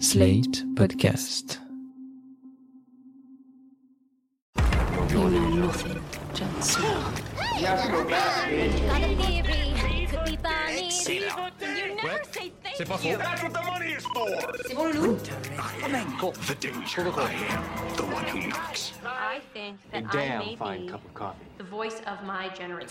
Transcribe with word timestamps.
Slate 0.00 0.64
Podcast. 0.74 1.58
You 5.10 5.16
know 5.16 5.48
nothing, 5.66 6.00
Jon 6.32 6.62
Snow. 6.62 7.12
Got 7.60 7.86
a 7.86 9.14
theory. 9.18 10.06
Could 10.06 10.24
be 10.24 10.36
Bonnie. 10.38 10.90
You 11.06 11.96
never 11.96 12.24
say 12.32 12.50
thank 12.62 12.76
C'est 12.76 12.88
pas 12.88 12.96
faux. 12.96 13.04
you. 13.04 13.18
That's 13.18 13.42
what 13.42 13.52
the 13.52 13.62
money 13.62 13.92
is 13.92 14.04
for. 14.06 14.26
C'est 14.66 14.74
bon, 14.74 14.90
Loulou? 14.90 15.18
The 16.46 16.54
danger. 16.54 17.02
I 17.20 17.32
am 17.50 17.96
the 17.96 18.04
one 18.04 18.24
who 18.24 18.48
knocks. 18.48 18.92
I 19.04 19.40
think 19.52 19.76
that 19.92 20.04
I 20.14 20.38
may 20.38 20.56
be 20.56 20.90
the 21.58 21.64
voice 21.64 22.00
of 22.06 22.24
my 22.24 22.48
generation. 22.48 22.88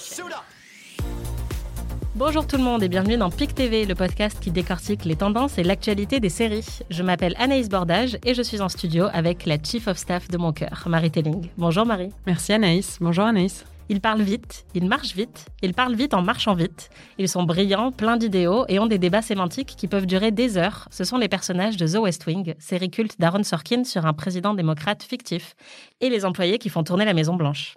Bonjour 2.20 2.46
tout 2.46 2.58
le 2.58 2.64
monde 2.64 2.84
et 2.84 2.90
bienvenue 2.90 3.16
dans 3.16 3.30
PIC 3.30 3.56
TV, 3.56 3.86
le 3.86 3.96
podcast 3.96 4.42
qui 4.42 4.52
décortique 4.52 5.06
les 5.06 5.16
tendances 5.16 5.58
et 5.58 5.64
l'actualité 5.64 6.20
des 6.20 6.28
séries. 6.28 6.68
Je 6.90 7.02
m'appelle 7.02 7.34
Anaïs 7.38 7.70
Bordage 7.70 8.18
et 8.26 8.34
je 8.34 8.42
suis 8.42 8.60
en 8.60 8.68
studio 8.68 9.06
avec 9.14 9.46
la 9.46 9.56
Chief 9.58 9.88
of 9.88 9.98
Staff 9.98 10.28
de 10.28 10.38
mon 10.38 10.52
cœur, 10.52 10.84
Marie 10.88 11.12
Telling. 11.12 11.48
Bonjour 11.58 11.86
Marie. 11.86 12.10
Merci 12.28 12.52
Anaïs. 12.52 12.98
Bonjour 13.00 13.24
Anaïs. 13.24 13.64
Ils 13.88 14.02
parlent 14.02 14.22
vite, 14.22 14.66
ils 14.76 14.86
marchent 14.86 15.16
vite, 15.16 15.46
ils 15.62 15.74
parlent 15.74 15.96
vite 15.96 16.14
en 16.14 16.22
marchant 16.22 16.56
vite. 16.56 16.90
Ils 17.18 17.30
sont 17.30 17.44
brillants, 17.44 17.94
pleins 17.94 18.18
d'idéaux 18.18 18.66
et 18.68 18.80
ont 18.80 18.86
des 18.88 19.00
débats 19.00 19.22
sémantiques 19.22 19.76
qui 19.78 19.88
peuvent 19.88 20.06
durer 20.06 20.32
des 20.32 20.58
heures. 20.58 20.90
Ce 20.92 21.06
sont 21.06 21.18
les 21.18 21.30
personnages 21.30 21.78
de 21.78 21.88
The 21.88 22.00
West 22.02 22.26
Wing, 22.28 22.54
série 22.60 22.92
culte 22.92 23.18
d'Aaron 23.18 23.44
Sorkin 23.44 23.86
sur 23.86 24.06
un 24.06 24.14
président 24.14 24.54
démocrate 24.54 25.04
fictif, 25.04 25.56
et 26.02 26.10
les 26.10 26.26
employés 26.26 26.58
qui 26.58 26.68
font 26.68 26.84
tourner 26.84 27.06
la 27.06 27.14
Maison 27.14 27.38
Blanche. 27.38 27.76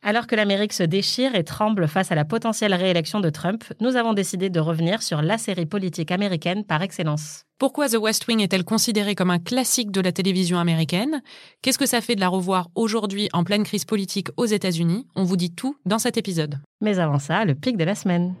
Alors 0.00 0.28
que 0.28 0.36
l'Amérique 0.36 0.72
se 0.72 0.84
déchire 0.84 1.34
et 1.34 1.42
tremble 1.42 1.88
face 1.88 2.12
à 2.12 2.14
la 2.14 2.24
potentielle 2.24 2.72
réélection 2.72 3.18
de 3.18 3.30
Trump, 3.30 3.64
nous 3.80 3.96
avons 3.96 4.14
décidé 4.14 4.48
de 4.48 4.60
revenir 4.60 5.02
sur 5.02 5.22
la 5.22 5.38
série 5.38 5.66
politique 5.66 6.12
américaine 6.12 6.64
par 6.64 6.82
excellence. 6.82 7.42
Pourquoi 7.58 7.88
The 7.88 7.96
West 7.96 8.28
Wing 8.28 8.40
est-elle 8.40 8.64
considérée 8.64 9.16
comme 9.16 9.30
un 9.30 9.40
classique 9.40 9.90
de 9.90 10.00
la 10.00 10.12
télévision 10.12 10.60
américaine? 10.60 11.20
Qu'est-ce 11.62 11.78
que 11.78 11.86
ça 11.86 12.00
fait 12.00 12.14
de 12.14 12.20
la 12.20 12.28
revoir 12.28 12.68
aujourd'hui 12.76 13.28
en 13.32 13.42
pleine 13.42 13.64
crise 13.64 13.84
politique 13.84 14.28
aux 14.36 14.46
États-Unis? 14.46 15.08
On 15.16 15.24
vous 15.24 15.36
dit 15.36 15.52
tout 15.52 15.76
dans 15.84 15.98
cet 15.98 16.16
épisode. 16.16 16.60
Mais 16.80 17.00
avant 17.00 17.18
ça, 17.18 17.44
le 17.44 17.56
pic 17.56 17.76
de 17.76 17.84
la 17.84 17.96
semaine. 17.96 18.36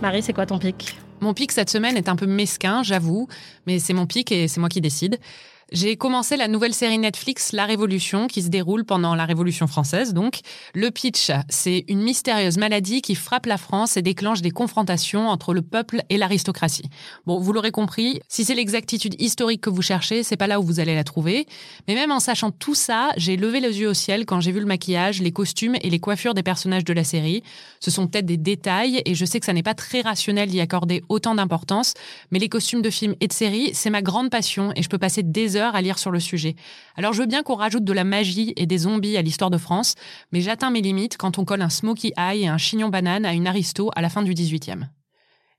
Marie, 0.00 0.22
c'est 0.22 0.32
quoi 0.32 0.46
ton 0.46 0.58
pic? 0.58 0.96
Mon 1.20 1.34
pic 1.34 1.52
cette 1.52 1.68
semaine 1.68 1.98
est 1.98 2.08
un 2.08 2.16
peu 2.16 2.24
mesquin, 2.24 2.82
j'avoue, 2.82 3.28
mais 3.66 3.78
c'est 3.78 3.92
mon 3.92 4.06
pic 4.06 4.32
et 4.32 4.48
c'est 4.48 4.58
moi 4.58 4.70
qui 4.70 4.80
décide. 4.80 5.18
J'ai 5.72 5.96
commencé 5.96 6.36
la 6.36 6.48
nouvelle 6.48 6.74
série 6.74 6.98
Netflix 6.98 7.52
La 7.52 7.64
Révolution 7.64 8.26
qui 8.26 8.42
se 8.42 8.48
déroule 8.48 8.84
pendant 8.84 9.14
la 9.14 9.24
Révolution 9.24 9.68
française. 9.68 10.14
Donc, 10.14 10.40
le 10.74 10.90
pitch, 10.90 11.30
c'est 11.48 11.84
une 11.86 12.02
mystérieuse 12.02 12.58
maladie 12.58 13.02
qui 13.02 13.14
frappe 13.14 13.46
la 13.46 13.56
France 13.56 13.96
et 13.96 14.02
déclenche 14.02 14.42
des 14.42 14.50
confrontations 14.50 15.28
entre 15.28 15.54
le 15.54 15.62
peuple 15.62 16.02
et 16.08 16.16
l'aristocratie. 16.16 16.90
Bon, 17.24 17.38
vous 17.38 17.52
l'aurez 17.52 17.70
compris, 17.70 18.20
si 18.26 18.44
c'est 18.44 18.56
l'exactitude 18.56 19.14
historique 19.20 19.60
que 19.60 19.70
vous 19.70 19.80
cherchez, 19.80 20.24
c'est 20.24 20.36
pas 20.36 20.48
là 20.48 20.58
où 20.58 20.64
vous 20.64 20.80
allez 20.80 20.96
la 20.96 21.04
trouver. 21.04 21.46
Mais 21.86 21.94
même 21.94 22.10
en 22.10 22.18
sachant 22.18 22.50
tout 22.50 22.74
ça, 22.74 23.10
j'ai 23.16 23.36
levé 23.36 23.60
les 23.60 23.78
yeux 23.78 23.90
au 23.90 23.94
ciel 23.94 24.26
quand 24.26 24.40
j'ai 24.40 24.50
vu 24.50 24.58
le 24.58 24.66
maquillage, 24.66 25.22
les 25.22 25.30
costumes 25.30 25.76
et 25.82 25.88
les 25.88 26.00
coiffures 26.00 26.34
des 26.34 26.42
personnages 26.42 26.84
de 26.84 26.92
la 26.92 27.04
série. 27.04 27.44
Ce 27.78 27.92
sont 27.92 28.08
peut-être 28.08 28.26
des 28.26 28.38
détails 28.38 29.02
et 29.04 29.14
je 29.14 29.24
sais 29.24 29.38
que 29.38 29.46
ça 29.46 29.52
n'est 29.52 29.62
pas 29.62 29.74
très 29.74 30.00
rationnel 30.00 30.48
d'y 30.48 30.60
accorder 30.60 31.04
autant 31.08 31.36
d'importance, 31.36 31.94
mais 32.32 32.40
les 32.40 32.48
costumes 32.48 32.82
de 32.82 32.90
films 32.90 33.14
et 33.20 33.28
de 33.28 33.32
séries, 33.32 33.70
c'est 33.72 33.90
ma 33.90 34.02
grande 34.02 34.30
passion 34.30 34.72
et 34.74 34.82
je 34.82 34.88
peux 34.88 34.98
passer 34.98 35.22
des 35.22 35.54
heures 35.54 35.59
à 35.68 35.80
lire 35.82 35.98
sur 35.98 36.10
le 36.10 36.20
sujet. 36.20 36.56
Alors 36.96 37.12
je 37.12 37.20
veux 37.20 37.26
bien 37.26 37.42
qu'on 37.42 37.54
rajoute 37.54 37.84
de 37.84 37.92
la 37.92 38.04
magie 38.04 38.52
et 38.56 38.66
des 38.66 38.78
zombies 38.78 39.16
à 39.16 39.22
l'histoire 39.22 39.50
de 39.50 39.58
France, 39.58 39.94
mais 40.32 40.40
j'atteins 40.40 40.70
mes 40.70 40.80
limites 40.80 41.16
quand 41.16 41.38
on 41.38 41.44
colle 41.44 41.62
un 41.62 41.68
smoky 41.68 42.12
eye 42.16 42.42
et 42.42 42.48
un 42.48 42.58
chignon 42.58 42.88
banane 42.88 43.24
à 43.24 43.32
une 43.32 43.46
aristo 43.46 43.90
à 43.94 44.02
la 44.02 44.08
fin 44.08 44.22
du 44.22 44.32
18e. 44.32 44.88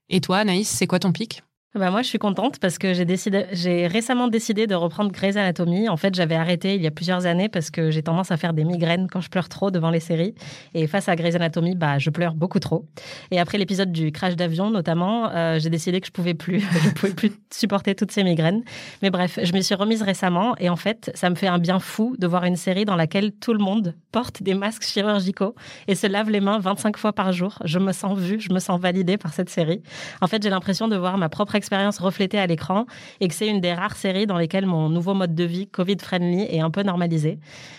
Et 0.08 0.20
toi, 0.20 0.38
Anaïs, 0.38 0.68
c'est 0.68 0.86
quoi 0.86 0.98
ton 0.98 1.12
pic? 1.12 1.42
Bah 1.74 1.90
moi, 1.90 2.02
je 2.02 2.08
suis 2.08 2.18
contente 2.18 2.58
parce 2.58 2.76
que 2.76 2.92
j'ai 2.92 3.06
décidé, 3.06 3.46
j'ai 3.52 3.86
récemment 3.86 4.28
décidé 4.28 4.66
de 4.66 4.74
reprendre 4.74 5.10
Grey's 5.10 5.36
Anatomy. 5.36 5.88
En 5.88 5.96
fait, 5.96 6.14
j'avais 6.14 6.34
arrêté 6.34 6.74
il 6.74 6.82
y 6.82 6.86
a 6.86 6.90
plusieurs 6.90 7.24
années 7.24 7.48
parce 7.48 7.70
que 7.70 7.90
j'ai 7.90 8.02
tendance 8.02 8.30
à 8.30 8.36
faire 8.36 8.52
des 8.52 8.64
migraines 8.64 9.08
quand 9.10 9.22
je 9.22 9.30
pleure 9.30 9.48
trop 9.48 9.70
devant 9.70 9.88
les 9.88 10.00
séries. 10.00 10.34
Et 10.74 10.86
face 10.86 11.08
à 11.08 11.16
Grey's 11.16 11.34
Anatomy, 11.34 11.74
bah, 11.74 11.98
je 11.98 12.10
pleure 12.10 12.34
beaucoup 12.34 12.58
trop. 12.58 12.86
Et 13.30 13.40
après 13.40 13.56
l'épisode 13.56 13.90
du 13.90 14.12
crash 14.12 14.36
d'avion, 14.36 14.70
notamment, 14.70 15.30
euh, 15.30 15.58
j'ai 15.58 15.70
décidé 15.70 16.02
que 16.02 16.06
je 16.06 16.12
pouvais 16.12 16.34
plus, 16.34 16.60
je 16.84 16.90
pouvais 16.90 17.14
plus 17.14 17.32
supporter 17.50 17.94
toutes 17.94 18.12
ces 18.12 18.22
migraines. 18.22 18.62
Mais 19.00 19.08
bref, 19.08 19.38
je 19.42 19.52
me 19.54 19.60
suis 19.62 19.74
remise 19.74 20.02
récemment 20.02 20.54
et 20.58 20.68
en 20.68 20.76
fait, 20.76 21.10
ça 21.14 21.30
me 21.30 21.36
fait 21.36 21.48
un 21.48 21.58
bien 21.58 21.78
fou 21.78 22.16
de 22.18 22.26
voir 22.26 22.44
une 22.44 22.56
série 22.56 22.84
dans 22.84 22.96
laquelle 22.96 23.32
tout 23.32 23.54
le 23.54 23.60
monde 23.60 23.94
porte 24.10 24.42
des 24.42 24.52
masques 24.52 24.84
chirurgicaux 24.84 25.54
et 25.88 25.94
se 25.94 26.06
lave 26.06 26.28
les 26.28 26.40
mains 26.40 26.58
25 26.58 26.98
fois 26.98 27.14
par 27.14 27.32
jour. 27.32 27.58
Je 27.64 27.78
me 27.78 27.92
sens 27.92 28.18
vue, 28.18 28.38
je 28.40 28.52
me 28.52 28.58
sens 28.58 28.78
validée 28.78 29.16
par 29.16 29.32
cette 29.32 29.48
série. 29.48 29.82
En 30.20 30.26
fait, 30.26 30.42
j'ai 30.42 30.50
l'impression 30.50 30.86
de 30.86 30.96
voir 30.96 31.16
ma 31.16 31.30
propre 31.30 31.54
expérience 31.62 32.00
reflétée 32.00 32.40
à 32.40 32.46
l'écran 32.48 32.86
et 33.20 33.28
que 33.28 33.34
c'est 33.34 33.46
une 33.46 33.60
des 33.60 33.72
rares 33.72 33.94
séries 33.94 34.26
dans 34.26 34.36
lesquelles 34.36 34.66
mon 34.66 34.88
nouveau 34.88 35.14
mode 35.14 35.36
de 35.36 35.44
vie 35.44 35.68
Covid-friendly 35.68 36.48
est 36.50 36.60
un 36.60 36.70
peu 36.70 36.82
normalisé. 36.82 37.38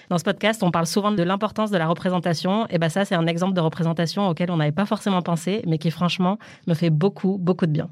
Dans 0.09 0.17
ce 0.17 0.23
podcast, 0.23 0.63
on 0.63 0.71
parle 0.71 0.87
souvent 0.87 1.11
de 1.11 1.21
l'importance 1.21 1.69
de 1.69 1.77
la 1.77 1.87
représentation. 1.87 2.65
Et 2.69 2.77
ben 2.77 2.87
ça, 2.87 3.03
c'est 3.03 3.15
un 3.15 3.27
exemple 3.27 3.53
de 3.53 3.59
représentation 3.59 4.29
auquel 4.29 4.51
on 4.51 4.57
n'avait 4.57 4.71
pas 4.71 4.85
forcément 4.85 5.21
pensé, 5.21 5.61
mais 5.67 5.77
qui 5.77 5.91
franchement 5.91 6.37
me 6.65 6.73
fait 6.73 6.89
beaucoup, 6.89 7.37
beaucoup 7.37 7.65
de 7.65 7.71
bien. 7.71 7.89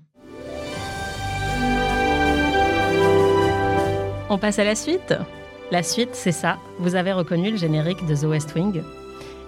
On 4.29 4.38
passe 4.38 4.59
à 4.59 4.63
la 4.63 4.75
suite 4.75 5.13
La 5.72 5.84
suite, 5.84 6.13
c'est 6.13 6.31
ça. 6.31 6.58
Vous 6.79 6.96
avez 6.96 7.12
reconnu 7.12 7.52
le 7.52 7.58
générique 7.58 8.06
de 8.06 8.16
The 8.16 8.23
West 8.23 8.56
Wing 8.56 8.81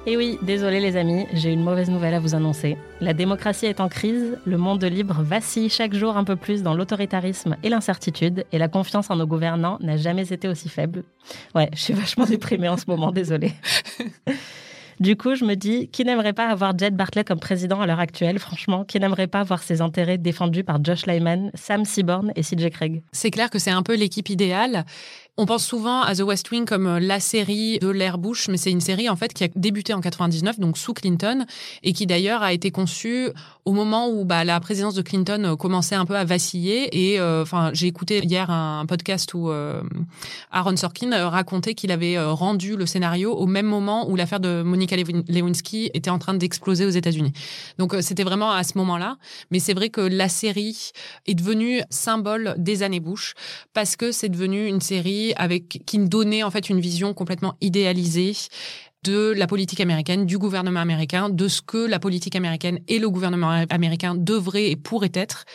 et 0.06 0.18
oui, 0.18 0.38
désolé 0.42 0.80
les 0.80 0.98
amis, 0.98 1.26
j'ai 1.34 1.52
une 1.52 1.64
mauvaise 1.64 1.90
nouvelle 1.90 2.14
à 2.14 2.20
vous 2.20 2.36
annoncer. 2.36 2.78
La 3.02 3.14
démocratie 3.14 3.66
est 3.66 3.80
en 3.80 3.88
crise, 3.88 4.38
le 4.46 4.58
monde 4.58 4.84
libre 4.84 5.22
vacille 5.24 5.70
chaque 5.70 5.94
jour 5.94 6.18
un 6.18 6.24
peu 6.24 6.36
plus 6.36 6.62
dans 6.64 6.74
l'autoritarisme 6.74 7.56
et 7.64 7.70
l'incertitude, 7.70 8.46
et 8.52 8.58
la 8.58 8.68
confiance 8.68 9.10
en 9.10 9.16
nos 9.16 9.28
gouvernants 9.28 9.78
n'a 9.82 9.98
jamais 9.98 10.34
été 10.34 10.48
aussi 10.48 10.70
faible. 10.70 11.04
Ouais, 11.56 11.70
je 11.74 11.80
suis 11.80 11.94
vachement 11.94 12.26
déprimée 12.26 12.70
en 12.70 12.78
ce 12.78 12.86
moment, 12.88 13.12
désolé. 13.12 13.54
Du 15.00 15.18
coup, 15.18 15.36
je 15.36 15.44
me 15.44 15.56
dis, 15.56 15.90
qui 15.90 16.06
n'aimerait 16.06 16.34
pas 16.34 16.48
avoir 16.48 16.78
Jed 16.78 16.96
Bartlett 16.96 17.28
comme 17.28 17.40
président 17.40 17.82
à 17.82 17.88
l'heure 17.88 18.00
actuelle, 18.00 18.38
franchement? 18.40 18.86
Qui 18.86 19.00
n'aimerait 19.00 19.28
pas 19.28 19.44
voir 19.44 19.64
ses 19.64 19.82
intérêts 19.82 20.18
défendus 20.18 20.64
par 20.64 20.84
Josh 20.84 21.08
Lyman, 21.08 21.50
Sam 21.56 21.84
Seaborn 21.84 22.32
et 22.36 22.42
CJ 22.42 22.70
Craig? 22.70 23.04
C'est 23.12 23.32
clair 23.32 23.50
que 23.50 23.60
c'est 23.60 23.72
un 23.72 23.82
peu 23.82 23.96
l'équipe 23.96 24.30
idéale. 24.30 24.86
On 25.36 25.48
pense 25.48 25.66
souvent 25.66 26.02
à 26.02 26.14
The 26.14 26.20
West 26.20 26.52
Wing 26.52 26.66
comme 26.66 26.86
euh, 26.86 27.00
la 27.00 27.20
série 27.20 27.80
de 27.80 27.88
l'ère 27.90 28.20
Bush, 28.20 28.50
mais 28.50 28.58
c'est 28.58 28.70
une 28.70 28.82
série 28.82 29.10
en 29.10 29.16
fait 29.16 29.34
qui 29.34 29.44
a 29.44 29.48
débuté 29.56 29.92
en 29.92 30.00
99, 30.00 30.60
donc 30.60 30.78
sous 30.78 30.94
Clinton, 30.94 31.48
et 31.82 31.94
qui 31.94 32.06
d'ailleurs 32.06 32.44
a 32.44 32.54
été 32.54 32.70
conçue 32.70 33.30
au 33.66 33.72
moment 33.72 34.10
où 34.10 34.26
bah, 34.26 34.44
la 34.44 34.60
présidence 34.60 34.94
de 34.94 35.02
Clinton 35.02 35.42
euh, 35.44 35.56
commençait 35.56 35.96
un 35.96 36.06
peu 36.06 36.16
à 36.16 36.26
vaciller. 36.26 37.12
Et 37.12 37.20
euh, 37.20 37.44
enfin, 37.44 37.72
j'ai 37.74 37.88
écouté 37.88 38.20
hier 38.24 38.50
un 38.50 38.86
podcast 38.86 39.34
où 39.34 39.50
euh, 39.50 39.82
Aaron 40.52 40.76
Sorkin 40.76 41.30
racontait 41.30 41.74
qu'il 41.74 41.92
avait 41.92 42.20
rendu 42.20 42.76
le 42.76 42.86
scénario 42.86 43.34
au 43.34 43.48
même 43.48 43.66
moment 43.66 44.10
où 44.10 44.16
l'affaire 44.16 44.40
de 44.40 44.62
Monica 44.64 44.96
Lewinsky 44.96 45.92
était 45.94 46.10
en 46.10 46.20
train 46.20 46.34
d'exploser 46.34 46.86
aux 46.86 46.90
États-Unis. 46.90 47.34
Donc 47.78 47.96
c'était 48.02 48.24
vraiment 48.24 48.52
à 48.52 48.64
ce 48.64 48.78
moment-là. 48.78 49.18
Mais 49.52 49.60
c'est 49.60 49.74
vrai 49.74 49.90
que 49.90 50.02
la 50.02 50.30
série 50.30 50.92
est 51.26 51.36
devenue 51.36 51.82
symbole 51.90 52.56
des 52.58 52.84
années 52.84 53.00
Bush 53.00 53.34
parce 53.74 53.96
que 53.96 54.12
c'est 54.12 54.30
devenu 54.30 54.68
une 54.68 54.82
série 54.82 55.34
avec 55.36 55.84
qui 55.86 55.98
donnait 56.00 56.44
en 56.44 56.52
fait 56.52 56.70
une 56.70 56.80
vision 56.80 57.14
complètement 57.14 57.56
idéalisée 57.62 58.34
de 59.04 59.34
la 59.36 59.48
politique 59.48 59.82
américaine, 59.82 60.26
du 60.26 60.38
gouvernement 60.38 60.80
américain, 60.80 61.30
de 61.30 61.48
ce 61.48 61.62
que 61.62 61.78
la 61.78 62.00
politique 62.00 62.36
américaine 62.36 62.80
et 62.88 63.00
le 63.00 63.10
gouvernement 63.10 63.66
américain 63.70 64.16
devraient 64.16 64.72
et 64.72 64.76
pourraient 64.76 65.12
être. 65.14 65.46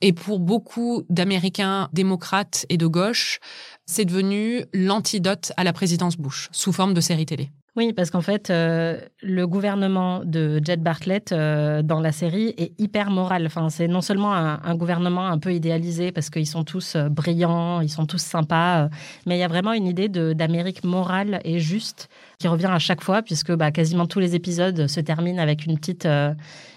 Et 0.00 0.12
pour 0.12 0.40
beaucoup 0.40 1.04
d'Américains 1.08 1.88
démocrates 1.92 2.66
et 2.68 2.76
de 2.76 2.86
gauche, 2.86 3.38
c'est 3.86 4.04
devenu 4.04 4.64
l'antidote 4.74 5.52
à 5.56 5.64
la 5.64 5.72
présidence 5.72 6.16
Bush, 6.16 6.48
sous 6.50 6.72
forme 6.72 6.92
de 6.92 7.00
série 7.00 7.26
télé. 7.26 7.50
Oui, 7.74 7.94
parce 7.94 8.10
qu'en 8.10 8.20
fait, 8.20 8.50
euh, 8.50 9.00
le 9.22 9.46
gouvernement 9.46 10.20
de 10.26 10.60
Jed 10.62 10.82
Bartlett 10.82 11.32
euh, 11.32 11.80
dans 11.80 12.00
la 12.00 12.12
série 12.12 12.52
est 12.58 12.78
hyper 12.78 13.08
moral. 13.08 13.46
Enfin, 13.46 13.70
c'est 13.70 13.88
non 13.88 14.02
seulement 14.02 14.34
un, 14.34 14.74
gouvernement 14.74 15.26
un 15.26 15.38
peu 15.38 15.54
idéalisé 15.54 16.12
parce 16.12 16.28
qu'ils 16.28 16.46
sont 16.46 16.64
tous 16.64 16.96
euh, 16.96 17.08
brillants, 17.08 17.80
ils 17.80 17.88
sont 17.88 18.04
tous 18.04 18.20
sympas, 18.20 18.90
mais 19.24 19.36
il 19.36 19.40
y 19.40 19.42
a 19.42 19.48
vraiment 19.48 19.72
une 19.72 19.86
idée 19.86 20.10
d'Amérique 20.10 20.84
morale 20.84 21.40
et 21.44 21.60
juste 21.60 22.10
qui 22.38 22.46
revient 22.46 22.68
à 22.70 22.78
chaque 22.78 23.00
fois, 23.00 23.22
puisque 23.22 23.52
bah, 23.52 23.70
quasiment 23.70 24.06
tous 24.06 24.20
les 24.20 24.34
épisodes 24.34 24.86
se 24.86 25.00
terminent 25.00 25.40
avec 25.40 25.64
une 25.64 25.78
petite, 25.78 26.06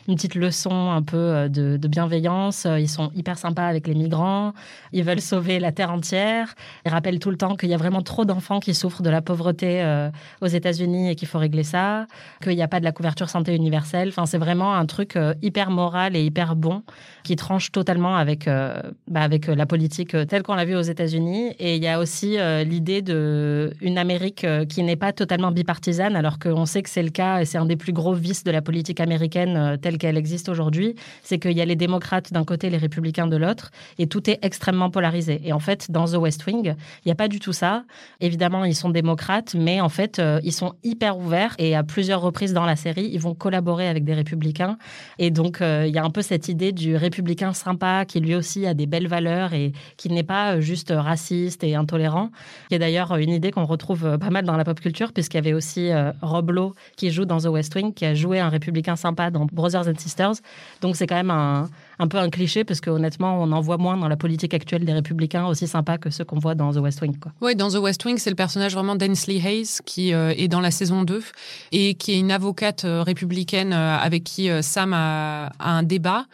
une 0.08 0.16
petite 0.16 0.36
leçon 0.36 0.92
un 0.92 1.02
peu 1.02 1.18
euh, 1.18 1.50
de, 1.50 1.88
bienveillance. 1.88 2.68
Ils 2.78 2.90
sont 2.90 3.12
hyper 3.16 3.38
sympas 3.38 3.68
avec 3.68 3.88
les 3.88 3.96
migrants, 3.96 4.54
ils 4.92 5.04
veulent 5.04 5.22
sauver 5.22 5.60
la 5.60 5.72
terre 5.72 5.92
entière. 5.92 6.56
Ils 6.86 6.92
rappellent 6.92 7.20
tout 7.20 7.30
le 7.30 7.38
temps 7.38 7.56
qu'il 7.56 7.70
y 7.70 7.74
a 7.74 7.78
vraiment 7.78 8.02
trop 8.02 8.26
d'enfants 8.26 8.60
qui 8.60 8.74
souffrent 8.74 9.02
de 9.02 9.10
la 9.10 9.22
pauvreté 9.22 9.82
euh, 9.84 10.10
aux 10.42 10.48
États-Unis 10.48 11.10
et 11.10 11.16
qu'il 11.16 11.28
faut 11.28 11.40
régler 11.40 11.64
ça, 11.64 12.08
qu'il 12.42 12.56
n'y 12.56 12.62
a 12.62 12.68
pas 12.68 12.80
de 12.80 12.86
la 12.86 12.92
couverture 12.92 13.30
santé 13.30 13.56
universelle. 13.56 14.10
Enfin, 14.10 14.26
c'est 14.26 14.38
vraiment 14.38 14.76
un 14.76 14.86
truc 14.86 15.16
euh, 15.16 15.34
hyper 15.42 15.70
moral 15.72 16.16
et 16.16 16.24
hyper 16.24 16.56
bon 16.56 16.84
qui 17.24 17.36
tranche 17.36 17.72
totalement 17.72 18.16
avec, 18.16 18.48
euh, 18.48 18.82
bah, 19.08 19.22
avec 19.22 19.48
la 19.48 19.66
politique 19.66 20.16
telle 20.28 20.44
qu'on 20.44 20.56
l'a 20.56 20.66
vue 20.66 20.76
aux 20.76 20.82
États-Unis. 20.82 21.56
Et 21.60 21.76
il 21.76 21.84
y 21.84 21.88
a 21.88 22.00
aussi 22.00 22.38
l'idée 22.66 23.02
d'une 23.02 23.98
Amérique 23.98 24.46
qui 24.70 24.84
n'est 24.84 24.96
pas 24.96 25.14
totalement 25.14 25.52
bipartisane, 25.52 26.16
alors 26.16 26.40
qu'on 26.40 26.66
sait 26.66 26.84
que 26.84 26.90
c'est 26.90 27.04
le 27.04 27.10
cas 27.10 27.42
et 27.42 27.46
c'est 27.46 27.58
un 27.58 27.66
des 27.66 27.76
plus 27.76 27.94
gros 27.94 28.14
vices 28.14 28.44
de 28.44 28.52
la 28.52 28.62
politique 28.62 29.00
américaine 29.00 29.56
euh, 29.58 29.78
qu'elle 29.98 30.18
existe 30.18 30.50
aujourd'hui. 30.50 30.96
C'est 31.24 31.40
qu'il 31.40 31.54
y 31.54 31.62
a 31.62 31.66
les 31.66 31.76
démocrates 31.76 32.32
d'un 32.34 32.44
côté, 32.44 32.70
les 32.70 32.78
républicains 32.78 33.28
de 33.28 33.38
l'autre, 33.38 33.72
et 34.00 34.08
tout 34.08 34.30
est 34.30 34.40
extrêmement 34.42 34.90
polarisé. 34.90 35.42
Et 35.44 35.54
en 35.54 35.60
fait, 35.60 35.92
dans 35.92 36.06
The 36.06 36.16
West 36.16 36.46
Wing, 36.46 36.76
il 36.76 37.08
n'y 37.08 37.12
a 37.12 37.16
pas 37.16 37.28
du 37.28 37.40
tout 37.40 37.54
ça. 37.54 37.84
Évidemment, 38.22 38.66
ils 38.66 38.76
sont 38.76 38.90
démocrates, 38.90 39.56
mais 39.56 39.82
en 39.82 39.90
fait, 39.90 40.20
euh, 40.20 40.40
ils 40.44 40.54
sont 40.54 40.74
hyper 40.84 41.18
ouverts 41.18 41.56
et 41.60 41.76
à 41.76 41.84
plusieurs 41.84 42.22
reprises 42.22 42.54
dans 42.54 42.66
la 42.66 42.76
série, 42.76 43.10
ils 43.12 43.20
vont 43.20 43.34
collaborer 43.36 43.88
avec 43.88 44.04
des 44.04 44.14
républicains. 44.14 44.78
Et 45.20 45.32
donc, 45.32 45.60
il 45.62 45.94
y 45.94 45.98
a 45.98 46.04
un 46.04 46.10
peu 46.10 46.22
cette 46.22 46.48
idée 46.48 46.72
du 46.72 46.96
républicain 46.96 47.54
sympa 47.54 48.06
qui 48.06 48.20
lui 48.20 48.36
aussi 48.36 48.66
a 48.66 48.74
des 48.74 48.86
belles 48.86 49.08
valeurs 49.08 49.54
et 49.54 49.74
qui 49.98 50.10
n'est 50.10 50.24
pas 50.24 50.60
juste 50.60 50.94
raciste 50.96 51.64
et 51.64 51.76
intolérant. 51.76 52.32
Y 52.72 52.76
a 52.76 52.80
d'ailleurs 52.80 53.16
une 53.16 53.30
idée 53.30 53.52
qu'on 53.52 53.66
retrouve 53.66 54.18
pas 54.18 54.30
mal 54.30 54.46
dans 54.46 54.58
la 54.58 54.64
pop 54.64 54.80
culture, 54.80 55.14
puisqu'il 55.14 55.38
y 55.38 55.40
avait 55.40 55.54
aussi 55.54 55.92
euh, 55.92 56.12
Rob 56.22 56.52
Lowe 56.52 56.74
qui 56.98 57.12
joue 57.12 57.26
dans 57.26 57.40
The 57.40 57.46
West 57.46 57.74
Wing, 57.76 57.94
qui 57.94 58.06
a 58.06 58.14
joué 58.14 58.40
un 58.40 58.50
républicain 58.50 58.96
sympa 58.96 59.32
dans 59.32 59.46
Brothers 59.46 59.85
and 59.88 59.98
Sisters. 59.98 60.36
Donc 60.82 60.96
c'est 60.96 61.08
quand 61.08 61.16
même 61.16 61.32
un, 61.32 61.70
un 62.00 62.08
peu 62.08 62.18
un 62.18 62.30
cliché, 62.30 62.64
parce 62.64 62.82
qu'honnêtement, 62.82 63.42
on 63.42 63.52
en 63.52 63.62
voit 63.62 63.78
moins 63.78 63.98
dans 63.98 64.08
la 64.08 64.18
politique 64.18 64.54
actuelle 64.54 64.86
des 64.86 64.94
républicains 64.94 65.46
aussi 65.46 65.68
sympas 65.68 65.98
que 65.98 66.10
ceux 66.10 66.26
qu'on 66.26 66.40
voit 66.40 66.56
dans 66.56 66.74
The 66.74 66.78
West 66.78 67.02
Wing. 67.02 67.16
Oui, 67.42 67.56
dans 67.56 67.70
The 67.70 67.78
West 67.78 68.04
Wing, 68.06 68.18
c'est 68.18 68.30
le 68.30 68.36
personnage 68.36 68.74
vraiment 68.74 68.96
d'Ensley 68.96 69.38
Hayes 69.38 69.80
qui 69.86 70.14
euh, 70.14 70.34
est 70.38 70.48
dans 70.48 70.62
la 70.62 70.72
saison 70.72 71.04
2 71.04 71.24
et 71.72 71.94
qui 71.96 72.14
est 72.14 72.20
une 72.20 72.32
avocate 72.32 72.86
euh, 72.86 73.04
républicaine 73.04 73.74
avec 73.74 74.24
qui 74.24 74.50
Sam 74.62 74.94
a 74.94 75.52
un 75.60 75.84
débat. 75.84 76.26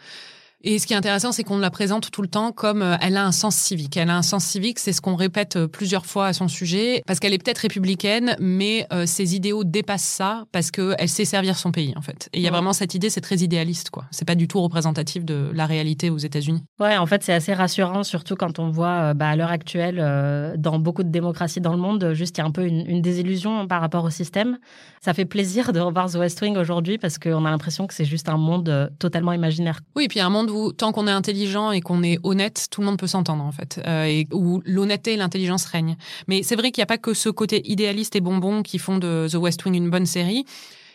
Et 0.64 0.78
ce 0.78 0.86
qui 0.86 0.92
est 0.92 0.96
intéressant, 0.96 1.32
c'est 1.32 1.42
qu'on 1.42 1.58
la 1.58 1.70
présente 1.70 2.10
tout 2.12 2.22
le 2.22 2.28
temps 2.28 2.52
comme 2.52 2.82
euh, 2.82 2.96
elle 3.00 3.16
a 3.16 3.24
un 3.24 3.32
sens 3.32 3.56
civique. 3.56 3.96
Elle 3.96 4.10
a 4.10 4.16
un 4.16 4.22
sens 4.22 4.44
civique, 4.44 4.78
c'est 4.78 4.92
ce 4.92 5.00
qu'on 5.00 5.16
répète 5.16 5.56
euh, 5.56 5.66
plusieurs 5.66 6.06
fois 6.06 6.26
à 6.26 6.32
son 6.32 6.46
sujet, 6.46 7.02
parce 7.04 7.18
qu'elle 7.18 7.34
est 7.34 7.42
peut-être 7.42 7.58
républicaine, 7.58 8.36
mais 8.38 8.86
euh, 8.92 9.04
ses 9.04 9.34
idéaux 9.34 9.64
dépassent 9.64 10.02
ça 10.02 10.44
parce 10.52 10.70
qu'elle 10.70 11.08
sait 11.08 11.24
servir 11.24 11.56
son 11.56 11.72
pays, 11.72 11.92
en 11.96 12.00
fait. 12.00 12.28
Et 12.32 12.38
il 12.38 12.42
y 12.42 12.48
a 12.48 12.52
vraiment 12.52 12.72
cette 12.72 12.94
idée, 12.94 13.10
c'est 13.10 13.20
très 13.20 13.38
idéaliste, 13.38 13.90
quoi. 13.90 14.04
C'est 14.12 14.24
pas 14.24 14.36
du 14.36 14.46
tout 14.46 14.60
représentatif 14.60 15.24
de 15.24 15.50
la 15.52 15.66
réalité 15.66 16.10
aux 16.10 16.18
États-Unis. 16.18 16.62
Ouais, 16.78 16.96
en 16.96 17.06
fait, 17.06 17.24
c'est 17.24 17.32
assez 17.32 17.54
rassurant, 17.54 18.04
surtout 18.04 18.36
quand 18.36 18.60
on 18.60 18.70
voit 18.70 19.14
bah, 19.14 19.30
à 19.30 19.36
l'heure 19.36 19.50
actuelle, 19.50 20.54
dans 20.58 20.78
beaucoup 20.78 21.02
de 21.02 21.08
démocraties 21.08 21.60
dans 21.60 21.72
le 21.72 21.78
monde, 21.78 22.12
juste 22.14 22.38
il 22.38 22.40
y 22.40 22.44
a 22.44 22.46
un 22.46 22.50
peu 22.52 22.64
une, 22.64 22.88
une 22.88 23.02
désillusion 23.02 23.66
par 23.66 23.80
rapport 23.80 24.04
au 24.04 24.10
système. 24.10 24.58
Ça 25.00 25.12
fait 25.12 25.24
plaisir 25.24 25.72
de 25.72 25.80
revoir 25.80 26.10
The 26.10 26.16
West 26.16 26.40
Wing 26.40 26.56
aujourd'hui 26.56 26.98
parce 26.98 27.18
qu'on 27.18 27.44
a 27.44 27.50
l'impression 27.50 27.86
que 27.86 27.94
c'est 27.94 28.04
juste 28.04 28.28
un 28.28 28.36
monde 28.36 28.92
totalement 29.00 29.32
imaginaire. 29.32 29.80
Oui, 29.96 30.04
et 30.04 30.08
puis 30.08 30.20
un 30.20 30.30
monde 30.30 30.51
où 30.52 30.72
tant 30.72 30.92
qu'on 30.92 31.06
est 31.06 31.12
intelligent 31.12 31.72
et 31.72 31.80
qu'on 31.80 32.02
est 32.02 32.18
honnête, 32.22 32.68
tout 32.70 32.80
le 32.80 32.86
monde 32.86 32.98
peut 32.98 33.06
s'entendre 33.06 33.42
en 33.42 33.52
fait, 33.52 33.80
euh, 33.86 34.04
et 34.04 34.28
où 34.32 34.62
l'honnêteté 34.64 35.14
et 35.14 35.16
l'intelligence 35.16 35.64
règnent. 35.64 35.96
Mais 36.28 36.42
c'est 36.42 36.56
vrai 36.56 36.70
qu'il 36.70 36.80
n'y 36.80 36.84
a 36.84 36.86
pas 36.86 36.98
que 36.98 37.14
ce 37.14 37.28
côté 37.28 37.62
idéaliste 37.70 38.16
et 38.16 38.20
bonbon 38.20 38.62
qui 38.62 38.78
font 38.78 38.98
de 38.98 39.26
The 39.30 39.34
West 39.34 39.64
Wing 39.64 39.74
une 39.74 39.90
bonne 39.90 40.06
série. 40.06 40.44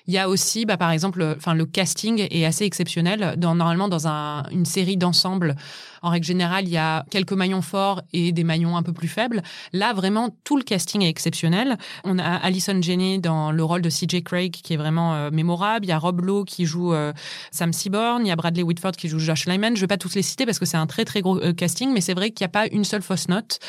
Il 0.08 0.14
y 0.14 0.18
a 0.18 0.30
aussi, 0.30 0.66
bah, 0.66 0.78
par 0.78 0.92
exemple, 0.92 1.36
enfin 1.36 1.54
le 1.54 1.66
casting 1.66 2.26
est 2.32 2.46
assez 2.46 2.64
exceptionnel. 2.64 3.36
Dans, 3.38 3.56
normalement, 3.56 3.90
dans 3.90 4.08
un, 4.08 4.44
une 4.52 4.66
série 4.66 4.96
d'ensemble, 4.96 5.58
en 6.02 6.10
règle 6.10 6.26
générale, 6.26 6.66
il 6.66 6.72
y 6.72 6.78
a 6.78 7.06
quelques 7.10 7.34
maillons 7.34 7.62
forts 7.62 8.02
et 8.14 8.32
des 8.32 8.44
maillons 8.44 8.78
un 8.78 8.84
peu 8.84 8.94
plus 8.94 9.08
faibles. 9.08 9.42
Là, 9.74 9.94
vraiment, 9.94 10.36
tout 10.44 10.58
le 10.58 10.64
casting 10.64 11.02
est 11.04 11.10
exceptionnel. 11.10 11.78
On 12.04 12.20
a 12.20 12.24
Alison 12.24 12.82
Janney 12.82 13.20
dans 13.20 13.52
le 13.52 13.64
rôle 13.64 13.82
de 13.82 13.90
CJ 13.90 14.24
Craig 14.24 14.52
qui 14.52 14.74
est 14.74 14.78
vraiment 14.78 15.14
euh, 15.14 15.30
mémorable. 15.32 15.86
Il 15.86 15.90
y 15.90 15.92
a 15.92 16.00
Rob 16.00 16.22
Lowe 16.22 16.44
qui 16.46 16.66
joue 16.66 16.94
euh, 16.94 17.14
Sam 17.52 17.74
Seaborn. 17.74 18.26
Il 18.26 18.30
y 18.30 18.32
a 18.32 18.36
Bradley 18.36 18.64
Whitford 18.64 18.94
qui 18.94 19.08
joue 19.08 19.20
Josh 19.20 19.46
Lyman. 19.46 19.76
Je 19.76 19.82
vais 19.82 19.88
pas 19.88 19.98
tous 19.98 20.16
les 20.16 20.22
citer 20.22 20.46
parce 20.46 20.60
que 20.60 20.66
c'est 20.66 20.78
un 20.78 20.88
très 20.88 21.06
très 21.06 21.22
gros 21.22 21.42
euh, 21.42 21.54
casting, 21.54 21.92
mais 21.94 22.02
c'est 22.02 22.14
vrai 22.14 22.32
qu'il 22.32 22.44
n'y 22.44 22.50
a 22.50 22.52
pas 22.52 22.68
une 22.68 22.84
seule 22.84 23.02
fausse 23.02 23.28
note 23.30 23.60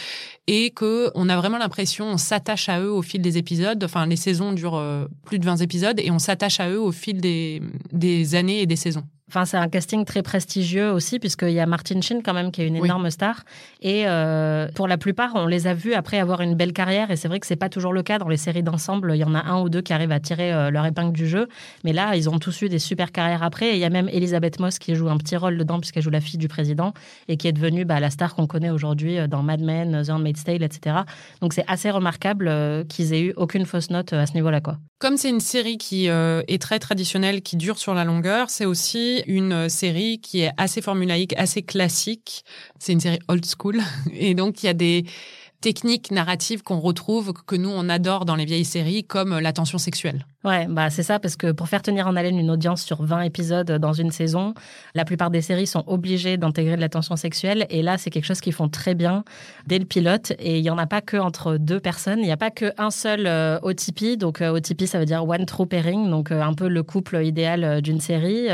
et 0.46 0.70
que 0.70 1.10
on 1.14 1.28
a 1.28 1.36
vraiment 1.36 1.58
l'impression 1.58 2.06
on 2.06 2.16
s'attache 2.16 2.68
à 2.68 2.80
eux 2.80 2.90
au 2.90 3.02
fil 3.02 3.20
des 3.20 3.38
épisodes. 3.38 3.82
Enfin, 3.84 4.06
les 4.06 4.16
saisons 4.16 4.52
durent 4.52 4.82
plus 5.24 5.38
de 5.38 5.44
20 5.44 5.56
épisodes 5.58 6.00
et 6.00 6.10
on 6.10 6.18
s'attache 6.18 6.60
à 6.60 6.70
eux 6.70 6.80
au 6.80 6.92
fil 6.92 7.20
des 7.20 8.34
années 8.34 8.62
et 8.62 8.66
des 8.66 8.76
saisons. 8.76 9.04
Enfin, 9.28 9.44
c'est 9.44 9.58
un 9.58 9.68
casting 9.68 10.06
très 10.06 10.22
prestigieux 10.22 10.90
aussi, 10.90 11.18
puisqu'il 11.18 11.50
y 11.50 11.60
a 11.60 11.66
Martin 11.66 12.00
Sheen 12.00 12.22
quand 12.22 12.32
même 12.32 12.50
qui 12.50 12.62
est 12.62 12.66
une 12.66 12.76
énorme 12.76 13.10
star. 13.10 13.44
Et 13.82 14.04
euh, 14.06 14.68
pour 14.74 14.88
la 14.88 14.96
plupart, 14.96 15.32
on 15.34 15.46
les 15.46 15.66
a 15.66 15.74
vus 15.74 15.92
après 15.92 16.18
avoir 16.18 16.40
une 16.40 16.54
belle 16.54 16.72
carrière. 16.72 17.10
Et 17.10 17.16
c'est 17.16 17.28
vrai 17.28 17.38
que 17.38 17.46
c'est 17.46 17.56
pas 17.56 17.68
toujours 17.68 17.92
le 17.92 18.02
cas 18.02 18.18
dans 18.18 18.28
les 18.28 18.38
séries 18.38 18.62
d'ensemble. 18.62 19.12
Il 19.14 19.18
y 19.18 19.24
en 19.24 19.34
a 19.34 19.44
un 19.44 19.60
ou 19.60 19.68
deux 19.68 19.82
qui 19.82 19.92
arrivent 19.92 20.12
à 20.12 20.20
tirer 20.20 20.50
euh, 20.52 20.70
leur 20.70 20.86
épingle 20.86 21.12
du 21.12 21.28
jeu. 21.28 21.46
Mais 21.84 21.92
là, 21.92 22.16
ils 22.16 22.30
ont 22.30 22.38
tous 22.38 22.62
eu 22.62 22.70
des 22.70 22.78
super 22.78 23.12
carrières 23.12 23.42
après. 23.42 23.72
Et 23.72 23.72
il 23.74 23.80
y 23.80 23.84
a 23.84 23.90
même 23.90 24.08
Elisabeth 24.08 24.60
Moss 24.60 24.78
qui 24.78 24.94
joue 24.94 25.10
un 25.10 25.18
petit 25.18 25.36
rôle 25.36 25.58
dedans, 25.58 25.78
puisqu'elle 25.78 26.02
joue 26.02 26.10
la 26.10 26.22
fille 26.22 26.38
du 26.38 26.48
président 26.48 26.94
et 27.28 27.36
qui 27.36 27.48
est 27.48 27.52
devenue 27.52 27.84
bah, 27.84 28.00
la 28.00 28.08
star 28.08 28.34
qu'on 28.34 28.46
connaît 28.46 28.70
aujourd'hui 28.70 29.18
euh, 29.18 29.26
dans 29.26 29.42
Mad 29.42 29.60
Men, 29.60 30.04
The 30.06 30.08
Handmaid's 30.10 30.42
Tale, 30.42 30.62
etc. 30.62 30.96
Donc 31.42 31.52
c'est 31.52 31.64
assez 31.68 31.90
remarquable 31.90 32.50
qu'ils 32.88 33.12
aient 33.12 33.20
eu 33.20 33.32
aucune 33.36 33.66
fausse 33.66 33.90
note 33.90 34.14
à 34.14 34.24
ce 34.24 34.32
niveau-là, 34.32 34.62
quoi. 34.62 34.78
Comme 34.98 35.16
c'est 35.16 35.30
une 35.30 35.40
série 35.40 35.78
qui 35.78 36.06
est 36.06 36.60
très 36.60 36.80
traditionnelle, 36.80 37.40
qui 37.42 37.56
dure 37.56 37.78
sur 37.78 37.94
la 37.94 38.04
longueur, 38.04 38.50
c'est 38.50 38.64
aussi 38.64 39.17
une 39.26 39.52
euh, 39.52 39.68
série 39.68 40.20
qui 40.20 40.40
est 40.40 40.52
assez 40.56 40.80
formulaïque, 40.80 41.34
assez 41.36 41.62
classique. 41.62 42.44
C'est 42.78 42.92
une 42.92 43.00
série 43.00 43.18
old 43.28 43.44
school. 43.44 43.80
Et 44.12 44.34
donc, 44.34 44.62
il 44.62 44.66
y 44.66 44.68
a 44.68 44.74
des 44.74 45.04
techniques 45.60 46.10
narratives 46.10 46.62
qu'on 46.62 46.78
retrouve, 46.78 47.32
que 47.32 47.56
nous, 47.56 47.70
on 47.70 47.88
adore 47.88 48.24
dans 48.24 48.36
les 48.36 48.44
vieilles 48.44 48.64
séries, 48.64 49.04
comme 49.04 49.38
la 49.38 49.52
tension 49.52 49.78
sexuelle. 49.78 50.24
Ouais, 50.44 50.66
bah 50.68 50.88
c'est 50.88 51.02
ça, 51.02 51.18
parce 51.18 51.34
que 51.34 51.50
pour 51.50 51.68
faire 51.68 51.82
tenir 51.82 52.06
en 52.06 52.14
haleine 52.14 52.38
une 52.38 52.50
audience 52.50 52.82
sur 52.82 53.02
20 53.02 53.22
épisodes 53.22 53.72
dans 53.72 53.92
une 53.92 54.12
saison, 54.12 54.54
la 54.94 55.04
plupart 55.04 55.30
des 55.30 55.42
séries 55.42 55.66
sont 55.66 55.82
obligées 55.88 56.36
d'intégrer 56.36 56.76
de 56.76 56.80
la 56.80 56.88
tension 56.88 57.16
sexuelle. 57.16 57.66
Et 57.70 57.82
là, 57.82 57.98
c'est 57.98 58.10
quelque 58.10 58.24
chose 58.24 58.40
qu'ils 58.40 58.52
font 58.52 58.68
très 58.68 58.94
bien 58.94 59.24
dès 59.66 59.80
le 59.80 59.84
pilote. 59.84 60.32
Et 60.38 60.58
il 60.58 60.62
n'y 60.62 60.70
en 60.70 60.78
a 60.78 60.86
pas 60.86 61.00
que 61.00 61.16
entre 61.16 61.56
deux 61.56 61.80
personnes. 61.80 62.20
Il 62.20 62.26
n'y 62.26 62.32
a 62.32 62.36
pas 62.36 62.52
qu'un 62.52 62.90
seul 62.90 63.26
euh, 63.26 63.58
OTP. 63.62 64.16
Donc, 64.16 64.40
euh, 64.40 64.56
OTP, 64.56 64.86
ça 64.86 65.00
veut 65.00 65.06
dire 65.06 65.28
One 65.28 65.44
True 65.44 65.66
Pairing. 65.66 66.08
Donc, 66.08 66.30
euh, 66.30 66.40
un 66.40 66.54
peu 66.54 66.68
le 66.68 66.84
couple 66.84 67.24
idéal 67.24 67.82
d'une 67.82 68.00
série. 68.00 68.46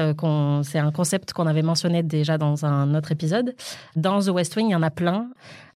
c'est 0.63 0.79
un 0.79 0.91
concept 0.91 1.35
qu'on 1.35 1.47
avait 1.47 1.63
mentionné 1.63 2.03
déjà 2.03 2.39
dans 2.39 2.65
un 2.65 2.95
autre 2.95 3.13
épisode. 3.13 3.55
Dans 3.95 4.21
The 4.21 4.29
West 4.29 4.57
Wing, 4.57 4.69
il 4.69 4.73
y 4.73 4.77
en 4.77 4.83
a 4.83 4.91
plein. 4.91 5.29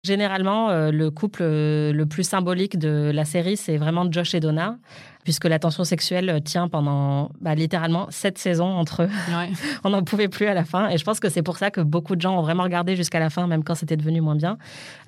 Généralement, 0.03 0.69
euh, 0.69 0.91
le 0.91 1.09
couple 1.11 1.41
euh, 1.43 1.91
le 1.91 2.05
plus 2.05 2.23
symbolique 2.23 2.77
de 2.77 3.11
la 3.13 3.25
série, 3.25 3.57
c'est 3.57 3.77
vraiment 3.77 4.09
Josh 4.09 4.35
et 4.35 4.39
Donna, 4.39 4.77
puisque 5.23 5.45
la 5.45 5.59
tension 5.59 5.83
sexuelle 5.83 6.39
tient 6.45 6.67
pendant 6.69 7.31
bah, 7.41 7.55
littéralement 7.55 8.07
sept 8.09 8.37
saisons 8.37 8.69
entre 8.69 9.03
eux. 9.03 9.09
On 9.83 9.89
n'en 9.89 10.03
pouvait 10.03 10.27
plus 10.27 10.45
à 10.45 10.53
la 10.53 10.63
fin. 10.63 10.89
Et 10.89 10.97
je 10.97 11.03
pense 11.03 11.19
que 11.19 11.29
c'est 11.29 11.41
pour 11.41 11.57
ça 11.57 11.71
que 11.71 11.81
beaucoup 11.81 12.15
de 12.15 12.21
gens 12.21 12.37
ont 12.37 12.41
vraiment 12.41 12.63
regardé 12.63 12.95
jusqu'à 12.95 13.19
la 13.19 13.29
fin, 13.29 13.47
même 13.47 13.63
quand 13.63 13.75
c'était 13.75 13.97
devenu 13.97 14.21
moins 14.21 14.35
bien. 14.35 14.57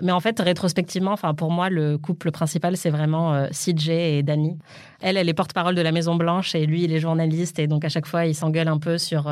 Mais 0.01 0.11
en 0.11 0.19
fait, 0.19 0.39
rétrospectivement, 0.39 1.11
enfin 1.11 1.33
pour 1.33 1.51
moi, 1.51 1.69
le 1.69 1.97
couple 1.97 2.31
principal, 2.31 2.75
c'est 2.75 2.89
vraiment 2.89 3.33
euh, 3.33 3.47
CJ 3.51 3.89
et 3.89 4.23
Danny. 4.23 4.57
Elle, 5.01 5.17
elle 5.17 5.29
est 5.29 5.33
porte-parole 5.33 5.75
de 5.75 5.81
la 5.81 5.91
Maison 5.91 6.15
Blanche 6.15 6.55
et 6.55 6.65
lui, 6.65 6.83
il 6.83 6.93
est 6.93 6.99
journaliste. 6.99 7.59
Et 7.59 7.67
donc 7.67 7.85
à 7.85 7.89
chaque 7.89 8.07
fois, 8.07 8.25
il 8.25 8.35
s'engueule 8.35 8.67
un 8.67 8.79
peu 8.79 8.97
sur 8.97 9.31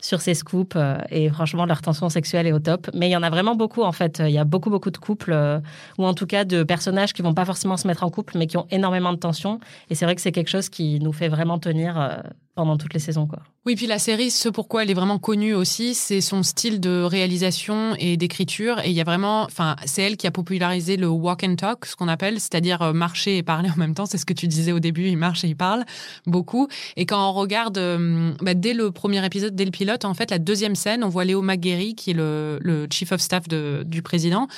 sur 0.00 0.20
ces 0.20 0.34
scoops. 0.34 0.76
Euh, 0.76 0.98
et 1.10 1.28
franchement, 1.28 1.66
leur 1.66 1.82
tension 1.82 2.08
sexuelle 2.08 2.46
est 2.46 2.52
au 2.52 2.58
top. 2.58 2.90
Mais 2.94 3.08
il 3.08 3.12
y 3.12 3.16
en 3.16 3.22
a 3.22 3.30
vraiment 3.30 3.54
beaucoup, 3.54 3.82
en 3.82 3.92
fait. 3.92 4.22
Il 4.24 4.32
y 4.32 4.38
a 4.38 4.44
beaucoup, 4.44 4.70
beaucoup 4.70 4.90
de 4.90 4.98
couples, 4.98 5.32
euh, 5.32 5.60
ou 5.98 6.06
en 6.06 6.14
tout 6.14 6.26
cas 6.26 6.44
de 6.44 6.62
personnages 6.62 7.12
qui 7.12 7.22
vont 7.22 7.34
pas 7.34 7.44
forcément 7.44 7.76
se 7.76 7.86
mettre 7.86 8.02
en 8.02 8.10
couple, 8.10 8.38
mais 8.38 8.46
qui 8.46 8.56
ont 8.56 8.66
énormément 8.70 9.12
de 9.12 9.18
tension. 9.18 9.60
Et 9.90 9.94
c'est 9.94 10.04
vrai 10.04 10.14
que 10.14 10.20
c'est 10.20 10.32
quelque 10.32 10.50
chose 10.50 10.68
qui 10.68 11.00
nous 11.00 11.12
fait 11.12 11.28
vraiment 11.28 11.58
tenir 11.58 12.00
euh, 12.00 12.16
pendant 12.54 12.76
toutes 12.76 12.94
les 12.94 13.00
saisons. 13.00 13.26
Quoi. 13.26 13.40
Oui, 13.66 13.76
puis 13.76 13.86
la 13.86 13.98
série, 13.98 14.30
ce 14.30 14.48
pourquoi 14.48 14.82
elle 14.82 14.90
est 14.90 14.94
vraiment 14.94 15.18
connue 15.18 15.52
aussi, 15.52 15.94
c'est 15.94 16.22
son 16.22 16.42
style 16.42 16.80
de 16.80 17.02
réalisation 17.02 17.94
et 17.98 18.16
d'écriture. 18.16 18.80
Et 18.80 18.88
il 18.88 18.94
y 18.94 19.02
a 19.02 19.04
vraiment, 19.04 19.42
enfin, 19.42 19.76
c'est 19.84 20.02
elle 20.02 20.16
qui 20.16 20.26
a 20.26 20.30
popularisé 20.30 20.96
le 20.96 21.08
walk 21.08 21.44
and 21.44 21.56
talk, 21.56 21.84
ce 21.84 21.94
qu'on 21.94 22.08
appelle, 22.08 22.40
c'est-à-dire 22.40 22.80
euh, 22.80 22.92
marcher 22.94 23.36
et 23.36 23.42
parler 23.42 23.68
en 23.74 23.76
même 23.76 23.94
temps. 23.94 24.06
C'est 24.06 24.16
ce 24.16 24.24
que 24.24 24.32
tu 24.32 24.48
disais 24.48 24.72
au 24.72 24.80
début, 24.80 25.08
il 25.08 25.18
marche 25.18 25.44
et 25.44 25.48
il 25.48 25.56
parle 25.56 25.84
beaucoup. 26.26 26.68
Et 26.96 27.04
quand 27.04 27.28
on 27.28 27.34
regarde, 27.34 27.76
euh, 27.76 28.32
bah, 28.40 28.54
dès 28.54 28.72
le 28.72 28.90
premier 28.92 29.24
épisode, 29.26 29.54
dès 29.54 29.66
le 29.66 29.70
pilote, 29.70 30.06
en 30.06 30.14
fait, 30.14 30.30
la 30.30 30.38
deuxième 30.38 30.74
scène, 30.74 31.04
on 31.04 31.10
voit 31.10 31.26
Léo 31.26 31.42
McGarry, 31.42 31.94
qui 31.94 32.12
est 32.12 32.14
le, 32.14 32.58
le 32.62 32.86
chief 32.90 33.12
of 33.12 33.20
staff 33.20 33.46
du 33.46 34.00
président, 34.00 34.48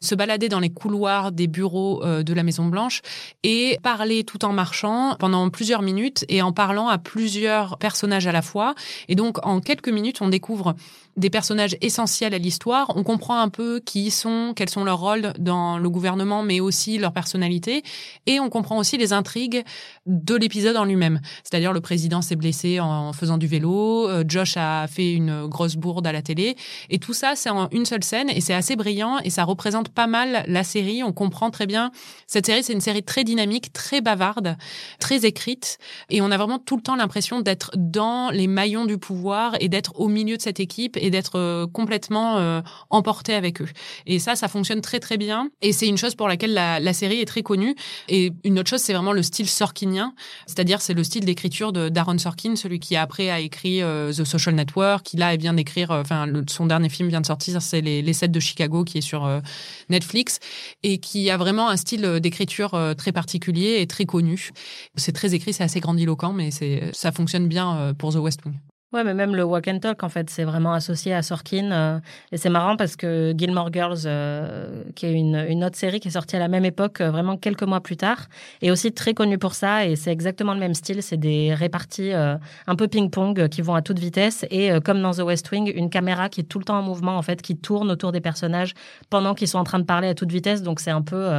se 0.00 0.14
balader 0.14 0.48
dans 0.48 0.60
les 0.60 0.70
couloirs 0.70 1.32
des 1.32 1.48
bureaux 1.48 2.04
euh, 2.04 2.22
de 2.22 2.32
la 2.32 2.44
Maison 2.44 2.66
Blanche 2.66 3.02
et 3.42 3.76
parler 3.82 4.22
tout 4.22 4.44
en 4.44 4.52
marchant 4.52 5.16
pendant 5.18 5.50
plusieurs 5.50 5.82
minutes 5.82 6.24
et 6.28 6.42
en 6.42 6.52
parlant 6.52 6.86
à 6.86 6.98
plusieurs 6.98 7.41
personnages 7.78 8.26
à 8.26 8.32
la 8.32 8.42
fois. 8.42 8.74
Et 9.08 9.14
donc, 9.14 9.44
en 9.46 9.60
quelques 9.60 9.88
minutes, 9.88 10.20
on 10.20 10.28
découvre 10.28 10.74
des 11.16 11.30
personnages 11.30 11.76
essentiels 11.80 12.34
à 12.34 12.38
l'histoire. 12.38 12.92
On 12.96 13.02
comprend 13.02 13.38
un 13.38 13.48
peu 13.48 13.80
qui 13.80 14.06
ils 14.06 14.10
sont, 14.10 14.52
quels 14.56 14.70
sont 14.70 14.84
leurs 14.84 14.98
rôles 14.98 15.32
dans 15.38 15.78
le 15.78 15.90
gouvernement, 15.90 16.42
mais 16.42 16.60
aussi 16.60 16.98
leur 16.98 17.12
personnalité. 17.12 17.82
Et 18.26 18.40
on 18.40 18.48
comprend 18.48 18.78
aussi 18.78 18.96
les 18.96 19.12
intrigues 19.12 19.64
de 20.06 20.34
l'épisode 20.34 20.76
en 20.76 20.84
lui-même. 20.84 21.20
C'est-à-dire 21.44 21.72
le 21.72 21.80
président 21.80 22.22
s'est 22.22 22.36
blessé 22.36 22.80
en 22.80 23.12
faisant 23.12 23.38
du 23.38 23.46
vélo, 23.46 24.08
euh, 24.08 24.24
Josh 24.26 24.56
a 24.56 24.86
fait 24.88 25.12
une 25.12 25.46
grosse 25.46 25.76
bourde 25.76 26.06
à 26.06 26.12
la 26.12 26.22
télé. 26.22 26.56
Et 26.90 26.98
tout 26.98 27.12
ça, 27.12 27.34
c'est 27.36 27.50
en 27.50 27.68
une 27.70 27.86
seule 27.86 28.02
scène 28.02 28.28
et 28.30 28.40
c'est 28.40 28.54
assez 28.54 28.74
brillant 28.74 29.18
et 29.22 29.30
ça 29.30 29.44
représente 29.44 29.90
pas 29.90 30.06
mal 30.06 30.44
la 30.48 30.64
série. 30.64 31.02
On 31.02 31.12
comprend 31.12 31.50
très 31.50 31.66
bien. 31.66 31.92
Cette 32.26 32.46
série, 32.46 32.62
c'est 32.64 32.72
une 32.72 32.80
série 32.80 33.02
très 33.02 33.24
dynamique, 33.24 33.72
très 33.72 34.00
bavarde, 34.00 34.56
très 34.98 35.24
écrite. 35.24 35.78
Et 36.10 36.20
on 36.20 36.30
a 36.30 36.36
vraiment 36.36 36.58
tout 36.58 36.76
le 36.76 36.82
temps 36.82 36.96
l'impression 36.96 37.40
d'être 37.40 37.70
dans 37.76 38.30
les 38.30 38.48
maillons 38.48 38.86
du 38.86 38.98
pouvoir 38.98 39.54
et 39.60 39.68
d'être 39.68 40.00
au 40.00 40.08
milieu 40.08 40.36
de 40.36 40.42
cette 40.42 40.58
équipe 40.58 40.96
et 40.96 41.10
d'être 41.10 41.66
complètement 41.66 42.62
emporté 42.90 43.34
avec 43.34 43.60
eux. 43.60 43.68
Et 44.06 44.18
ça, 44.18 44.34
ça 44.34 44.48
fonctionne 44.48 44.80
très 44.80 45.00
très 45.00 45.16
bien. 45.16 45.48
Et 45.60 45.72
c'est 45.72 45.86
une 45.86 45.98
chose 45.98 46.14
pour 46.14 46.28
laquelle 46.28 46.54
la, 46.54 46.80
la, 46.80 46.92
série 46.92 47.20
est 47.20 47.26
très 47.26 47.42
connue. 47.42 47.74
Et 48.08 48.32
une 48.44 48.58
autre 48.58 48.70
chose, 48.70 48.80
c'est 48.80 48.92
vraiment 48.92 49.12
le 49.12 49.22
style 49.22 49.48
c'est-à-dire 50.46 50.80
c'est 50.80 50.94
le 50.94 51.04
style 51.04 51.24
d'écriture 51.24 51.72
de 51.72 51.88
Darren 51.88 52.18
Sorkin, 52.18 52.56
celui 52.56 52.78
qui 52.78 52.96
après 52.96 53.30
a 53.30 53.40
écrit 53.40 53.80
The 53.80 54.24
Social 54.24 54.54
Network, 54.54 55.04
qui 55.04 55.16
là 55.16 55.36
vient 55.36 55.54
d'écrire, 55.54 55.90
enfin 55.90 56.26
son 56.48 56.66
dernier 56.66 56.88
film 56.88 57.08
vient 57.08 57.20
de 57.20 57.26
sortir, 57.26 57.62
c'est 57.62 57.80
les, 57.80 58.02
les 58.02 58.12
Sept 58.12 58.30
de 58.30 58.40
Chicago, 58.40 58.84
qui 58.84 58.98
est 58.98 59.02
sur 59.02 59.28
Netflix, 59.88 60.38
et 60.82 60.98
qui 60.98 61.30
a 61.30 61.36
vraiment 61.36 61.68
un 61.68 61.76
style 61.76 62.20
d'écriture 62.20 62.94
très 62.96 63.12
particulier 63.12 63.78
et 63.80 63.86
très 63.86 64.04
connu. 64.04 64.50
C'est 64.96 65.12
très 65.12 65.34
écrit, 65.34 65.52
c'est 65.52 65.64
assez 65.64 65.80
grandiloquent, 65.80 66.32
mais 66.32 66.50
ça 66.92 67.12
fonctionne 67.12 67.48
bien 67.48 67.94
pour 67.98 68.12
The 68.12 68.16
West 68.16 68.40
Wing. 68.44 68.54
Ouais, 68.92 69.04
mais 69.04 69.14
même 69.14 69.34
le 69.34 69.42
walk 69.42 69.68
and 69.68 69.78
talk, 69.78 70.02
en 70.02 70.10
fait, 70.10 70.28
c'est 70.28 70.44
vraiment 70.44 70.74
associé 70.74 71.14
à 71.14 71.22
Sorkin. 71.22 71.72
Euh, 71.72 71.98
et 72.30 72.36
c'est 72.36 72.50
marrant 72.50 72.76
parce 72.76 72.94
que 72.94 73.32
Gilmore 73.34 73.72
Girls, 73.72 74.00
euh, 74.04 74.84
qui 74.94 75.06
est 75.06 75.14
une, 75.14 75.64
autre 75.64 75.78
série 75.78 75.98
qui 75.98 76.08
est 76.08 76.10
sortie 76.10 76.36
à 76.36 76.38
la 76.38 76.48
même 76.48 76.66
époque, 76.66 77.00
euh, 77.00 77.10
vraiment 77.10 77.38
quelques 77.38 77.62
mois 77.62 77.80
plus 77.80 77.96
tard, 77.96 78.28
est 78.60 78.70
aussi 78.70 78.92
très 78.92 79.14
connue 79.14 79.38
pour 79.38 79.54
ça. 79.54 79.86
Et 79.86 79.96
c'est 79.96 80.12
exactement 80.12 80.52
le 80.52 80.60
même 80.60 80.74
style. 80.74 81.02
C'est 81.02 81.16
des 81.16 81.54
réparties 81.54 82.12
un 82.12 82.76
peu 82.76 82.86
ping-pong 82.86 83.48
qui 83.48 83.62
vont 83.62 83.74
à 83.74 83.80
toute 83.80 83.98
vitesse. 83.98 84.44
Et 84.50 84.70
comme 84.84 85.00
dans 85.00 85.12
The 85.12 85.20
West 85.20 85.50
Wing, 85.50 85.72
une 85.74 85.88
caméra 85.88 86.28
qui 86.28 86.42
est 86.42 86.44
tout 86.44 86.58
le 86.58 86.64
temps 86.64 86.78
en 86.78 86.82
mouvement, 86.82 87.16
en 87.16 87.22
fait, 87.22 87.40
qui 87.40 87.56
tourne 87.56 87.90
autour 87.90 88.12
des 88.12 88.20
personnages 88.20 88.74
pendant 89.08 89.34
qu'ils 89.34 89.48
sont 89.48 89.58
en 89.58 89.64
train 89.64 89.78
de 89.78 89.84
parler 89.84 90.08
à 90.08 90.14
toute 90.14 90.30
vitesse. 90.30 90.62
Donc 90.62 90.80
c'est 90.80 90.90
un 90.90 91.02
peu, 91.02 91.30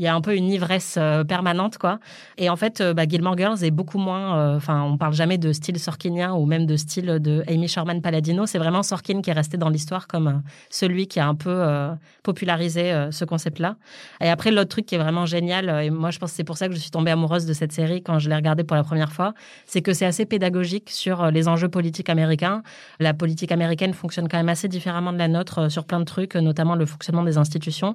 il 0.00 0.04
y 0.04 0.08
a 0.08 0.14
un 0.14 0.20
peu 0.20 0.34
une 0.34 0.48
ivresse 0.50 0.98
permanente, 1.28 1.78
quoi. 1.78 2.00
Et 2.38 2.50
en 2.50 2.56
fait, 2.56 2.82
bah, 2.82 3.04
Gilmore 3.08 3.38
Girls 3.38 3.62
est 3.62 3.70
beaucoup 3.70 3.98
moins, 3.98 4.56
enfin, 4.56 4.82
on 4.82 4.98
parle 4.98 5.14
jamais 5.14 5.38
de 5.38 5.52
style 5.52 5.78
sorkinien 5.78 6.34
ou 6.34 6.44
même 6.44 6.66
de 6.66 6.76
style 6.76 6.87
de 6.96 7.44
Amy 7.48 7.68
Sherman 7.68 8.00
Palladino. 8.00 8.46
C'est 8.46 8.58
vraiment 8.58 8.82
Sorkin 8.82 9.20
qui 9.20 9.30
est 9.30 9.34
resté 9.34 9.56
dans 9.56 9.68
l'histoire 9.68 10.06
comme 10.06 10.26
euh, 10.28 10.32
celui 10.70 11.06
qui 11.06 11.20
a 11.20 11.28
un 11.28 11.34
peu 11.34 11.50
euh, 11.50 11.94
popularisé 12.22 12.92
euh, 12.92 13.10
ce 13.10 13.24
concept-là. 13.24 13.76
Et 14.20 14.28
après, 14.28 14.50
l'autre 14.50 14.70
truc 14.70 14.86
qui 14.86 14.94
est 14.94 14.98
vraiment 14.98 15.26
génial, 15.26 15.68
et 15.84 15.90
moi 15.90 16.10
je 16.10 16.18
pense 16.18 16.30
que 16.30 16.36
c'est 16.36 16.44
pour 16.44 16.56
ça 16.56 16.68
que 16.68 16.74
je 16.74 16.80
suis 16.80 16.90
tombée 16.90 17.10
amoureuse 17.10 17.46
de 17.46 17.52
cette 17.52 17.72
série 17.72 18.02
quand 18.02 18.18
je 18.18 18.28
l'ai 18.28 18.34
regardée 18.34 18.64
pour 18.64 18.76
la 18.76 18.84
première 18.84 19.12
fois, 19.12 19.34
c'est 19.66 19.82
que 19.82 19.92
c'est 19.92 20.06
assez 20.06 20.24
pédagogique 20.24 20.90
sur 20.90 21.30
les 21.30 21.48
enjeux 21.48 21.68
politiques 21.68 22.08
américains. 22.08 22.62
La 23.00 23.14
politique 23.14 23.52
américaine 23.52 23.92
fonctionne 23.92 24.28
quand 24.28 24.38
même 24.38 24.48
assez 24.48 24.68
différemment 24.68 25.12
de 25.12 25.18
la 25.18 25.28
nôtre 25.28 25.70
sur 25.70 25.84
plein 25.84 26.00
de 26.00 26.04
trucs, 26.04 26.34
notamment 26.34 26.74
le 26.74 26.86
fonctionnement 26.86 27.22
des 27.22 27.38
institutions. 27.38 27.94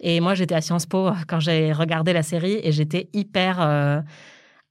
Et 0.00 0.20
moi, 0.20 0.34
j'étais 0.34 0.54
à 0.54 0.60
Sciences 0.60 0.86
Po 0.86 1.10
quand 1.28 1.40
j'ai 1.40 1.72
regardé 1.72 2.12
la 2.12 2.22
série 2.22 2.60
et 2.62 2.72
j'étais 2.72 3.08
hyper 3.12 4.02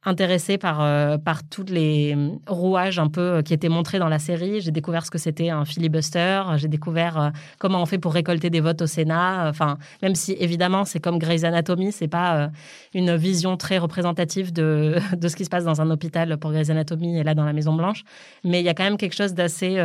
intéressée 0.04 0.58
par, 0.58 0.82
euh, 0.82 1.18
par 1.18 1.44
tous 1.44 1.66
les 1.66 2.18
rouages 2.48 2.98
un 2.98 3.08
peu 3.08 3.22
euh, 3.22 3.42
qui 3.42 3.54
étaient 3.54 3.70
montrés 3.70 4.00
dans 4.00 4.10
la 4.10 4.18
série. 4.18 4.60
J'ai 4.60 4.72
découvert 4.72 5.06
ce 5.06 5.12
que 5.12 5.20
c'était 5.20 5.50
un 5.50 5.64
filibuster. 5.64 6.42
J'ai 6.56 6.68
découvert 6.68 7.20
euh, 7.20 7.30
comment 7.60 7.82
on 7.82 7.86
fait 7.86 8.00
pour 8.00 8.14
récolter 8.14 8.50
des 8.50 8.62
votes 8.62 8.82
au 8.82 8.88
Sénat. 8.88 9.48
Enfin, 9.48 9.78
même 10.02 10.16
si 10.16 10.36
évidemment 10.40 10.86
c'est 10.86 11.00
comme 11.00 11.20
Grey's 11.20 11.44
Anatomy, 11.44 11.92
c'est 11.92 12.08
pas 12.08 12.50
une 12.94 13.16
vision 13.16 13.58
très 13.58 13.78
représentative 13.78 14.52
de, 14.52 14.98
de 15.18 15.28
ce 15.28 15.36
qui 15.36 15.46
se 15.46 15.50
passe 15.50 15.66
dans 15.66 15.82
un 15.82 15.90
hôpital 15.92 16.38
pour 16.38 16.52
Grey's 16.52 16.70
Anatomy 16.70 17.20
et 17.20 17.24
là 17.24 17.36
dans 17.36 17.46
la 17.46 17.54
Maison 17.54 17.74
Blanche. 17.74 18.04
Mais 18.44 18.60
il 18.60 18.66
y 18.66 18.70
a 18.70 18.74
quand 18.74 18.84
même 18.84 18.98
quelque 18.98 19.16
chose 19.16 19.34
d'assez 19.34 19.78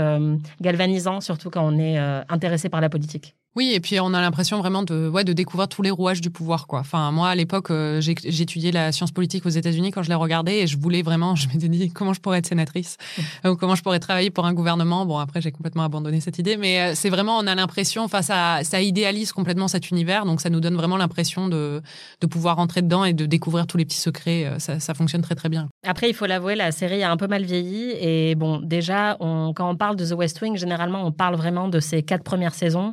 galvanisant, 0.60 1.20
surtout 1.20 1.50
quand 1.50 1.66
on 1.66 1.78
est 1.78 1.98
intéressé 2.28 2.68
par 2.68 2.80
la 2.80 2.88
politique. 2.88 3.34
Oui, 3.56 3.72
et 3.72 3.80
puis 3.80 3.98
on 4.00 4.12
a 4.12 4.20
l'impression 4.20 4.58
vraiment 4.58 4.82
de, 4.82 5.08
ouais, 5.08 5.24
de 5.24 5.32
découvrir 5.32 5.66
tous 5.66 5.80
les 5.80 5.90
rouages 5.90 6.20
du 6.20 6.28
pouvoir, 6.28 6.66
quoi. 6.66 6.80
Enfin, 6.80 7.10
moi, 7.10 7.30
à 7.30 7.34
l'époque, 7.34 7.70
euh, 7.70 8.02
j'étudiais 8.02 8.70
la 8.70 8.92
science 8.92 9.12
politique 9.12 9.46
aux 9.46 9.50
États-Unis 9.50 9.92
quand 9.92 10.02
je 10.02 10.10
l'ai 10.10 10.14
regardé 10.14 10.52
et 10.52 10.66
je 10.66 10.76
voulais 10.76 11.00
vraiment, 11.00 11.34
je 11.36 11.48
m'étais 11.48 11.68
dit 11.68 11.90
comment 11.90 12.12
je 12.12 12.20
pourrais 12.20 12.38
être 12.38 12.46
sénatrice 12.46 12.98
ou 13.46 13.56
comment 13.56 13.74
je 13.74 13.82
pourrais 13.82 13.98
travailler 13.98 14.30
pour 14.30 14.44
un 14.44 14.52
gouvernement. 14.52 15.06
Bon, 15.06 15.16
après, 15.16 15.40
j'ai 15.40 15.52
complètement 15.52 15.84
abandonné 15.84 16.20
cette 16.20 16.38
idée, 16.38 16.58
mais 16.58 16.80
euh, 16.80 16.92
c'est 16.94 17.08
vraiment, 17.08 17.38
on 17.38 17.46
a 17.46 17.54
l'impression, 17.54 18.04
enfin, 18.04 18.20
ça, 18.20 18.60
ça 18.62 18.82
idéalise 18.82 19.32
complètement 19.32 19.68
cet 19.68 19.90
univers, 19.90 20.26
donc 20.26 20.42
ça 20.42 20.50
nous 20.50 20.60
donne 20.60 20.76
vraiment 20.76 20.98
l'impression 20.98 21.48
de, 21.48 21.80
de 22.20 22.26
pouvoir 22.26 22.56
rentrer 22.56 22.82
dedans 22.82 23.04
et 23.06 23.14
de 23.14 23.24
découvrir 23.24 23.66
tous 23.66 23.78
les 23.78 23.86
petits 23.86 23.96
secrets. 23.96 24.44
Euh, 24.44 24.58
ça, 24.58 24.80
ça 24.80 24.92
fonctionne 24.92 25.22
très, 25.22 25.34
très 25.34 25.48
bien. 25.48 25.70
Après, 25.86 26.10
il 26.10 26.14
faut 26.14 26.26
l'avouer, 26.26 26.56
la 26.56 26.72
série 26.72 27.02
a 27.02 27.10
un 27.10 27.16
peu 27.16 27.26
mal 27.26 27.44
vieilli 27.44 27.92
et 27.98 28.34
bon, 28.34 28.60
déjà, 28.60 29.16
on, 29.20 29.54
quand 29.54 29.70
on 29.70 29.76
parle 29.76 29.96
de 29.96 30.04
The 30.04 30.12
West 30.12 30.42
Wing, 30.42 30.58
généralement, 30.58 31.06
on 31.06 31.12
parle 31.12 31.36
vraiment 31.36 31.68
de 31.68 31.80
ces 31.80 32.02
quatre 32.02 32.22
premières 32.22 32.54
saisons, 32.54 32.92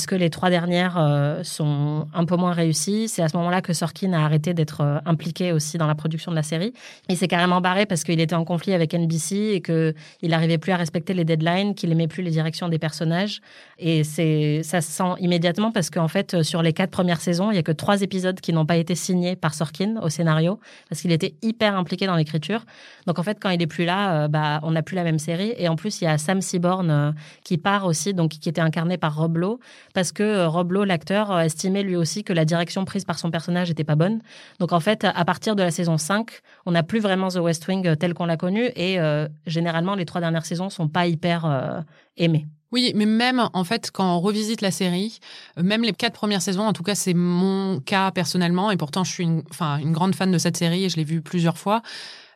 puisque 0.00 0.12
les 0.12 0.30
trois 0.30 0.48
dernières 0.48 0.96
euh, 0.96 1.42
sont 1.42 2.06
un 2.14 2.24
peu 2.24 2.34
moins 2.34 2.52
réussies. 2.52 3.06
C'est 3.06 3.20
à 3.20 3.28
ce 3.28 3.36
moment-là 3.36 3.60
que 3.60 3.74
Sorkin 3.74 4.14
a 4.14 4.24
arrêté 4.24 4.54
d'être 4.54 4.80
euh, 4.80 4.98
impliqué 5.04 5.52
aussi 5.52 5.76
dans 5.76 5.86
la 5.86 5.94
production 5.94 6.30
de 6.30 6.36
la 6.36 6.42
série. 6.42 6.72
Il 7.10 7.18
s'est 7.18 7.28
carrément 7.28 7.60
barré 7.60 7.84
parce 7.84 8.02
qu'il 8.02 8.18
était 8.18 8.34
en 8.34 8.46
conflit 8.46 8.72
avec 8.72 8.94
NBC 8.94 9.36
et 9.52 9.60
qu'il 9.60 10.30
n'arrivait 10.30 10.56
plus 10.56 10.72
à 10.72 10.76
respecter 10.76 11.12
les 11.12 11.26
deadlines, 11.26 11.74
qu'il 11.74 11.92
aimait 11.92 12.08
plus 12.08 12.22
les 12.22 12.30
directions 12.30 12.70
des 12.70 12.78
personnages. 12.78 13.42
Et 13.78 14.02
c'est 14.02 14.62
ça 14.62 14.80
se 14.80 14.90
sent 14.90 15.20
immédiatement 15.20 15.70
parce 15.70 15.90
qu'en 15.90 16.08
fait, 16.08 16.42
sur 16.42 16.62
les 16.62 16.72
quatre 16.72 16.90
premières 16.90 17.20
saisons, 17.20 17.50
il 17.50 17.56
y 17.56 17.58
a 17.58 17.62
que 17.62 17.70
trois 17.70 18.00
épisodes 18.00 18.40
qui 18.40 18.54
n'ont 18.54 18.64
pas 18.64 18.78
été 18.78 18.94
signés 18.94 19.36
par 19.36 19.52
Sorkin 19.52 19.96
au 20.02 20.08
scénario 20.08 20.60
parce 20.88 21.02
qu'il 21.02 21.12
était 21.12 21.34
hyper 21.42 21.76
impliqué 21.76 22.06
dans 22.06 22.16
l'écriture. 22.16 22.64
Donc 23.06 23.18
en 23.18 23.22
fait, 23.22 23.36
quand 23.38 23.50
il 23.50 23.60
est 23.60 23.66
plus 23.66 23.84
là, 23.84 24.24
euh, 24.24 24.28
bah, 24.28 24.60
on 24.62 24.70
n'a 24.70 24.82
plus 24.82 24.96
la 24.96 25.04
même 25.04 25.18
série. 25.18 25.52
Et 25.58 25.68
en 25.68 25.76
plus, 25.76 26.00
il 26.00 26.04
y 26.04 26.06
a 26.06 26.16
Sam 26.16 26.40
Seaborn 26.40 27.14
qui 27.44 27.58
part 27.58 27.84
aussi, 27.84 28.14
donc 28.14 28.30
qui 28.30 28.48
était 28.48 28.62
incarné 28.62 28.96
par 28.96 29.14
Rob 29.14 29.36
Lowe, 29.36 29.60
parce 29.94 30.12
que 30.12 30.46
Rob 30.46 30.72
Lowe, 30.72 30.84
l'acteur, 30.84 31.30
euh, 31.30 31.40
estimait 31.40 31.82
lui 31.82 31.96
aussi 31.96 32.24
que 32.24 32.32
la 32.32 32.44
direction 32.44 32.84
prise 32.84 33.04
par 33.04 33.18
son 33.18 33.30
personnage 33.30 33.68
n'était 33.68 33.84
pas 33.84 33.96
bonne. 33.96 34.20
Donc 34.58 34.72
en 34.72 34.80
fait, 34.80 35.04
à 35.04 35.24
partir 35.24 35.56
de 35.56 35.62
la 35.62 35.70
saison 35.70 35.98
5, 35.98 36.30
on 36.66 36.72
n'a 36.72 36.82
plus 36.82 37.00
vraiment 37.00 37.28
The 37.28 37.36
West 37.36 37.66
Wing 37.68 37.86
euh, 37.86 37.94
tel 37.96 38.14
qu'on 38.14 38.26
l'a 38.26 38.36
connu 38.36 38.70
et 38.76 39.00
euh, 39.00 39.28
généralement 39.46 39.94
les 39.94 40.04
trois 40.04 40.20
dernières 40.20 40.46
saisons 40.46 40.70
sont 40.70 40.88
pas 40.88 41.06
hyper 41.06 41.84
aimées. 42.16 42.46
Oui, 42.72 42.92
mais 42.94 43.06
même 43.06 43.48
en 43.52 43.64
fait, 43.64 43.90
quand 43.90 44.16
on 44.16 44.20
revisite 44.20 44.60
la 44.60 44.70
série, 44.70 45.18
même 45.56 45.82
les 45.82 45.92
quatre 45.92 46.12
premières 46.12 46.42
saisons, 46.42 46.62
en 46.62 46.72
tout 46.72 46.84
cas 46.84 46.94
c'est 46.94 47.14
mon 47.14 47.80
cas 47.80 48.12
personnellement, 48.12 48.70
et 48.70 48.76
pourtant 48.76 49.02
je 49.02 49.10
suis 49.12 49.28
enfin, 49.50 49.78
une 49.78 49.92
grande 49.92 50.14
fan 50.14 50.30
de 50.30 50.38
cette 50.38 50.56
série 50.56 50.84
et 50.84 50.88
je 50.88 50.96
l'ai 50.96 51.04
vue 51.04 51.20
plusieurs 51.20 51.58
fois. 51.58 51.82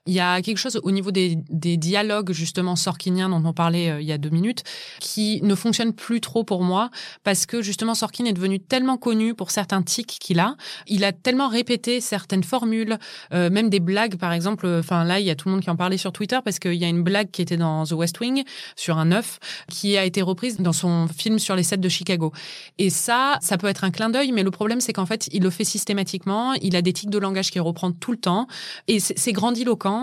Il 0.06 0.12
y 0.12 0.20
a 0.20 0.42
quelque 0.42 0.58
chose 0.58 0.78
au 0.82 0.90
niveau 0.90 1.10
des, 1.10 1.38
des 1.48 1.78
dialogues 1.78 2.32
justement 2.32 2.76
sorkiniens 2.76 3.30
dont 3.30 3.42
on 3.42 3.54
parlait 3.54 3.88
euh, 3.88 4.02
il 4.02 4.06
y 4.06 4.12
a 4.12 4.18
deux 4.18 4.28
minutes 4.28 4.62
qui 5.00 5.40
ne 5.42 5.54
fonctionne 5.54 5.94
plus 5.94 6.20
trop 6.20 6.44
pour 6.44 6.62
moi 6.62 6.90
parce 7.22 7.46
que 7.46 7.62
justement 7.62 7.94
Sorkin 7.94 8.26
est 8.26 8.34
devenu 8.34 8.60
tellement 8.60 8.98
connu 8.98 9.32
pour 9.32 9.50
certains 9.50 9.80
tics 9.80 10.18
qu'il 10.20 10.40
a. 10.40 10.56
Il 10.88 11.04
a 11.04 11.12
tellement 11.12 11.48
répété 11.48 12.02
certaines 12.02 12.44
formules, 12.44 12.98
euh, 13.32 13.48
même 13.48 13.70
des 13.70 13.80
blagues 13.80 14.16
par 14.16 14.34
exemple. 14.34 14.66
Enfin 14.66 15.04
là, 15.04 15.20
il 15.20 15.26
y 15.26 15.30
a 15.30 15.36
tout 15.36 15.48
le 15.48 15.54
monde 15.54 15.64
qui 15.64 15.70
en 15.70 15.76
parlait 15.76 15.96
sur 15.96 16.12
Twitter 16.12 16.38
parce 16.44 16.58
qu'il 16.58 16.74
y 16.74 16.84
a 16.84 16.88
une 16.88 17.02
blague 17.02 17.30
qui 17.30 17.40
était 17.40 17.56
dans 17.56 17.86
The 17.86 17.92
West 17.92 18.20
Wing 18.20 18.44
sur 18.76 18.98
un 18.98 19.10
œuf 19.10 19.38
qui 19.70 19.96
a 19.96 20.04
été 20.04 20.20
reprise 20.20 20.60
dans 20.60 20.74
son 20.74 21.08
film 21.08 21.38
sur 21.38 21.56
les 21.56 21.62
sets 21.62 21.78
de 21.78 21.88
Chicago. 21.88 22.30
Et 22.76 22.90
ça, 22.90 23.38
ça 23.40 23.56
peut 23.56 23.68
être 23.68 23.84
un 23.84 23.90
clin 23.90 24.10
d'œil, 24.10 24.32
mais 24.32 24.42
le 24.42 24.50
problème 24.50 24.82
c'est 24.82 24.92
qu'en 24.92 25.06
fait, 25.06 25.30
il 25.32 25.42
le 25.42 25.48
fait 25.48 25.64
systématiquement. 25.64 26.52
Il 26.60 26.76
a 26.76 26.82
des 26.82 26.92
tics 26.92 27.08
de 27.08 27.18
langage 27.18 27.50
qu'il 27.50 27.62
reprend 27.62 27.90
tout 27.90 28.12
le 28.12 28.18
temps 28.18 28.48
et 28.86 29.00
c'est 29.00 29.32
grandiloquent 29.32 29.93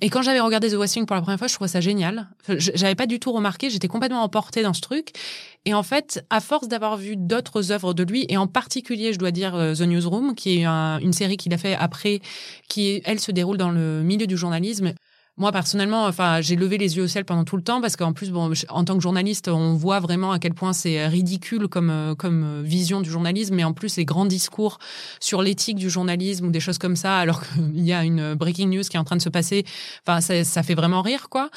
et 0.00 0.10
quand 0.10 0.22
j'avais 0.22 0.40
regardé 0.40 0.70
The 0.70 0.74
West 0.74 0.96
Wing 0.96 1.06
pour 1.06 1.16
la 1.16 1.22
première 1.22 1.38
fois, 1.38 1.48
je 1.48 1.54
trouvais 1.54 1.68
ça 1.68 1.80
génial. 1.80 2.28
J'avais 2.48 2.94
pas 2.94 3.06
du 3.06 3.20
tout 3.20 3.32
remarqué, 3.32 3.70
j'étais 3.70 3.88
complètement 3.88 4.22
emportée 4.22 4.62
dans 4.62 4.72
ce 4.72 4.80
truc. 4.80 5.12
Et 5.66 5.74
en 5.74 5.82
fait, 5.82 6.24
à 6.30 6.40
force 6.40 6.68
d'avoir 6.68 6.96
vu 6.96 7.16
d'autres 7.16 7.72
œuvres 7.72 7.92
de 7.92 8.02
lui, 8.02 8.24
et 8.28 8.36
en 8.36 8.46
particulier, 8.46 9.12
je 9.12 9.18
dois 9.18 9.30
dire 9.30 9.54
euh, 9.54 9.74
The 9.74 9.82
Newsroom, 9.82 10.34
qui 10.34 10.60
est 10.60 10.64
une 10.64 11.12
série 11.12 11.36
qu'il 11.36 11.52
a 11.52 11.58
fait 11.58 11.74
après, 11.74 12.20
qui 12.68 13.02
elle 13.04 13.20
se 13.20 13.30
déroule 13.30 13.58
dans 13.58 13.70
le 13.70 14.02
milieu 14.02 14.26
du 14.26 14.36
journalisme. 14.36 14.94
Moi, 15.36 15.52
personnellement, 15.52 16.04
enfin, 16.04 16.40
j'ai 16.40 16.56
levé 16.56 16.76
les 16.76 16.96
yeux 16.96 17.04
au 17.04 17.06
ciel 17.06 17.24
pendant 17.24 17.44
tout 17.44 17.56
le 17.56 17.62
temps 17.62 17.80
parce 17.80 17.96
qu'en 17.96 18.12
plus, 18.12 18.30
bon, 18.30 18.52
en 18.68 18.84
tant 18.84 18.94
que 18.94 19.00
journaliste, 19.00 19.48
on 19.48 19.74
voit 19.74 20.00
vraiment 20.00 20.32
à 20.32 20.38
quel 20.38 20.52
point 20.52 20.72
c'est 20.72 21.06
ridicule 21.06 21.68
comme, 21.68 21.90
euh, 21.90 22.14
comme 22.14 22.62
vision 22.62 23.00
du 23.00 23.08
journalisme, 23.08 23.54
mais 23.54 23.64
en 23.64 23.72
plus, 23.72 23.88
ces 23.88 24.04
grands 24.04 24.26
discours 24.26 24.78
sur 25.18 25.40
l'éthique 25.40 25.76
du 25.76 25.88
journalisme 25.88 26.46
ou 26.46 26.50
des 26.50 26.60
choses 26.60 26.78
comme 26.78 26.96
ça, 26.96 27.16
alors 27.16 27.40
qu'il 27.54 27.84
y 27.84 27.92
a 27.92 28.04
une 28.04 28.34
breaking 28.34 28.68
news 28.68 28.82
qui 28.82 28.96
est 28.96 29.00
en 29.00 29.04
train 29.04 29.16
de 29.16 29.22
se 29.22 29.30
passer, 29.30 29.64
enfin, 30.06 30.20
ça, 30.20 30.62
fait 30.62 30.74
vraiment 30.74 31.00
rire, 31.00 31.28
quoi 31.30 31.48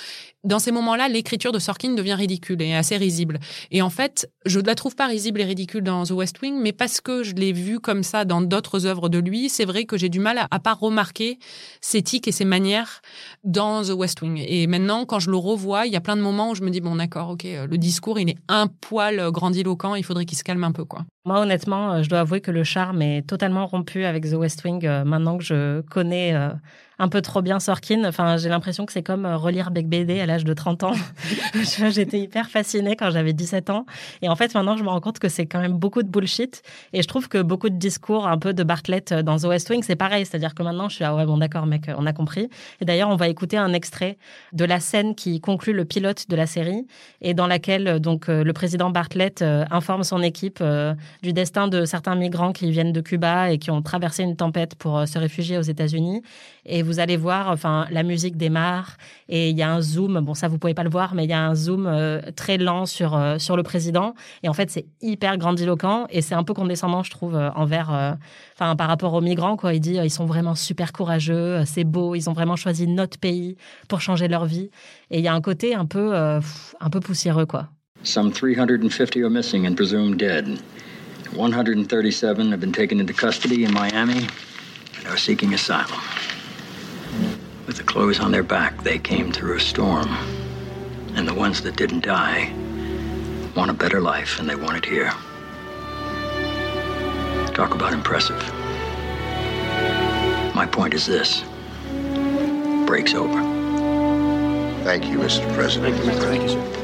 dans 0.43 0.59
ces 0.59 0.71
moments-là, 0.71 1.07
l'écriture 1.07 1.53
de 1.53 1.59
Sorkin 1.59 1.93
devient 1.93 2.15
ridicule 2.15 2.61
et 2.61 2.75
assez 2.75 2.97
risible. 2.97 3.39
Et 3.71 3.81
en 3.81 3.89
fait, 3.89 4.29
je 4.45 4.59
ne 4.59 4.65
la 4.65 4.75
trouve 4.75 4.93
pas 4.93 5.07
risible 5.07 5.39
et 5.39 5.45
ridicule 5.45 5.83
dans 5.83 6.03
The 6.03 6.11
West 6.11 6.41
Wing, 6.41 6.59
mais 6.59 6.73
parce 6.73 6.99
que 6.99 7.23
je 7.23 7.33
l'ai 7.33 7.53
vu 7.53 7.79
comme 7.79 8.03
ça 8.03 8.25
dans 8.25 8.41
d'autres 8.41 8.85
œuvres 8.85 9.07
de 9.07 9.19
lui, 9.19 9.47
c'est 9.47 9.63
vrai 9.63 9.85
que 9.85 9.97
j'ai 9.97 10.09
du 10.09 10.19
mal 10.19 10.37
à, 10.37 10.47
à 10.51 10.59
pas 10.59 10.73
remarquer 10.73 11.39
ses 11.79 12.01
tics 12.01 12.27
et 12.27 12.33
ses 12.33 12.43
manières 12.43 13.01
dans 13.45 13.62
The 13.83 13.91
West 13.91 14.21
Wing. 14.21 14.43
Et 14.45 14.67
maintenant, 14.67 15.05
quand 15.05 15.19
je 15.19 15.31
le 15.31 15.37
revois, 15.37 15.85
il 15.85 15.93
y 15.93 15.95
a 15.95 16.01
plein 16.01 16.15
de 16.15 16.21
moments 16.21 16.51
où 16.51 16.55
je 16.55 16.63
me 16.63 16.69
dis 16.69 16.81
bon, 16.81 16.95
d'accord, 16.95 17.29
ok, 17.29 17.43
le 17.43 17.77
discours 17.77 18.19
il 18.19 18.29
est 18.29 18.37
un 18.47 18.67
poil 18.67 19.31
grandiloquent, 19.31 19.95
il 19.95 20.03
faudrait 20.03 20.25
qu'il 20.25 20.37
se 20.37 20.43
calme 20.43 20.63
un 20.63 20.71
peu, 20.71 20.85
quoi. 20.85 21.05
Moi, 21.25 21.39
honnêtement, 21.39 22.03
je 22.03 22.09
dois 22.09 22.19
avouer 22.19 22.41
que 22.41 22.51
le 22.51 22.63
charme 22.63 23.01
est 23.01 23.21
totalement 23.27 23.65
rompu 23.65 24.03
avec 24.03 24.29
The 24.29 24.33
West 24.33 24.63
Wing 24.63 24.85
maintenant 25.05 25.37
que 25.37 25.43
je 25.43 25.81
connais 25.81 26.35
un 26.99 27.09
peu 27.09 27.21
trop 27.21 27.41
bien 27.41 27.59
Sorkin. 27.59 28.03
Enfin, 28.05 28.37
j'ai 28.37 28.49
l'impression 28.49 28.85
que 28.85 28.93
c'est 28.93 29.03
comme 29.03 29.25
euh, 29.25 29.37
relire 29.37 29.71
Beck 29.71 29.87
BD 29.87 30.19
à 30.19 30.25
l'âge 30.25 30.43
de 30.43 30.53
30 30.53 30.83
ans. 30.83 30.93
J'étais 31.89 32.19
hyper 32.19 32.49
fascinée 32.49 32.95
quand 32.95 33.09
j'avais 33.09 33.33
17 33.33 33.69
ans. 33.69 33.85
Et 34.21 34.29
en 34.29 34.35
fait, 34.35 34.53
maintenant, 34.53 34.77
je 34.77 34.83
me 34.83 34.89
rends 34.89 35.01
compte 35.01 35.19
que 35.19 35.29
c'est 35.29 35.45
quand 35.45 35.59
même 35.59 35.73
beaucoup 35.73 36.03
de 36.03 36.07
bullshit. 36.07 36.61
Et 36.93 37.01
je 37.01 37.07
trouve 37.07 37.27
que 37.27 37.41
beaucoup 37.41 37.69
de 37.69 37.77
discours 37.77 38.27
un 38.27 38.37
peu 38.37 38.53
de 38.53 38.63
Bartlett 38.63 39.11
euh, 39.11 39.23
dans 39.23 39.37
The 39.37 39.45
West 39.45 39.69
Wing, 39.69 39.83
c'est 39.83 39.95
pareil. 39.95 40.25
C'est-à-dire 40.25 40.53
que 40.53 40.63
maintenant, 40.63 40.89
je 40.89 40.95
suis, 40.95 41.03
ah 41.03 41.15
ouais, 41.15 41.25
bon, 41.25 41.37
d'accord, 41.37 41.65
mec, 41.65 41.89
on 41.97 42.05
a 42.05 42.13
compris. 42.13 42.49
Et 42.81 42.85
d'ailleurs, 42.85 43.09
on 43.09 43.15
va 43.15 43.27
écouter 43.27 43.57
un 43.57 43.73
extrait 43.73 44.17
de 44.51 44.65
la 44.65 44.79
scène 44.79 45.15
qui 45.15 45.41
conclut 45.41 45.73
le 45.73 45.85
pilote 45.85 46.29
de 46.29 46.35
la 46.35 46.45
série 46.45 46.85
et 47.21 47.33
dans 47.33 47.47
laquelle, 47.47 47.87
euh, 47.87 47.99
donc, 47.99 48.27
le 48.27 48.53
président 48.53 48.89
Bartlett 48.89 49.43
informe 49.71 50.03
son 50.03 50.21
équipe 50.21 50.63
du 51.21 51.33
destin 51.33 51.67
de 51.67 51.85
certains 51.85 52.15
migrants 52.15 52.51
qui 52.51 52.69
viennent 52.69 52.91
de 52.91 53.01
Cuba 53.01 53.51
et 53.51 53.57
qui 53.57 53.71
ont 53.71 53.81
traversé 53.81 54.23
une 54.23 54.35
tempête 54.35 54.75
pour 54.75 55.07
se 55.07 55.17
réfugier 55.17 55.57
aux 55.57 55.61
États-Unis. 55.61 56.21
Et 56.65 56.82
vous 56.83 56.99
allez 56.99 57.17
voir, 57.17 57.49
enfin, 57.49 57.87
la 57.89 58.03
musique 58.03 58.37
démarre 58.37 58.97
et 59.29 59.49
il 59.49 59.57
y 59.57 59.63
a 59.63 59.71
un 59.71 59.81
zoom. 59.81 60.19
Bon, 60.21 60.33
ça, 60.33 60.47
vous 60.47 60.57
pouvez 60.57 60.73
pas 60.73 60.83
le 60.83 60.89
voir, 60.89 61.15
mais 61.15 61.23
il 61.23 61.29
y 61.29 61.33
a 61.33 61.41
un 61.41 61.55
zoom 61.55 61.87
euh, 61.87 62.21
très 62.35 62.57
lent 62.57 62.85
sur, 62.85 63.15
euh, 63.15 63.37
sur 63.39 63.57
le 63.57 63.63
président. 63.63 64.13
Et 64.43 64.49
en 64.49 64.53
fait, 64.53 64.69
c'est 64.69 64.85
hyper 65.01 65.37
grandiloquent 65.37 66.05
et 66.09 66.21
c'est 66.21 66.35
un 66.35 66.43
peu 66.43 66.53
condescendant, 66.53 67.03
je 67.03 67.11
trouve, 67.11 67.35
euh, 67.35 67.49
envers, 67.55 68.17
enfin, 68.55 68.75
par 68.75 68.87
rapport 68.87 69.13
aux 69.13 69.21
migrants, 69.21 69.57
quoi. 69.57 69.73
Il 69.73 69.79
dit, 69.79 69.97
ils 70.03 70.11
sont 70.11 70.25
vraiment 70.25 70.55
super 70.55 70.93
courageux, 70.93 71.63
c'est 71.65 71.83
beau, 71.83 72.15
ils 72.15 72.29
ont 72.29 72.33
vraiment 72.33 72.55
choisi 72.55 72.87
notre 72.87 73.17
pays 73.17 73.57
pour 73.87 74.01
changer 74.01 74.27
leur 74.27 74.45
vie. 74.45 74.69
Et 75.09 75.19
il 75.19 75.23
y 75.23 75.27
a 75.27 75.33
un 75.33 75.41
côté 75.41 75.75
un 75.75 75.85
peu, 75.85 76.15
un 76.15 76.89
peu 76.91 76.99
poussiéreux, 76.99 77.45
quoi. 77.45 77.69
Some 78.03 78.31
350 78.31 79.23
are 79.23 79.29
missing 79.29 79.65
and 79.65 79.75
presumed 79.75 80.17
dead. 80.17 80.59
137 81.35 82.51
have 82.51 82.59
been 82.59 82.73
taken 82.73 82.99
into 82.99 83.13
custody 83.13 83.63
in 83.63 83.73
Miami 83.73 84.27
and 84.97 85.07
are 85.07 85.17
seeking 85.17 85.53
asylum. 85.53 85.99
With 87.65 87.77
the 87.77 87.83
clothes 87.83 88.19
on 88.19 88.31
their 88.31 88.43
back, 88.43 88.83
they 88.83 88.99
came 88.99 89.31
through 89.31 89.55
a 89.55 89.59
storm. 89.59 90.07
And 91.15 91.27
the 91.27 91.33
ones 91.33 91.61
that 91.61 91.75
didn't 91.77 92.01
die 92.01 92.53
want 93.55 93.71
a 93.71 93.73
better 93.73 94.01
life, 94.01 94.39
and 94.39 94.49
they 94.49 94.55
want 94.55 94.77
it 94.77 94.85
here. 94.85 95.11
Talk 97.53 97.73
about 97.73 97.93
impressive. 97.93 98.41
My 100.53 100.67
point 100.69 100.93
is 100.93 101.05
this 101.05 101.43
break's 102.85 103.13
over. 103.13 103.41
Thank 104.83 105.05
you, 105.05 105.17
Mr. 105.17 105.51
President. 105.53 105.95
Thank 105.95 106.05
you, 106.05 106.11
Mr. 106.11 106.23
Thank 106.23 106.41
you, 106.43 106.49
sir. 106.49 106.82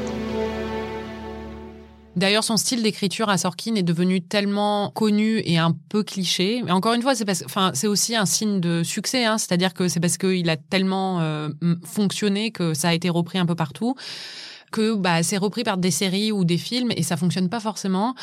D'ailleurs, 2.20 2.44
son 2.44 2.58
style 2.58 2.82
d'écriture 2.82 3.30
à 3.30 3.38
Sorkin 3.38 3.76
est 3.76 3.82
devenu 3.82 4.20
tellement 4.20 4.90
connu 4.90 5.40
et 5.46 5.56
un 5.56 5.74
peu 5.88 6.02
cliché. 6.02 6.60
Mais 6.62 6.70
encore 6.70 6.92
une 6.92 7.00
fois, 7.00 7.14
c'est 7.14 7.24
parce, 7.24 7.42
enfin, 7.46 7.70
c'est 7.72 7.86
aussi 7.86 8.14
un 8.14 8.26
signe 8.26 8.60
de 8.60 8.82
succès. 8.82 9.24
Hein. 9.24 9.38
C'est-à-dire 9.38 9.72
que 9.72 9.88
c'est 9.88 10.00
parce 10.00 10.18
qu'il 10.18 10.50
a 10.50 10.58
tellement 10.58 11.22
euh, 11.22 11.48
fonctionné 11.82 12.50
que 12.50 12.74
ça 12.74 12.90
a 12.90 12.92
été 12.92 13.08
repris 13.08 13.38
un 13.38 13.46
peu 13.46 13.54
partout 13.54 13.94
que 14.70 14.94
bah, 14.94 15.22
c'est 15.22 15.36
repris 15.36 15.64
par 15.64 15.76
des 15.76 15.90
séries 15.90 16.32
ou 16.32 16.44
des 16.44 16.58
films 16.58 16.90
et 16.96 17.02
ça 17.02 17.16
fonctionne 17.16 17.48
pas 17.48 17.60
forcément. 17.60 18.14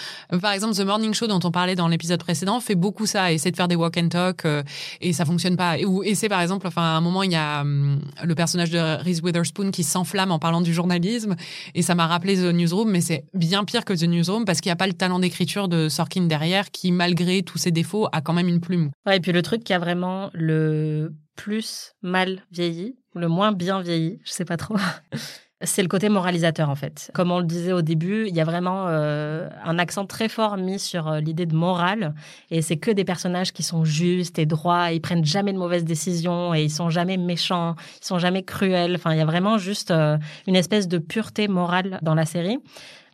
Par 0.42 0.52
exemple, 0.52 0.76
The 0.76 0.82
Morning 0.82 1.14
Show 1.14 1.28
dont 1.28 1.40
on 1.44 1.52
parlait 1.52 1.76
dans 1.76 1.88
l'épisode 1.88 2.20
précédent 2.20 2.60
fait 2.60 2.76
beaucoup 2.76 3.06
ça, 3.06 3.32
essaie 3.32 3.52
de 3.52 3.56
faire 3.56 3.68
des 3.68 3.76
walk 3.76 3.98
and 3.98 4.10
talk 4.10 4.46
euh, 4.46 4.64
et 5.02 5.14
ça 5.14 5.26
fonctionne 5.26 5.58
pas. 5.58 5.78
Ou 5.86 6.04
essaie 6.04 6.30
par 6.30 6.42
exemple, 6.42 6.68
enfin 6.68 6.82
à 6.82 6.98
un 6.98 7.02
moment 7.02 7.24
il 7.24 7.32
y 7.32 7.36
a 7.36 7.62
hum, 7.62 8.00
le 8.24 8.36
personnage 8.36 8.70
de 8.70 8.78
Reese 8.78 9.22
Witherspoon 9.22 9.72
qui 9.72 9.84
s'enflamme 9.84 10.32
en 10.32 10.40
parlant 10.40 10.62
du 10.62 10.74
journalisme 10.74 11.36
et 11.76 11.82
ça 11.82 11.96
m'a 11.96 12.08
rappelé 12.08 12.36
The 12.36 12.54
Newsroom, 12.54 12.90
mais 12.90 13.02
c'est 13.02 13.26
bien 13.34 13.64
pire 13.64 13.86
que 13.86 13.94
The 13.94 14.04
Newsroom 14.04 14.46
parce 14.46 14.62
qu'il 14.62 14.70
n'y 14.70 14.74
a 14.74 14.78
pas 14.78 14.88
le 14.88 14.94
talent 14.94 15.20
d'écriture 15.20 15.68
de 15.68 15.90
Sorkin 15.90 16.24
derrière 16.24 16.72
qui 16.72 16.92
malgré 16.92 17.44
tous 17.44 17.58
ses 17.58 17.72
défauts 17.72 18.08
a 18.12 18.22
quand 18.22 18.34
même 18.34 18.48
une 18.48 18.62
plume. 18.62 18.92
Ouais, 19.06 19.18
et 19.18 19.20
puis 19.20 19.32
le 19.32 19.42
truc 19.42 19.64
qui 19.64 19.74
a 19.74 19.80
vraiment 19.80 20.30
le 20.34 21.14
plus 21.36 21.94
mal 22.02 22.42
vieilli, 22.52 22.96
le 23.16 23.28
moins 23.28 23.52
bien 23.52 23.82
vieilli, 23.82 24.20
je 24.24 24.32
sais 24.32 24.46
pas 24.46 24.58
trop. 24.58 24.76
c'est 25.62 25.82
le 25.82 25.88
côté 25.88 26.10
moralisateur 26.10 26.70
en 26.70 26.76
fait. 26.76 27.10
Comme 27.16 27.32
on 27.32 27.40
le 27.40 27.46
disait 27.46 27.74
au 27.74 27.82
début, 27.82 28.28
il 28.28 28.36
y 28.36 28.42
a 28.42 28.44
vraiment 28.44 28.86
euh, 28.88 29.50
un 29.64 29.80
accent 29.80 30.06
très 30.06 30.30
fort 30.30 30.56
mis 30.58 30.78
sur 30.78 31.08
euh, 31.08 31.20
l'idée 31.20 31.48
de 31.48 31.56
morale 31.56 32.14
et 32.52 32.62
c'est 32.62 32.78
que 32.78 32.92
des 32.92 33.04
personnages 33.04 33.52
qui 33.54 33.64
sont 33.64 33.84
justes 33.84 34.38
et 34.38 34.46
droits, 34.46 34.92
ils 34.92 35.02
prennent 35.02 35.26
jamais 35.26 35.54
de 35.54 35.58
mauvaises 35.58 35.84
décisions 35.84 36.54
et 36.54 36.64
ils 36.64 36.70
sont 36.70 36.92
jamais 36.92 37.18
méchants, 37.18 37.76
ils 38.02 38.06
sont 38.06 38.20
jamais 38.20 38.44
cruels. 38.44 38.96
Enfin, 38.96 39.14
il 39.14 39.18
y 39.18 39.22
a 39.22 39.26
vraiment 39.26 39.58
juste 39.58 39.90
euh, 39.90 40.18
une 40.46 40.56
espèce 40.56 40.88
de 40.88 41.00
pureté 41.00 41.48
morale 41.48 42.00
dans 42.04 42.14
la 42.14 42.26
série. 42.26 42.60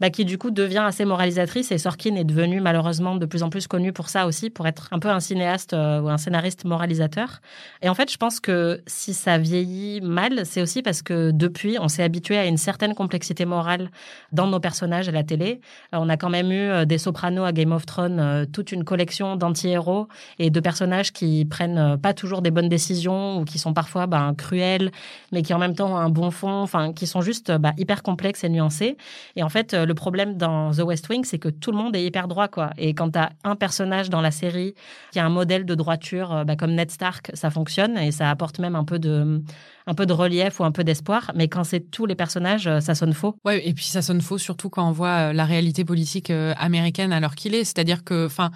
Bah, 0.04 0.10
qui 0.10 0.26
du 0.26 0.38
coup 0.38 0.52
devient 0.52 0.84
assez 0.86 1.06
moralisatrice. 1.06 1.72
Et 1.72 1.78
Sorkin 1.78 2.16
est 2.16 2.26
devenu 2.26 2.60
malheureusement 2.60 3.16
de 3.16 3.26
plus 3.26 3.42
en 3.42 3.50
plus 3.50 3.68
connu 3.68 3.94
pour 3.94 4.10
ça 4.10 4.28
aussi, 4.28 4.50
pour 4.50 4.68
être 4.68 4.90
un 4.92 5.00
peu 5.00 5.08
un 5.08 5.22
cinéaste 5.22 5.72
euh, 5.72 6.02
ou 6.02 6.10
un 6.10 6.18
scénariste 6.18 6.66
moralisateur. 6.66 7.40
Et 7.82 7.88
en 7.88 7.94
fait, 7.94 8.12
je 8.12 8.18
pense 8.18 8.42
que 8.42 8.82
si 8.86 9.14
ça 9.14 9.38
vieillit 9.38 10.02
mal, 10.02 10.46
c'est 10.46 10.62
aussi 10.62 10.82
parce 10.82 11.04
que 11.04 11.32
depuis, 11.32 11.78
on 11.80 11.88
s'est 11.88 12.04
habitué 12.04 12.38
à 12.38 12.48
une 12.48 12.58
certaine 12.58 12.96
complexité 12.96 13.46
morale 13.46 13.92
dans 14.34 14.46
nos 14.46 14.60
personnages 14.60 15.08
à 15.08 15.14
la 15.14 15.24
télé. 15.24 15.62
Euh, 15.94 16.00
on 16.02 16.10
a 16.10 16.18
quand 16.18 16.30
même 16.30 16.52
eu 16.52 16.70
euh, 16.70 16.84
des 16.84 16.98
sopranos 16.98 17.46
à 17.46 17.54
Game 17.54 17.72
of 17.72 17.86
Thrones, 17.86 18.46
toute 18.52 18.74
une 18.74 18.84
collection 18.84 19.38
d'anti-héros 19.38 20.10
et 20.38 20.50
de 20.50 20.60
personnages 20.60 21.14
qui 21.14 21.46
prennent 21.46 21.98
pas 21.98 22.14
toujours 22.14 22.42
des 22.42 22.52
bonnes 22.52 22.68
décisions 22.68 23.40
ou 23.40 23.46
qui 23.46 23.58
sont 23.58 23.74
parfois 23.74 24.06
ben, 24.08 24.34
cruels, 24.38 24.92
mais 25.32 25.44
qui 25.44 25.54
en 25.54 25.60
même 25.60 25.76
temps 25.76 25.94
ont 25.94 25.98
un 25.98 26.10
bon 26.10 26.30
fond, 26.30 26.62
enfin, 26.62 26.92
qui 26.92 27.08
sont 27.08 27.22
juste 27.22 27.54
bah, 27.54 27.72
hyper 27.78 28.04
complexes 28.04 28.44
et 28.44 28.50
nuancés. 28.50 28.98
Et 29.38 29.44
en 29.44 29.50
fait, 29.50 29.74
le 29.74 29.93
le 29.94 29.96
problème 29.96 30.38
dans 30.38 30.72
The 30.72 30.80
West 30.80 31.08
Wing, 31.10 31.24
c'est 31.24 31.38
que 31.38 31.50
tout 31.50 31.72
le 31.72 31.78
monde 31.78 31.96
est 31.96 32.04
hyper 32.04 32.28
droit, 32.28 32.48
quoi. 32.48 32.72
Et 32.78 32.96
quand 32.96 33.12
tu 33.12 33.20
as 33.20 33.32
un 33.44 33.56
personnage 33.56 34.10
dans 34.10 34.22
la 34.22 34.32
série 34.32 34.74
qui 35.12 35.20
a 35.20 35.26
un 35.26 35.30
modèle 35.30 35.66
de 35.66 35.76
droiture, 35.76 36.34
euh, 36.34 36.44
bah, 36.44 36.56
comme 36.56 36.74
Ned 36.74 36.90
Stark, 36.90 37.30
ça 37.36 37.52
fonctionne 37.52 37.96
et 37.98 38.12
ça 38.12 38.30
apporte 38.32 38.58
même 38.58 38.76
un 38.76 38.84
peu 38.84 38.98
de, 38.98 39.42
un 39.86 39.94
peu 39.94 40.06
de 40.08 40.14
relief 40.14 40.60
ou 40.60 40.64
un 40.64 40.72
peu 40.72 40.84
d'espoir. 40.84 41.32
Mais 41.36 41.48
quand 41.48 41.64
c'est 41.64 41.92
tous 41.92 42.08
les 42.08 42.16
personnages, 42.16 42.66
euh, 42.66 42.80
ça 42.80 42.96
sonne 42.96 43.14
faux. 43.14 43.36
Ouais, 43.46 43.66
et 43.68 43.74
puis 43.74 43.86
ça 43.86 44.02
sonne 44.02 44.22
faux 44.22 44.40
surtout 44.40 44.70
quand 44.70 44.88
on 44.88 44.92
voit 44.92 45.30
euh, 45.30 45.34
la 45.34 45.46
réalité 45.46 45.86
politique 45.86 46.32
américaine 46.32 47.14
alors 47.14 47.36
qu'il 47.36 47.54
est. 47.54 47.64
C'est-à-dire 47.64 48.04
que, 48.04 48.26
enfin, 48.26 48.50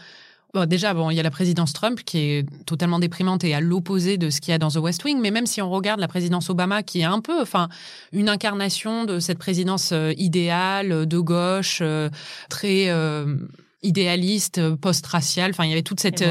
déjà, 0.66 0.94
bon, 0.94 1.10
il 1.10 1.16
y 1.16 1.20
a 1.20 1.24
la 1.24 1.32
présidence 1.32 1.74
Trump 1.74 2.02
qui 2.04 2.20
est 2.20 2.66
totalement 2.66 3.00
déprimante 3.00 3.44
et 3.44 3.54
à 3.54 3.62
l'opposé 3.62 4.18
de 4.18 4.30
ce 4.30 4.42
qu'il 4.42 4.52
y 4.52 4.56
a 4.56 4.58
dans 4.58 4.70
The 4.70 4.78
West 4.78 5.04
Wing. 5.04 5.20
Mais 5.20 5.32
même 5.32 5.46
si 5.46 5.62
on 5.62 5.70
regarde 5.70 6.00
la 6.00 6.08
présidence 6.08 6.50
Obama, 6.50 6.84
qui 6.84 7.02
est 7.02 7.06
un 7.06 7.20
peu, 7.20 7.42
enfin, 7.42 7.70
une 8.12 8.30
incarnation 8.30 9.04
de 9.06 9.20
cette 9.20 9.38
présidence 9.38 9.92
euh, 9.92 10.14
idéale 10.18 11.06
de 11.06 11.20
gauche, 11.20 11.80
euh, 11.82 12.10
très 12.50 12.90
euh, 12.90 13.36
idéaliste, 13.84 14.76
post-raciale. 14.76 15.52
Enfin, 15.52 15.66
il 15.66 15.70
y 15.70 15.74
avait 15.74 15.84
toute 15.84 16.00
cette 16.00 16.24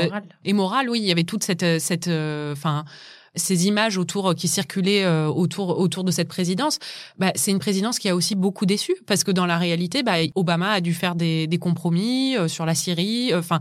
et 0.45 0.53
morale. 0.53 0.91
oui, 0.91 1.01
il 1.01 1.07
y 1.07 1.13
avait 1.13 1.25
toute 1.25 1.45
cette, 1.45 1.81
cette, 1.81 2.09
enfin 2.09 2.85
ces 3.37 3.67
images 3.67 3.99
autour 3.99 4.35
qui 4.35 4.49
circulaient 4.49 5.05
euh, 5.05 5.29
autour 5.29 5.79
autour 5.79 6.05
de 6.05 6.11
cette 6.11 6.29
présidence, 6.29 6.79
bah, 7.19 7.33
c'est 7.35 7.51
une 7.51 7.59
présidence 7.59 7.99
qui 7.99 8.09
a 8.09 8.17
aussi 8.17 8.35
beaucoup 8.35 8.67
déçu 8.67 8.95
parce 9.07 9.25
que 9.25 9.31
dans 9.31 9.47
la 9.47 9.59
réalité, 9.59 10.03
bah, 10.03 10.15
Obama 10.35 10.71
a 10.71 10.81
dû 10.81 10.95
faire 10.95 11.15
des, 11.15 11.47
des 11.47 11.59
compromis 11.59 12.37
euh, 12.37 12.49
sur 12.49 12.67
la 12.67 12.75
Syrie. 12.75 13.33
Euh, 13.33 13.39
enfin, 13.39 13.61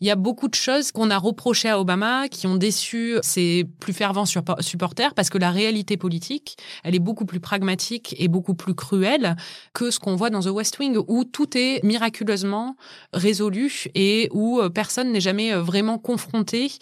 il 0.00 0.06
y 0.06 0.10
a 0.10 0.16
beaucoup 0.16 0.48
de 0.48 0.54
choses 0.54 0.92
qu'on 0.92 1.10
a 1.10 1.18
reprochées 1.18 1.70
à 1.70 1.80
Obama 1.80 2.28
qui 2.28 2.46
ont 2.46 2.56
déçu 2.56 3.16
ses 3.22 3.64
plus 3.80 3.92
fervents 3.92 4.26
supporters 4.26 5.14
parce 5.14 5.30
que 5.30 5.38
la 5.38 5.50
réalité 5.50 5.96
politique, 5.96 6.56
elle 6.82 6.94
est 6.94 7.00
beaucoup 7.00 7.24
plus 7.24 7.40
pragmatique 7.40 8.14
et 8.18 8.28
beaucoup 8.28 8.54
plus 8.54 8.74
cruelle 8.74 9.36
que 9.72 9.90
ce 9.90 9.98
qu'on 9.98 10.16
voit 10.16 10.30
dans 10.30 10.40
The 10.40 10.50
West 10.50 10.78
Wing 10.78 10.98
où 11.08 11.24
tout 11.24 11.56
est 11.56 11.82
miraculeusement 11.82 12.76
résolu 13.12 13.86
et 13.94 14.28
où 14.32 14.60
personne 14.74 15.12
n'est 15.12 15.20
jamais 15.20 15.54
vraiment 15.54 15.98
confronté 15.98 16.72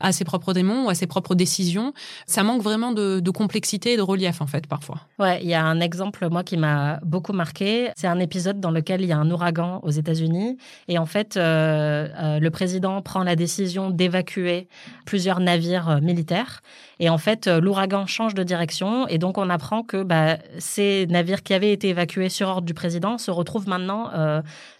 à 0.00 0.12
ses 0.12 0.24
propres 0.24 0.52
démons 0.52 0.86
ou 0.86 0.88
à 0.90 0.94
ses 0.94 1.06
propres 1.06 1.34
décisions 1.34 1.91
ça 2.26 2.42
manque 2.42 2.62
vraiment 2.62 2.92
de, 2.92 3.20
complexité 3.32 3.94
et 3.94 3.96
de 3.96 4.02
relief, 4.02 4.42
en 4.42 4.46
fait, 4.46 4.66
parfois. 4.66 4.98
Ouais, 5.18 5.40
il 5.42 5.48
y 5.48 5.54
a 5.54 5.64
un 5.64 5.80
exemple, 5.80 6.28
moi, 6.30 6.44
qui 6.44 6.56
m'a 6.56 7.00
beaucoup 7.02 7.32
marqué. 7.32 7.90
C'est 7.96 8.06
un 8.06 8.18
épisode 8.18 8.60
dans 8.60 8.70
lequel 8.70 9.00
il 9.00 9.06
y 9.06 9.12
a 9.12 9.18
un 9.18 9.30
ouragan 9.30 9.80
aux 9.82 9.90
États-Unis. 9.90 10.58
Et 10.88 10.98
en 10.98 11.06
fait, 11.06 11.36
euh, 11.36 12.08
euh, 12.18 12.38
le 12.38 12.50
président 12.50 13.00
prend 13.00 13.22
la 13.22 13.36
décision 13.36 13.90
d'évacuer 13.90 14.68
plusieurs 15.06 15.40
navires 15.40 15.88
euh, 15.88 16.00
militaires. 16.00 16.60
Et 17.00 17.08
en 17.08 17.18
fait, 17.18 17.48
l'ouragan 17.48 18.06
change 18.06 18.34
de 18.34 18.42
direction. 18.42 19.08
Et 19.08 19.18
donc, 19.18 19.38
on 19.38 19.50
apprend 19.50 19.82
que 19.82 20.02
bah, 20.02 20.36
ces 20.58 21.06
navires 21.08 21.42
qui 21.42 21.54
avaient 21.54 21.72
été 21.72 21.88
évacués 21.88 22.28
sur 22.28 22.48
ordre 22.48 22.66
du 22.66 22.74
président 22.74 23.18
se 23.18 23.30
retrouvent 23.30 23.68
maintenant 23.68 24.10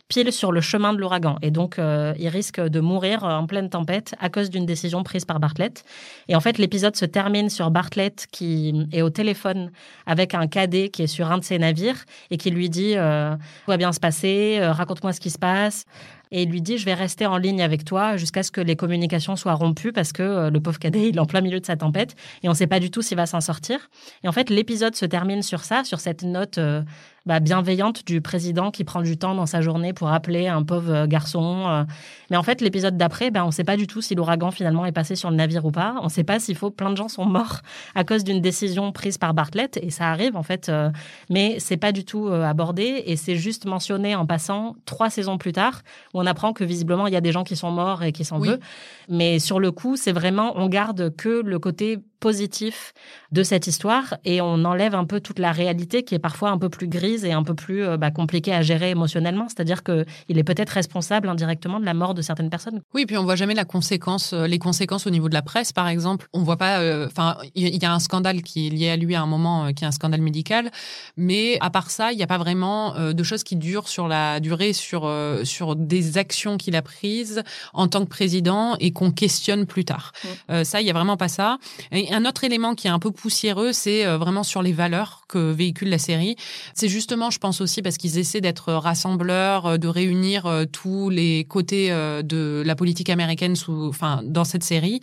pile 0.08 0.32
sur 0.32 0.52
le 0.52 0.60
chemin 0.60 0.92
de 0.92 0.98
l'ouragan. 0.98 1.38
Et 1.42 1.50
donc, 1.50 1.78
euh, 1.78 2.12
il 2.18 2.28
risque 2.28 2.60
de 2.60 2.80
mourir 2.80 3.24
en 3.24 3.46
pleine 3.46 3.70
tempête 3.70 4.14
à 4.20 4.28
cause 4.28 4.50
d'une 4.50 4.66
décision 4.66 5.02
prise 5.02 5.24
par 5.24 5.40
Bartlett. 5.40 5.84
Et 6.28 6.36
en 6.36 6.40
fait, 6.40 6.58
l'épisode 6.58 6.96
se 6.96 7.04
termine 7.04 7.48
sur 7.48 7.70
Bartlett 7.70 8.26
qui 8.30 8.86
est 8.92 9.02
au 9.02 9.10
téléphone 9.10 9.70
avec 10.06 10.34
un 10.34 10.46
cadet 10.46 10.90
qui 10.90 11.02
est 11.02 11.06
sur 11.06 11.30
un 11.32 11.38
de 11.38 11.44
ses 11.44 11.58
navires 11.58 12.04
et 12.30 12.36
qui 12.36 12.50
lui 12.50 12.68
dit 12.68 12.94
euh, 12.96 13.34
Tout 13.34 13.70
va 13.70 13.76
bien 13.76 13.92
se 13.92 14.00
passer, 14.00 14.58
euh, 14.60 14.72
raconte-moi 14.72 15.12
ce 15.12 15.20
qui 15.20 15.30
se 15.30 15.38
passe. 15.38 15.86
Et 16.32 16.42
il 16.42 16.50
lui 16.50 16.62
dit 16.62 16.78
je 16.78 16.84
vais 16.84 16.94
rester 16.94 17.26
en 17.26 17.36
ligne 17.36 17.62
avec 17.62 17.84
toi 17.84 18.16
jusqu'à 18.16 18.42
ce 18.42 18.50
que 18.50 18.60
les 18.60 18.74
communications 18.74 19.36
soient 19.36 19.54
rompues 19.54 19.92
parce 19.92 20.12
que 20.12 20.22
euh, 20.22 20.50
le 20.50 20.60
pauvre 20.60 20.78
cadet 20.78 21.10
il 21.10 21.16
est 21.16 21.20
en 21.20 21.26
plein 21.26 21.42
milieu 21.42 21.60
de 21.60 21.66
sa 21.66 21.76
tempête 21.76 22.16
et 22.42 22.48
on 22.48 22.52
ne 22.52 22.56
sait 22.56 22.66
pas 22.66 22.80
du 22.80 22.90
tout 22.90 23.02
s'il 23.02 23.16
va 23.16 23.26
s'en 23.26 23.40
sortir. 23.40 23.90
Et 24.24 24.28
en 24.28 24.32
fait 24.32 24.50
l'épisode 24.50 24.96
se 24.96 25.04
termine 25.04 25.42
sur 25.42 25.62
ça, 25.62 25.84
sur 25.84 26.00
cette 26.00 26.22
note 26.22 26.58
euh, 26.58 26.82
bah, 27.24 27.38
bienveillante 27.38 28.04
du 28.04 28.20
président 28.20 28.72
qui 28.72 28.82
prend 28.82 29.00
du 29.00 29.16
temps 29.16 29.36
dans 29.36 29.46
sa 29.46 29.60
journée 29.60 29.92
pour 29.92 30.08
appeler 30.08 30.48
un 30.48 30.64
pauvre 30.64 30.92
euh, 30.92 31.06
garçon. 31.06 31.86
Mais 32.30 32.36
en 32.36 32.42
fait, 32.42 32.60
l'épisode 32.60 32.96
d'après, 32.96 33.30
ben, 33.30 33.44
on 33.44 33.48
ne 33.48 33.52
sait 33.52 33.62
pas 33.62 33.76
du 33.76 33.86
tout 33.86 34.00
si 34.00 34.16
l'ouragan 34.16 34.50
finalement 34.50 34.86
est 34.86 34.92
passé 34.92 35.14
sur 35.14 35.30
le 35.30 35.36
navire 35.36 35.64
ou 35.64 35.70
pas. 35.70 35.94
On 36.00 36.04
ne 36.04 36.08
sait 36.08 36.24
pas 36.24 36.40
s'il 36.40 36.56
faut. 36.56 36.70
Plein 36.70 36.90
de 36.90 36.96
gens 36.96 37.08
sont 37.08 37.24
morts 37.24 37.60
à 37.94 38.02
cause 38.02 38.24
d'une 38.24 38.40
décision 38.40 38.90
prise 38.90 39.18
par 39.18 39.34
Bartlett 39.34 39.78
et 39.80 39.90
ça 39.90 40.10
arrive 40.10 40.36
en 40.36 40.42
fait. 40.42 40.68
Euh. 40.68 40.90
mais 41.30 41.58
c'est 41.60 41.76
pas 41.76 41.92
du 41.92 42.04
tout 42.04 42.28
abordé 42.28 43.04
et 43.06 43.16
c'est 43.16 43.36
juste 43.36 43.66
mentionné 43.66 44.14
en 44.16 44.26
passant 44.26 44.74
trois 44.84 45.10
saisons 45.10 45.38
plus 45.38 45.52
tard 45.52 45.82
où 46.14 46.21
on 46.22 46.26
apprend 46.26 46.52
que 46.52 46.64
visiblement 46.64 47.06
il 47.06 47.12
y 47.12 47.16
a 47.16 47.20
des 47.20 47.32
gens 47.32 47.44
qui 47.44 47.56
sont 47.56 47.70
morts 47.70 48.02
et 48.04 48.12
qui 48.12 48.24
s'en 48.24 48.38
veulent. 48.38 48.60
Mais 49.08 49.38
sur 49.38 49.58
le 49.58 49.72
coup, 49.72 49.96
c'est 49.96 50.12
vraiment 50.12 50.52
on 50.56 50.68
garde 50.68 51.14
que 51.16 51.42
le 51.42 51.58
côté 51.58 51.98
positif 52.22 52.94
de 53.32 53.42
cette 53.42 53.66
histoire 53.66 54.16
et 54.24 54.40
on 54.40 54.64
enlève 54.64 54.94
un 54.94 55.04
peu 55.04 55.20
toute 55.20 55.40
la 55.40 55.50
réalité 55.50 56.04
qui 56.04 56.14
est 56.14 56.20
parfois 56.20 56.50
un 56.50 56.58
peu 56.58 56.68
plus 56.68 56.86
grise 56.86 57.24
et 57.24 57.32
un 57.32 57.42
peu 57.42 57.54
plus 57.54 57.82
euh, 57.82 57.96
bah, 57.96 58.12
compliquée 58.12 58.54
à 58.54 58.62
gérer 58.62 58.90
émotionnellement. 58.90 59.48
C'est-à-dire 59.48 59.82
qu'il 59.82 60.38
est 60.38 60.44
peut-être 60.44 60.70
responsable 60.70 61.28
indirectement 61.28 61.80
de 61.80 61.84
la 61.84 61.94
mort 61.94 62.14
de 62.14 62.22
certaines 62.22 62.48
personnes. 62.48 62.80
Oui, 62.94 63.06
puis 63.06 63.16
on 63.16 63.24
voit 63.24 63.34
jamais 63.34 63.54
la 63.54 63.64
conséquence, 63.64 64.34
euh, 64.34 64.46
les 64.46 64.60
conséquences 64.60 65.06
au 65.08 65.10
niveau 65.10 65.28
de 65.28 65.34
la 65.34 65.42
presse, 65.42 65.72
par 65.72 65.88
exemple. 65.88 66.28
On 66.32 66.42
voit 66.42 66.56
pas. 66.56 66.78
Euh, 66.78 67.06
enfin, 67.06 67.38
il 67.56 67.82
y 67.82 67.84
a 67.84 67.92
un 67.92 67.98
scandale 67.98 68.42
qui 68.42 68.68
est 68.68 68.70
lié 68.70 68.90
à 68.90 68.96
lui 68.96 69.16
à 69.16 69.22
un 69.22 69.26
moment, 69.26 69.72
qui 69.72 69.82
est 69.82 69.86
un 69.86 69.92
scandale 69.92 70.22
médical, 70.22 70.70
mais 71.16 71.58
à 71.60 71.70
part 71.70 71.90
ça, 71.90 72.12
il 72.12 72.16
n'y 72.16 72.22
a 72.22 72.28
pas 72.28 72.38
vraiment 72.38 73.12
de 73.12 73.22
choses 73.24 73.42
qui 73.42 73.56
durent 73.56 73.88
sur 73.88 74.06
la 74.06 74.38
durée, 74.38 74.72
sur 74.72 75.10
sur 75.42 75.74
des 75.74 76.18
actions 76.18 76.56
qu'il 76.56 76.76
a 76.76 76.82
prises 76.82 77.42
en 77.72 77.88
tant 77.88 78.04
que 78.04 78.08
président 78.08 78.76
et 78.78 78.92
qu'on 78.92 79.10
questionne 79.10 79.66
plus 79.66 79.84
tard. 79.84 80.12
Mm. 80.48 80.64
ça, 80.64 80.80
il 80.80 80.86
y 80.86 80.90
a 80.90 80.92
vraiment 80.92 81.16
pas 81.16 81.28
ça. 81.28 81.58
Et 81.90 82.11
un 82.12 82.24
autre 82.24 82.44
élément 82.44 82.74
qui 82.74 82.86
est 82.86 82.90
un 82.90 82.98
peu 82.98 83.10
poussiéreux, 83.10 83.72
c'est 83.72 84.06
euh, 84.06 84.18
vraiment 84.18 84.42
sur 84.42 84.62
les 84.62 84.72
valeurs 84.72 85.22
que 85.28 85.50
véhicule 85.52 85.88
la 85.88 85.98
série. 85.98 86.36
C'est 86.74 86.88
justement, 86.88 87.30
je 87.30 87.38
pense 87.38 87.60
aussi, 87.60 87.82
parce 87.82 87.96
qu'ils 87.96 88.18
essaient 88.18 88.40
d'être 88.40 88.72
rassembleurs, 88.72 89.66
euh, 89.66 89.76
de 89.78 89.88
réunir 89.88 90.46
euh, 90.46 90.64
tous 90.64 91.10
les 91.10 91.44
côtés 91.44 91.90
de 91.92 92.62
la 92.64 92.74
politique 92.74 93.10
américaine 93.10 93.56
sous, 93.56 93.88
enfin, 93.88 94.20
dans 94.24 94.44
cette 94.44 94.62
série 94.62 95.00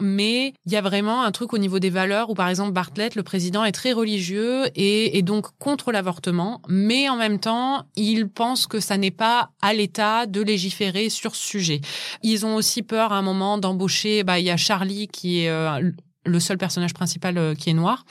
mais 0.00 0.54
il 0.66 0.72
y 0.72 0.76
a 0.76 0.80
vraiment 0.80 1.22
un 1.22 1.30
truc 1.30 1.52
au 1.52 1.58
niveau 1.58 1.78
des 1.78 1.90
valeurs 1.90 2.28
où, 2.28 2.34
par 2.34 2.48
exemple, 2.48 2.72
Bartlett, 2.72 3.14
le 3.14 3.22
président, 3.22 3.64
est 3.64 3.72
très 3.72 3.92
religieux 3.92 4.64
et, 4.74 5.16
et 5.16 5.22
donc 5.22 5.46
contre 5.58 5.92
l'avortement, 5.92 6.60
mais 6.68 7.08
en 7.08 7.16
même 7.16 7.38
temps, 7.38 7.84
il 7.94 8.28
pense 8.28 8.66
que 8.66 8.80
ça 8.80 8.96
n'est 8.96 9.12
pas 9.12 9.50
à 9.60 9.72
l'État 9.72 10.26
de 10.26 10.40
légiférer 10.40 11.08
sur 11.08 11.36
ce 11.36 11.46
sujet. 11.46 11.80
Ils 12.22 12.44
ont 12.44 12.56
aussi 12.56 12.82
peur 12.82 13.12
à 13.12 13.18
un 13.18 13.22
moment 13.22 13.58
d'embaucher, 13.58 14.24
bah, 14.24 14.40
il 14.40 14.46
y 14.46 14.50
a 14.50 14.56
Charlie 14.56 15.08
qui 15.08 15.44
est 15.44 15.50
le 16.24 16.40
seul 16.40 16.58
personnage 16.58 16.94
principal 16.94 17.38
euh, 17.38 17.54
qui 17.54 17.70
est 17.70 17.74
noir, 17.74 18.04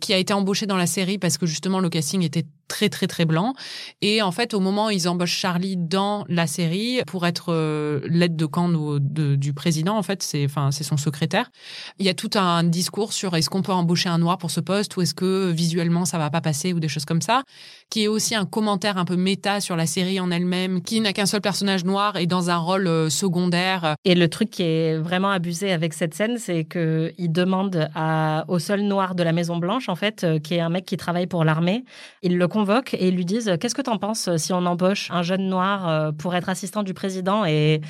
qui 0.00 0.12
a 0.12 0.18
été 0.18 0.32
embauché 0.32 0.66
dans 0.66 0.76
la 0.76 0.86
série 0.86 1.18
parce 1.18 1.38
que 1.38 1.46
justement 1.46 1.80
le 1.80 1.88
casting 1.88 2.22
était 2.22 2.46
très 2.68 2.88
très 2.88 3.06
très 3.06 3.24
blanc. 3.24 3.54
Et 4.02 4.22
en 4.22 4.32
fait, 4.32 4.54
au 4.54 4.60
moment 4.60 4.86
où 4.86 4.90
ils 4.90 5.08
embauchent 5.08 5.36
Charlie 5.36 5.76
dans 5.76 6.24
la 6.28 6.46
série 6.46 7.00
pour 7.06 7.26
être 7.26 7.52
euh, 7.52 8.00
l'aide 8.08 8.36
de 8.36 8.46
camp 8.46 8.68
du 8.68 9.52
président, 9.52 9.96
en 9.96 10.02
fait, 10.02 10.22
c'est 10.22 10.44
enfin 10.44 10.70
c'est 10.70 10.84
son 10.84 10.96
secrétaire. 10.96 11.50
Il 11.98 12.06
y 12.06 12.08
a 12.08 12.14
tout 12.14 12.30
un 12.34 12.64
discours 12.64 13.12
sur 13.12 13.36
est-ce 13.36 13.50
qu'on 13.50 13.62
peut 13.62 13.72
embaucher 13.72 14.08
un 14.08 14.18
noir 14.18 14.38
pour 14.38 14.50
ce 14.50 14.60
poste 14.60 14.96
ou 14.96 15.02
est-ce 15.02 15.14
que 15.14 15.50
visuellement 15.50 16.04
ça 16.04 16.18
va 16.18 16.30
pas 16.30 16.40
passer 16.40 16.72
ou 16.72 16.80
des 16.80 16.88
choses 16.88 17.04
comme 17.04 17.22
ça, 17.22 17.42
qui 17.90 18.04
est 18.04 18.08
aussi 18.08 18.34
un 18.34 18.46
commentaire 18.46 18.98
un 18.98 19.04
peu 19.04 19.16
méta 19.16 19.60
sur 19.60 19.76
la 19.76 19.86
série 19.86 20.20
en 20.20 20.30
elle-même, 20.30 20.82
qui 20.82 21.00
n'a 21.00 21.12
qu'un 21.12 21.26
seul 21.26 21.40
personnage 21.40 21.84
noir 21.84 22.16
et 22.16 22.26
dans 22.26 22.50
un 22.50 22.56
rôle 22.56 22.86
euh, 22.86 23.10
secondaire. 23.10 23.94
Et 24.04 24.14
le 24.14 24.28
truc 24.28 24.50
qui 24.50 24.62
est 24.62 24.98
vraiment 24.98 25.30
abusé 25.30 25.72
avec 25.72 25.94
cette 25.94 26.14
scène, 26.14 26.38
c'est 26.38 26.64
que 26.64 27.12
il 27.18 27.32
demande 27.32 27.88
au 28.48 28.58
seul 28.58 28.82
noir 28.82 29.14
de 29.14 29.22
la 29.22 29.32
Maison 29.32 29.56
Blanche, 29.56 29.88
en 29.88 29.94
fait, 29.94 30.24
euh, 30.24 30.38
qui 30.38 30.54
est 30.54 30.60
un 30.60 30.68
mec 30.68 30.84
qui 30.84 30.96
travaille 30.96 31.26
pour 31.26 31.44
l'armée, 31.44 31.84
il 32.22 32.38
le 32.38 32.48
convoquent 32.54 32.94
et 32.94 33.10
lui 33.10 33.24
disent 33.24 33.56
Qu'est-ce 33.60 33.74
que 33.74 33.82
tu 33.82 33.90
en 33.90 33.98
penses 33.98 34.36
si 34.36 34.52
on 34.52 34.64
embauche 34.64 35.10
un 35.10 35.22
jeune 35.22 35.48
noir 35.48 35.88
euh, 35.88 36.12
pour 36.12 36.36
être 36.36 36.48
assistant 36.48 36.84
du 36.84 36.94
président 36.94 37.44
Et 37.44 37.80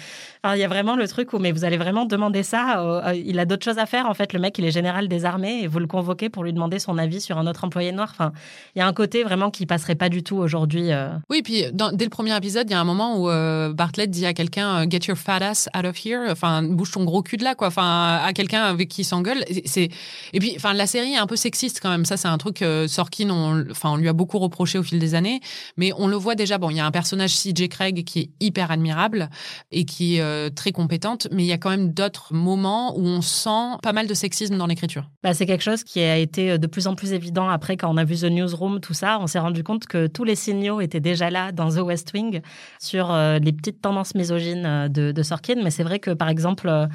il 0.52 0.58
y 0.58 0.64
a 0.64 0.68
vraiment 0.68 0.96
le 0.96 1.08
truc 1.08 1.32
où, 1.32 1.38
mais 1.38 1.52
vous 1.52 1.64
allez 1.64 1.76
vraiment 1.76 2.04
demander 2.04 2.42
ça 2.42 2.80
euh, 2.80 3.14
Il 3.14 3.38
a 3.38 3.46
d'autres 3.46 3.64
choses 3.64 3.78
à 3.78 3.86
faire. 3.86 4.06
En 4.06 4.14
fait, 4.14 4.32
le 4.32 4.38
mec, 4.38 4.58
il 4.58 4.64
est 4.64 4.70
général 4.70 5.08
des 5.08 5.24
armées 5.24 5.62
et 5.62 5.66
vous 5.66 5.78
le 5.78 5.86
convoquez 5.86 6.28
pour 6.28 6.44
lui 6.44 6.52
demander 6.52 6.78
son 6.78 6.98
avis 6.98 7.20
sur 7.20 7.38
un 7.38 7.46
autre 7.46 7.64
employé 7.64 7.92
noir. 7.92 8.08
Enfin, 8.10 8.32
il 8.74 8.80
y 8.80 8.82
a 8.82 8.86
un 8.86 8.92
côté 8.92 9.24
vraiment 9.24 9.50
qui 9.50 9.64
passerait 9.64 9.94
pas 9.94 10.08
du 10.08 10.22
tout 10.22 10.36
aujourd'hui. 10.36 10.92
Euh. 10.92 11.08
Oui, 11.30 11.42
puis 11.42 11.64
dès 11.72 12.04
le 12.04 12.10
premier 12.10 12.36
épisode, 12.36 12.68
il 12.68 12.72
y 12.72 12.76
a 12.76 12.80
un 12.80 12.84
moment 12.84 13.18
où 13.18 13.74
Bartlett 13.74 14.10
dit 14.10 14.26
à 14.26 14.34
quelqu'un 14.34 14.88
Get 14.88 15.06
your 15.08 15.16
fat 15.16 15.38
ass 15.38 15.68
out 15.76 15.86
of 15.86 15.96
here. 16.04 16.30
Enfin, 16.30 16.62
bouge 16.62 16.90
ton 16.90 17.04
gros 17.04 17.22
cul 17.22 17.36
de 17.36 17.44
là, 17.44 17.54
quoi. 17.54 17.68
Enfin, 17.68 18.20
à 18.22 18.32
quelqu'un 18.32 18.62
avec 18.64 18.88
qui 18.88 19.04
s'engueule. 19.04 19.44
Et 19.48 20.40
puis, 20.40 20.52
enfin, 20.56 20.74
la 20.74 20.86
série 20.86 21.12
est 21.12 21.18
un 21.18 21.26
peu 21.26 21.36
sexiste 21.36 21.80
quand 21.80 21.90
même. 21.90 22.04
Ça, 22.04 22.16
c'est 22.16 22.28
un 22.28 22.38
truc. 22.38 22.64
Sorkin, 22.86 23.30
on, 23.30 23.64
enfin, 23.70 23.90
on 23.92 23.96
lui 23.96 24.08
a 24.08 24.12
beaucoup 24.12 24.38
reproché 24.38 24.78
au 24.78 24.82
fil 24.82 24.98
des 24.98 25.14
années, 25.14 25.40
mais 25.76 25.92
on 25.96 26.06
le 26.06 26.16
voit 26.16 26.34
déjà. 26.34 26.58
Bon, 26.58 26.70
il 26.70 26.76
y 26.76 26.80
a 26.80 26.86
un 26.86 26.90
personnage 26.90 27.34
CJ 27.34 27.68
Craig 27.68 28.04
qui 28.04 28.20
est 28.20 28.30
hyper 28.40 28.70
admirable 28.70 29.30
et 29.70 29.84
qui 29.84 30.20
euh, 30.34 30.50
très 30.50 30.72
compétente, 30.72 31.28
mais 31.30 31.44
il 31.44 31.46
y 31.46 31.52
a 31.52 31.58
quand 31.58 31.70
même 31.70 31.92
d'autres 31.92 32.34
moments 32.34 32.96
où 32.98 33.02
on 33.02 33.22
sent 33.22 33.78
pas 33.82 33.92
mal 33.92 34.06
de 34.06 34.14
sexisme 34.14 34.56
dans 34.56 34.66
l'écriture. 34.66 35.08
Bah, 35.22 35.34
c'est 35.34 35.46
quelque 35.46 35.62
chose 35.62 35.84
qui 35.84 36.00
a 36.00 36.18
été 36.18 36.52
euh, 36.52 36.58
de 36.58 36.66
plus 36.66 36.86
en 36.86 36.94
plus 36.94 37.12
évident 37.12 37.48
après 37.48 37.76
quand 37.76 37.92
on 37.92 37.96
a 37.96 38.04
vu 38.04 38.16
The 38.16 38.24
Newsroom, 38.24 38.80
tout 38.80 38.94
ça. 38.94 39.18
On 39.20 39.26
s'est 39.26 39.38
rendu 39.38 39.62
compte 39.62 39.86
que 39.86 40.06
tous 40.06 40.24
les 40.24 40.34
signaux 40.34 40.80
étaient 40.80 41.00
déjà 41.00 41.30
là 41.30 41.52
dans 41.52 41.70
The 41.70 41.80
West 41.80 42.12
Wing 42.12 42.40
sur 42.80 43.12
euh, 43.12 43.38
les 43.38 43.52
petites 43.52 43.80
tendances 43.80 44.14
misogynes 44.14 44.88
de, 44.88 45.12
de 45.12 45.22
Sorkin, 45.22 45.62
mais 45.62 45.70
c'est 45.70 45.84
vrai 45.84 45.98
que 45.98 46.10
par 46.10 46.28
exemple 46.28 46.88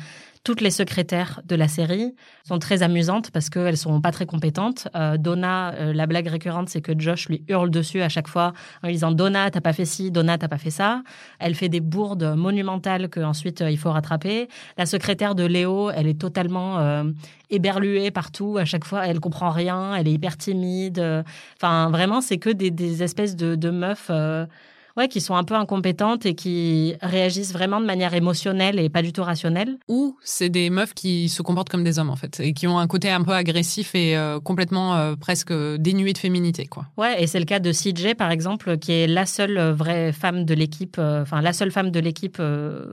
toutes 0.44 0.62
les 0.62 0.72
secrétaires 0.72 1.42
de 1.46 1.56
la 1.56 1.68
série 1.68 2.16
sont 2.48 2.60
très 2.60 2.82
amusantes 2.82 3.30
parce 3.32 3.50
qu'elles 3.50 3.78
sont 3.78 4.00
pas 4.00 4.12
très 4.12 4.26
compétentes. 4.26 4.88
Euh, 4.96 5.18
Donna, 5.18 5.74
euh, 5.74 5.94
la 5.94 6.08
blague 6.08 6.28
récurrente, 6.28 6.70
c'est 6.70 6.82
que 6.82 6.98
Josh 6.98 7.28
lui 7.28 7.44
hurle 7.50 7.70
dessus 7.70 8.02
à 8.02 8.10
chaque 8.10 8.28
fois 8.28 8.54
en 8.82 8.88
lui 8.88 8.94
disant 8.94 9.12
Donna, 9.12 9.52
t'as 9.52 9.62
pas 9.62 9.74
fait 9.74 9.86
ci, 9.86 10.12
Donna, 10.12 10.38
t'as 10.38 10.48
pas 10.48 10.58
fait 10.58 10.72
ça. 10.72 11.04
Elle 11.40 11.56
fait 11.56 11.70
des 11.70 11.82
bourdes 11.82 12.36
monumentales 12.38 13.10
que 13.10 13.20
ensuite 13.20 13.62
euh, 13.62 13.70
il 13.70 13.78
faut 13.78 13.92
rattraper. 13.92 14.48
La 14.78 14.86
secrétaire 14.86 15.36
de 15.36 15.44
Léo, 15.44 15.92
elle 15.92 16.08
est 16.08 16.20
totalement 16.20 17.04
éberluée 17.50 18.12
partout 18.12 18.58
à 18.58 18.66
chaque 18.66 18.86
fois. 18.86 19.06
Elle 19.08 19.20
comprend 19.20 19.50
rien, 19.50 19.96
elle 19.96 20.08
est 20.08 20.14
hyper 20.14 20.38
timide. 20.38 21.04
Enfin, 21.58 21.90
vraiment, 21.90 22.22
c'est 22.22 22.38
que 22.38 22.50
des, 22.50 23.04
espèces 23.04 23.36
de, 23.36 23.56
de 23.56 23.70
meufs 23.70 24.12
ouais, 24.98 25.08
qui 25.08 25.22
sont 25.22 25.36
un 25.36 25.44
peu 25.44 25.56
incompétentes 25.56 26.26
et 26.26 26.36
qui 26.36 26.96
réagissent 27.02 27.54
vraiment 27.54 27.80
de 27.80 27.86
manière 27.86 28.14
émotionnelle 28.14 28.80
et 28.80 28.90
pas 28.90 29.02
du 29.02 29.14
tout 29.14 29.24
rationnelle. 29.24 29.78
Ou 29.88 30.18
c'est 30.24 30.50
des 30.50 30.70
meufs 30.70 30.94
qui 30.94 31.30
se 31.30 31.42
comportent 31.42 31.70
comme 31.70 31.84
des 31.84 32.00
hommes 32.00 32.10
en 32.10 32.16
fait 32.16 32.40
et 32.40 32.54
qui 32.54 32.68
ont 32.68 32.80
un 32.80 32.88
côté 32.88 33.10
un 33.10 33.24
peu 33.24 33.32
agressif 33.32 33.96
et 33.96 34.18
euh, 34.18 34.40
complètement 34.40 34.96
euh, 34.96 35.16
presque 35.16 35.54
dénué 35.54 36.14
de 36.14 36.18
féminité 36.18 36.66
quoi. 36.66 36.86
Ouais, 36.98 37.22
et 37.22 37.28
c'est 37.28 37.40
le 37.40 37.46
cas 37.46 37.60
de 37.60 37.72
CJ 37.72 38.16
par 38.16 38.32
exemple 38.32 38.78
qui 38.78 38.92
est 38.92 39.08
la 39.08 39.26
seule 39.26 39.60
vraie 39.72 40.12
femme 40.12 40.46
de 40.46 40.54
l'équipe, 40.54 40.98
euh, 41.00 41.22
enfin 41.22 41.42
la 41.42 41.54
seule 41.54 41.72
femme 41.72 41.92
de 41.92 42.00
l'équipe 42.00 42.42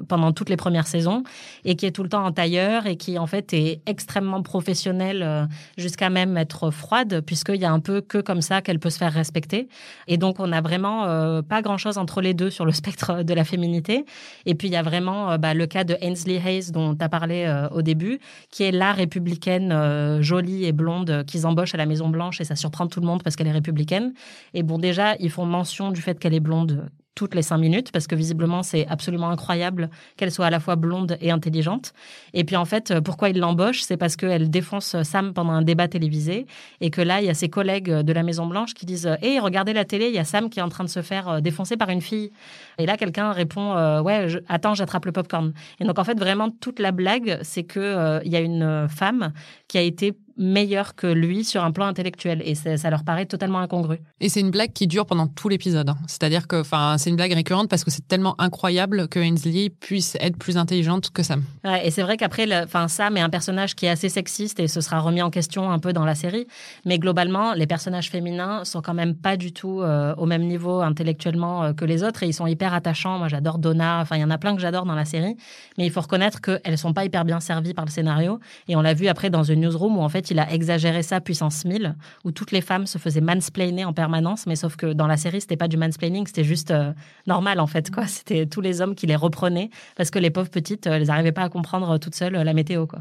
pendant 0.08 0.32
toutes 0.32 0.48
les 0.48 0.56
premières 0.56 0.86
saisons 0.86 1.22
et 1.64 1.76
qui 1.76 1.86
est 1.86 1.90
tout 1.90 2.02
le 2.02 2.08
temps 2.08 2.24
en 2.24 2.32
tailleur 2.32 2.86
et 2.86 2.96
qui 2.96 3.18
en 3.18 3.26
fait 3.26 3.52
est 3.52 3.80
extrêmement 3.86 4.42
professionnelle 4.42 5.48
jusqu'à 5.76 6.10
même 6.10 6.36
être 6.36 6.70
froide 6.70 7.22
puisqu'il 7.24 7.60
y 7.60 7.64
a 7.64 7.72
un 7.72 7.80
peu 7.80 8.00
que 8.00 8.18
comme 8.18 8.42
ça 8.42 8.62
qu'elle 8.62 8.78
peut 8.78 8.90
se 8.90 8.98
faire 8.98 9.12
respecter. 9.12 9.68
Et 10.08 10.16
donc 10.16 10.40
on 10.40 10.48
n'a 10.48 10.60
vraiment 10.60 11.42
pas 11.42 11.62
grand 11.62 11.78
chose 11.78 11.85
entre 11.96 12.20
les 12.20 12.34
deux 12.34 12.50
sur 12.50 12.64
le 12.64 12.72
spectre 12.80 13.22
de 13.22 13.34
la 13.34 13.44
féminité. 13.44 14.04
Et 14.44 14.54
puis, 14.54 14.68
il 14.68 14.72
y 14.72 14.76
a 14.76 14.82
vraiment 14.82 15.30
euh, 15.30 15.38
bah, 15.38 15.54
le 15.54 15.66
cas 15.66 15.84
de 15.84 15.96
Ainsley 16.02 16.40
Hayes, 16.44 16.72
dont 16.72 16.94
tu 16.94 17.04
as 17.04 17.08
parlé 17.08 17.44
euh, 17.46 17.68
au 17.70 17.82
début, 17.82 18.18
qui 18.50 18.64
est 18.64 18.72
la 18.72 18.92
républicaine 18.92 19.72
euh, 19.72 20.20
jolie 20.22 20.64
et 20.64 20.72
blonde 20.72 21.24
qu'ils 21.26 21.46
embauchent 21.46 21.74
à 21.74 21.78
la 21.78 21.86
Maison-Blanche 21.86 22.40
et 22.40 22.44
ça 22.44 22.56
surprend 22.56 22.86
tout 22.86 23.00
le 23.00 23.06
monde 23.06 23.22
parce 23.22 23.36
qu'elle 23.36 23.46
est 23.46 23.52
républicaine. 23.52 24.12
Et 24.54 24.62
bon, 24.62 24.78
déjà, 24.78 25.14
ils 25.20 25.30
font 25.30 25.46
mention 25.46 25.92
du 25.92 26.02
fait 26.02 26.18
qu'elle 26.18 26.34
est 26.34 26.40
blonde 26.40 26.90
toutes 27.16 27.34
les 27.34 27.42
cinq 27.42 27.58
minutes 27.58 27.90
parce 27.90 28.06
que 28.06 28.14
visiblement 28.14 28.62
c'est 28.62 28.86
absolument 28.86 29.30
incroyable 29.30 29.90
qu'elle 30.16 30.30
soit 30.30 30.46
à 30.46 30.50
la 30.50 30.60
fois 30.60 30.76
blonde 30.76 31.18
et 31.20 31.32
intelligente. 31.32 31.92
Et 32.32 32.44
puis 32.44 32.54
en 32.54 32.64
fait, 32.64 33.00
pourquoi 33.00 33.30
il 33.30 33.40
l'embauche 33.40 33.80
C'est 33.80 33.96
parce 33.96 34.14
qu'elle 34.14 34.50
défonce 34.50 35.02
Sam 35.02 35.32
pendant 35.32 35.52
un 35.52 35.62
débat 35.62 35.88
télévisé 35.88 36.46
et 36.80 36.90
que 36.90 37.00
là, 37.00 37.20
il 37.20 37.26
y 37.26 37.30
a 37.30 37.34
ses 37.34 37.48
collègues 37.48 37.90
de 37.90 38.12
la 38.12 38.22
Maison 38.22 38.46
Blanche 38.46 38.74
qui 38.74 38.86
disent 38.86 39.10
Hé, 39.22 39.40
regardez 39.40 39.72
la 39.72 39.84
télé, 39.84 40.06
il 40.08 40.14
y 40.14 40.18
a 40.18 40.24
Sam 40.24 40.50
qui 40.50 40.60
est 40.60 40.62
en 40.62 40.68
train 40.68 40.84
de 40.84 40.88
se 40.88 41.02
faire 41.02 41.28
euh, 41.28 41.40
défoncer 41.40 41.76
par 41.76 41.90
une 41.90 42.02
fille. 42.02 42.30
Et 42.78 42.86
là, 42.86 42.96
quelqu'un 42.96 43.32
répond 43.32 43.76
euh, 43.76 44.00
Ouais, 44.02 44.28
attends, 44.48 44.74
j'attrape 44.74 45.06
le 45.06 45.12
popcorn. 45.12 45.52
Et 45.80 45.84
donc 45.84 45.98
en 45.98 46.04
fait, 46.04 46.18
vraiment, 46.18 46.50
toute 46.50 46.78
la 46.78 46.92
blague, 46.92 47.38
c'est 47.42 47.64
que 47.64 47.80
euh, 47.80 48.20
il 48.24 48.30
y 48.30 48.36
a 48.36 48.40
une 48.40 48.86
femme 48.88 49.32
qui 49.68 49.78
a 49.78 49.82
été 49.82 50.14
meilleurs 50.36 50.94
que 50.94 51.06
lui 51.06 51.44
sur 51.44 51.64
un 51.64 51.72
plan 51.72 51.86
intellectuel. 51.86 52.42
Et 52.44 52.54
ça 52.54 52.90
leur 52.90 53.04
paraît 53.04 53.26
totalement 53.26 53.58
incongru. 53.58 53.98
Et 54.20 54.28
c'est 54.28 54.40
une 54.40 54.50
blague 54.50 54.72
qui 54.72 54.86
dure 54.86 55.06
pendant 55.06 55.26
tout 55.26 55.48
l'épisode. 55.48 55.88
Hein. 55.88 55.96
C'est-à-dire 56.06 56.46
que 56.46 56.62
c'est 56.98 57.10
une 57.10 57.16
blague 57.16 57.32
récurrente 57.32 57.68
parce 57.68 57.84
que 57.84 57.90
c'est 57.90 58.06
tellement 58.06 58.34
incroyable 58.38 59.08
que 59.08 59.18
Ainsley 59.18 59.70
puisse 59.70 60.16
être 60.20 60.36
plus 60.36 60.56
intelligente 60.56 61.10
que 61.10 61.22
Sam. 61.22 61.42
Ouais, 61.64 61.86
et 61.86 61.90
c'est 61.90 62.02
vrai 62.02 62.16
qu'après, 62.16 62.46
Sam 62.88 63.16
est 63.16 63.20
un 63.20 63.30
personnage 63.30 63.74
qui 63.74 63.86
est 63.86 63.90
assez 63.90 64.08
sexiste 64.08 64.60
et 64.60 64.68
ce 64.68 64.80
sera 64.80 65.00
remis 65.00 65.22
en 65.22 65.30
question 65.30 65.70
un 65.70 65.78
peu 65.78 65.92
dans 65.92 66.04
la 66.04 66.14
série. 66.14 66.46
Mais 66.84 66.98
globalement, 66.98 67.54
les 67.54 67.66
personnages 67.66 68.10
féminins 68.10 68.64
sont 68.64 68.82
quand 68.82 68.94
même 68.94 69.14
pas 69.14 69.36
du 69.36 69.52
tout 69.52 69.80
euh, 69.80 70.14
au 70.16 70.26
même 70.26 70.42
niveau 70.42 70.80
intellectuellement 70.80 71.64
euh, 71.64 71.72
que 71.72 71.84
les 71.84 72.02
autres 72.02 72.22
et 72.22 72.26
ils 72.26 72.34
sont 72.34 72.46
hyper 72.46 72.74
attachants. 72.74 73.18
Moi, 73.18 73.28
j'adore 73.28 73.58
Donna. 73.58 74.00
Enfin, 74.00 74.16
il 74.16 74.20
y 74.20 74.24
en 74.24 74.30
a 74.30 74.38
plein 74.38 74.54
que 74.54 74.60
j'adore 74.60 74.84
dans 74.84 74.94
la 74.94 75.04
série. 75.04 75.36
Mais 75.78 75.86
il 75.86 75.90
faut 75.90 76.00
reconnaître 76.00 76.40
qu'elles 76.40 76.78
sont 76.78 76.92
pas 76.92 77.04
hyper 77.04 77.24
bien 77.24 77.40
servies 77.40 77.74
par 77.74 77.84
le 77.84 77.90
scénario. 77.90 78.40
Et 78.68 78.76
on 78.76 78.80
l'a 78.80 78.94
vu 78.94 79.08
après 79.08 79.30
dans 79.30 79.42
The 79.42 79.50
Newsroom 79.50 79.96
où 79.98 80.00
en 80.00 80.08
fait, 80.08 80.25
il 80.30 80.38
a 80.38 80.52
exagéré 80.52 81.02
ça 81.02 81.20
puissance 81.20 81.64
1000, 81.64 81.94
où 82.24 82.32
toutes 82.32 82.52
les 82.52 82.60
femmes 82.60 82.86
se 82.86 82.98
faisaient 82.98 83.20
mansplainer 83.20 83.84
en 83.84 83.92
permanence. 83.92 84.46
Mais 84.46 84.56
sauf 84.56 84.76
que 84.76 84.92
dans 84.92 85.06
la 85.06 85.16
série, 85.16 85.40
c'était 85.40 85.56
pas 85.56 85.68
du 85.68 85.76
mansplaining, 85.76 86.26
c'était 86.26 86.44
juste 86.44 86.70
euh, 86.70 86.92
normal 87.26 87.60
en 87.60 87.66
fait. 87.66 87.90
quoi. 87.90 88.06
C'était 88.06 88.46
tous 88.46 88.60
les 88.60 88.80
hommes 88.80 88.94
qui 88.94 89.06
les 89.06 89.16
reprenaient 89.16 89.70
parce 89.96 90.10
que 90.10 90.18
les 90.18 90.30
pauvres 90.30 90.50
petites, 90.50 90.86
elles 90.86 91.06
n'arrivaient 91.06 91.32
pas 91.32 91.42
à 91.42 91.48
comprendre 91.48 91.98
toutes 91.98 92.14
seules 92.14 92.34
la 92.34 92.54
météo. 92.54 92.86
quoi. 92.86 93.00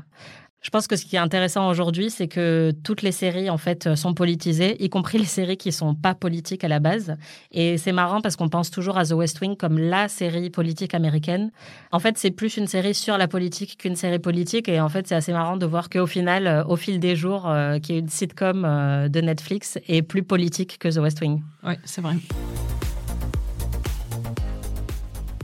Je 0.65 0.71
pense 0.71 0.87
que 0.87 0.95
ce 0.95 1.05
qui 1.05 1.15
est 1.15 1.19
intéressant 1.19 1.69
aujourd'hui, 1.69 2.09
c'est 2.09 2.27
que 2.27 2.73
toutes 2.83 3.03
les 3.03 3.11
séries 3.11 3.51
en 3.51 3.57
fait 3.59 3.93
sont 3.93 4.15
politisées, 4.15 4.83
y 4.83 4.89
compris 4.89 5.19
les 5.19 5.25
séries 5.25 5.57
qui 5.57 5.71
sont 5.71 5.93
pas 5.93 6.15
politiques 6.15 6.63
à 6.63 6.67
la 6.67 6.79
base. 6.79 7.17
Et 7.51 7.77
c'est 7.77 7.91
marrant 7.91 8.19
parce 8.19 8.35
qu'on 8.35 8.49
pense 8.49 8.71
toujours 8.71 8.97
à 8.97 9.05
The 9.05 9.11
West 9.11 9.39
Wing 9.41 9.57
comme 9.57 9.77
la 9.77 10.07
série 10.07 10.49
politique 10.49 10.95
américaine. 10.95 11.51
En 11.91 11.99
fait, 11.99 12.17
c'est 12.17 12.31
plus 12.31 12.57
une 12.57 12.65
série 12.65 12.95
sur 12.95 13.19
la 13.19 13.27
politique 13.27 13.77
qu'une 13.77 13.95
série 13.95 14.17
politique. 14.17 14.67
Et 14.67 14.81
en 14.81 14.89
fait, 14.89 15.05
c'est 15.05 15.13
assez 15.13 15.33
marrant 15.33 15.55
de 15.55 15.67
voir 15.67 15.87
qu'au 15.87 16.07
final, 16.07 16.47
euh, 16.47 16.63
au 16.65 16.77
fil 16.77 16.99
des 16.99 17.15
jours, 17.15 17.47
euh, 17.47 17.77
qui 17.77 17.93
est 17.93 17.99
une 17.99 18.09
sitcom 18.09 18.65
euh, 18.65 19.07
de 19.07 19.21
Netflix, 19.21 19.77
est 19.87 20.01
plus 20.01 20.23
politique 20.23 20.79
que 20.79 20.87
The 20.87 20.97
West 20.97 21.21
Wing. 21.21 21.43
Oui, 21.63 21.75
c'est 21.83 22.01
vrai. 22.01 22.15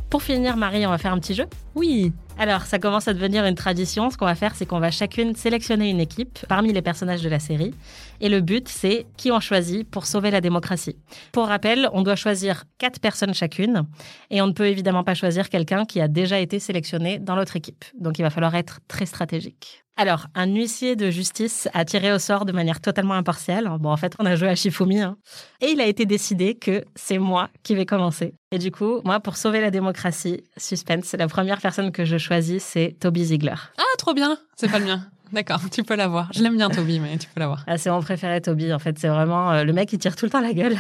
Pour 0.10 0.24
finir, 0.24 0.58
Marie, 0.58 0.86
on 0.88 0.90
va 0.90 0.98
faire 0.98 1.14
un 1.14 1.20
petit 1.20 1.36
jeu? 1.36 1.46
Oui. 1.76 2.12
Alors, 2.42 2.64
ça 2.64 2.80
commence 2.80 3.08
à 3.08 3.14
devenir 3.14 3.46
une 3.46 3.54
tradition. 3.54 4.10
Ce 4.10 4.18
qu'on 4.18 4.26
va 4.26 4.34
faire, 4.34 4.56
c'est 4.56 4.66
qu'on 4.66 4.80
va 4.80 4.90
chacune 4.90 5.36
sélectionner 5.36 5.92
une 5.92 6.00
équipe 6.00 6.40
parmi 6.50 6.74
les 6.74 6.82
personnages 6.82 7.22
de 7.22 7.30
la 7.30 7.38
série. 7.38 7.72
Et 8.20 8.30
le 8.30 8.42
but, 8.42 8.68
c'est 8.68 9.06
qui 9.16 9.32
on 9.32 9.40
choisit 9.40 9.88
pour 9.88 10.08
sauver 10.08 10.32
la 10.32 10.42
démocratie. 10.42 10.98
Pour 11.34 11.46
rappel, 11.46 11.88
on 11.94 12.02
doit 12.02 12.16
choisir 12.16 12.64
quatre 12.80 13.00
personnes 13.00 13.36
chacune. 13.36 13.84
Et 14.32 14.42
on 14.42 14.48
ne 14.48 14.54
peut 14.54 14.66
évidemment 14.66 15.04
pas 15.04 15.14
choisir 15.14 15.50
quelqu'un 15.50 15.86
qui 15.86 16.02
a 16.02 16.08
déjà 16.08 16.40
été 16.40 16.58
sélectionné 16.58 17.20
dans 17.20 17.36
l'autre 17.36 17.58
équipe. 17.58 17.86
Donc, 18.00 18.18
il 18.18 18.24
va 18.24 18.32
falloir 18.32 18.56
être 18.56 18.80
très 18.88 19.06
stratégique. 19.06 19.84
Alors, 20.02 20.26
un 20.34 20.48
huissier 20.48 20.96
de 20.96 21.12
justice 21.12 21.70
a 21.76 21.86
tiré 21.86 22.12
au 22.12 22.18
sort 22.18 22.46
de 22.46 22.52
manière 22.52 22.82
totalement 22.82 23.14
impartiale. 23.14 23.70
Bon, 23.80 23.92
en 23.92 23.98
fait, 23.98 24.16
on 24.18 24.26
a 24.26 24.36
joué 24.36 24.48
à 24.48 24.56
Shifumi. 24.56 25.00
Hein. 25.00 25.16
Et 25.62 25.68
il 25.68 25.80
a 25.80 25.86
été 25.86 26.08
décidé 26.08 26.56
que 26.56 26.84
c'est 26.96 27.20
moi 27.20 27.52
qui 27.62 27.76
vais 27.76 27.86
commencer. 27.86 28.34
Et 28.52 28.58
du 28.58 28.72
coup, 28.72 29.02
moi, 29.06 29.20
pour 29.20 29.38
sauver 29.38 29.62
la 29.62 29.70
démocratie, 29.70 30.44
suspense, 30.58 31.14
la 31.14 31.28
première 31.28 31.62
personne 31.62 31.92
que 31.92 32.04
je 32.04 32.18
choisis, 32.18 32.64
c'est 32.64 32.96
Toby 33.00 33.26
Ziegler. 33.26 33.54
Ah, 33.78 33.84
trop 34.00 34.16
bien 34.16 34.40
C'est 34.56 34.72
pas 34.72 34.80
le 34.80 34.86
mien. 34.86 35.06
D'accord, 35.34 35.62
tu 35.72 35.84
peux 35.84 35.96
l'avoir. 35.96 36.30
Je 36.34 36.44
l'aime 36.44 36.58
bien, 36.58 36.70
Toby, 36.70 37.00
mais 37.00 37.18
tu 37.18 37.28
peux 37.34 37.40
l'avoir. 37.40 37.64
Ah, 37.68 37.78
c'est 37.78 37.90
mon 37.90 38.02
préféré, 38.02 38.42
Toby. 38.42 38.74
En 38.74 38.80
fait, 38.80 39.00
c'est 39.00 39.08
vraiment 39.08 39.52
euh, 39.52 39.64
le 39.64 39.72
mec 39.72 39.90
qui 39.90 39.98
tire 39.98 40.16
tout 40.16 40.26
le 40.26 40.32
temps 40.32 40.42
la 40.42 40.54
gueule. 40.54 40.76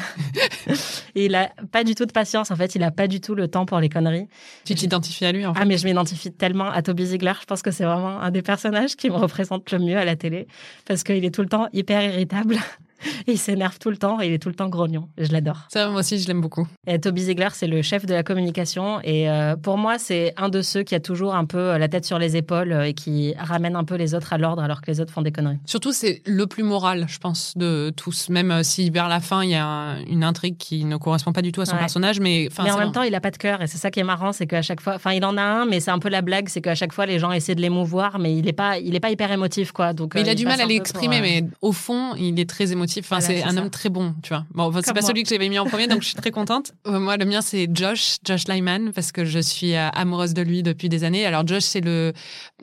et 1.16 1.26
il 1.26 1.36
a 1.36 1.50
pas 1.72 1.84
du 1.84 1.96
tout 1.96 2.06
de 2.06 2.12
patience. 2.12 2.52
En 2.52 2.56
fait, 2.56 2.76
il 2.76 2.84
a 2.84 2.92
pas 2.92 3.08
du 3.08 3.22
tout 3.22 3.34
le 3.34 3.48
temps 3.48 3.66
pour 3.66 3.80
les 3.80 3.88
conneries. 3.88 4.28
Tu 4.66 4.76
t'identifies 4.76 5.26
à 5.26 5.32
lui, 5.32 5.46
en 5.46 5.54
fait. 5.54 5.60
Ah, 5.62 5.66
mais 5.66 5.78
je 5.78 5.86
m'identifie 5.86 6.32
tellement 6.32 6.70
à 6.70 6.82
Toby 6.82 7.06
Ziegler. 7.06 7.34
Je 7.40 7.46
pense 7.46 7.62
que 7.62 7.72
c'est 7.72 7.86
vraiment 7.86 8.20
un 8.20 8.32
des 8.32 8.42
personnages 8.42 8.96
qui 8.96 9.10
me 9.10 9.16
représente 9.16 9.72
le 9.72 9.80
mieux 9.80 9.98
à 9.98 10.06
la 10.06 10.16
télé 10.16 10.48
parce 10.86 11.04
qu'il 11.04 11.24
est 11.24 11.34
tout 11.34 11.42
le 11.42 11.50
temps 11.50 11.68
hyper 11.72 12.02
irritable. 12.04 12.58
il 13.28 13.38
s'énerve 13.38 13.78
tout 13.80 13.90
le 13.90 13.98
temps 13.98 14.22
et 14.22 14.28
il 14.28 14.34
est 14.34 14.40
tout 14.40 14.50
le 14.50 14.56
temps 14.56 14.70
grognon. 14.70 15.10
Je 15.18 15.32
l'adore. 15.32 15.68
Ça, 15.70 15.90
moi 15.90 16.00
aussi, 16.00 16.20
je 16.20 16.28
l'aime 16.28 16.42
beaucoup. 16.42 16.68
Et 16.88 17.00
Toby 17.00 17.24
Ziegler, 17.24 17.50
c'est 17.54 17.68
le 17.68 17.82
chef 17.82 18.06
de 18.06 18.14
la 18.14 18.24
communication. 18.24 19.00
Et 19.04 19.30
euh, 19.30 19.56
pour 19.56 19.78
moi, 19.78 19.98
c'est 19.98 20.34
un 20.38 20.50
de 20.50 20.62
ceux 20.62 20.84
qui 20.84 20.96
a 20.96 21.00
toujours 21.00 21.36
un 21.36 21.46
peu 21.46 21.58
euh, 21.58 21.78
la 21.78 21.88
tête 21.88 22.06
sur 22.06 22.20
les 22.20 22.38
épaules 22.38 22.72
euh, 22.72 22.88
et 22.88 22.94
qui 22.94 23.34
ramène 23.38 23.76
un 23.76 23.84
peu 23.84 23.96
les 23.96 24.16
autres 24.16 24.34
à 24.34 24.38
l'ordre 24.38 24.64
alors 24.64 24.82
que 24.82 24.90
les 24.90 25.00
autres 25.00 25.14
font 25.14 25.22
des 25.22 25.32
conneries. 25.32 25.60
Surtout, 25.66 25.92
c'est 25.94 26.22
le 26.26 26.48
plus 26.48 26.64
moral, 26.64 27.06
je 27.08 27.18
pense, 27.20 27.54
de 27.58 27.92
tous. 27.96 28.30
Même 28.30 28.64
si 28.64 28.90
vers 28.90 29.08
la 29.08 29.20
fin, 29.20 29.44
il 29.44 29.52
y 29.52 29.56
a 29.56 29.98
une 30.08 30.24
intrigue 30.24 30.58
qui 30.58 30.86
ne 30.86 30.98
correspond 30.98 31.34
pas 31.34 31.42
du 31.42 31.52
tout 31.52 31.62
à 31.62 31.66
son 31.66 31.78
personnage. 31.78 32.20
Mais, 32.20 32.50
mais 32.64 32.72
en 32.72 32.78
même 32.78 32.92
temps, 32.92 33.04
il 33.04 33.16
a 33.16 33.22
pas 33.22 33.32
de 33.32 33.38
cœur. 33.38 33.62
Et 33.62 33.68
c'est 33.68 33.78
ça 33.78 33.92
qui 33.92 34.00
est 34.00 34.04
marrant, 34.04 34.32
c'est 34.32 34.48
qu'à 34.48 34.62
chaque 34.62 34.82
fois, 34.82 34.96
enfin, 34.96 35.12
il 35.14 35.24
en 35.26 35.38
a 35.38 35.42
un, 35.42 35.66
mais 35.66 35.80
c'est 35.80 35.92
un 35.92 36.00
peu 36.00 36.10
la 36.10 36.22
blague, 36.22 36.50
c'est 36.50 36.62
qu'à 36.62 36.76
chaque 36.76 36.94
fois, 36.94 37.06
les 37.06 37.20
gens 37.20 37.32
essaient 37.32 37.56
de 37.56 37.62
l'émouvoir, 37.62 38.20
mais 38.20 38.36
il 38.36 38.48
est 38.48 38.54
pas, 38.54 38.78
il 38.78 38.96
est 38.96 39.00
pas 39.00 39.12
hyper 39.12 39.32
émotif, 39.32 39.72
quoi. 39.72 39.94
Donc, 39.94 40.14
il 40.16 40.30
a 40.30 40.36
du 40.36 40.46
mal 40.46 40.62
à 40.62 40.66
l'exprimer, 40.66 41.22
mais 41.22 41.46
au 41.62 41.72
fond, 41.72 42.16
il 42.16 42.40
est 42.40 42.50
très 42.50 42.72
émotif. 42.72 42.90
Enfin, 42.99 43.19
c'est 43.19 43.43
un 43.43 43.58
homme 43.58 43.69
très 43.69 43.89
bon, 43.89 44.13
tu 44.21 44.30
vois. 44.30 44.45
Bon, 44.54 44.71
c'est 44.84 44.93
pas 44.93 45.01
celui 45.01 45.23
que 45.23 45.30
j'avais 45.30 45.49
mis 45.49 45.60
en 45.60 45.65
premier, 45.65 45.88
donc 45.88 46.01
je 46.01 46.08
suis 46.08 46.15
très 46.15 46.32
contente. 46.32 46.73
Euh, 46.88 46.99
moi, 46.99 47.15
le 47.15 47.25
mien, 47.25 47.41
c'est 47.41 47.69
Josh, 47.71 48.17
Josh 48.25 48.47
Lyman, 48.47 48.91
parce 48.91 49.12
que 49.12 49.23
je 49.23 49.39
suis 49.39 49.75
euh, 49.75 49.89
amoureuse 49.89 50.34
de 50.34 50.41
lui 50.41 50.63
depuis 50.63 50.89
des 50.89 51.04
années. 51.04 51.25
Alors, 51.25 51.47
Josh, 51.47 51.63
c'est 51.63 51.80
le 51.80 52.12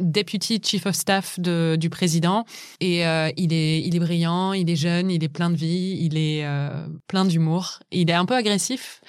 deputy 0.00 0.60
chief 0.62 0.86
of 0.86 0.94
staff 0.94 1.38
de, 1.38 1.76
du 1.78 1.88
président, 1.88 2.44
et 2.80 3.06
euh, 3.06 3.30
il, 3.36 3.52
est, 3.52 3.80
il 3.80 3.94
est 3.94 4.00
brillant, 4.00 4.52
il 4.52 4.68
est 4.68 4.76
jeune, 4.76 5.10
il 5.10 5.22
est 5.22 5.28
plein 5.28 5.50
de 5.50 5.56
vie, 5.56 5.98
il 6.00 6.18
est 6.18 6.44
plein 7.06 7.24
d'humour. 7.24 7.78
Il 7.92 8.10
est 8.10 8.14
un 8.14 8.26
peu 8.26 8.34
agressif. 8.34 9.00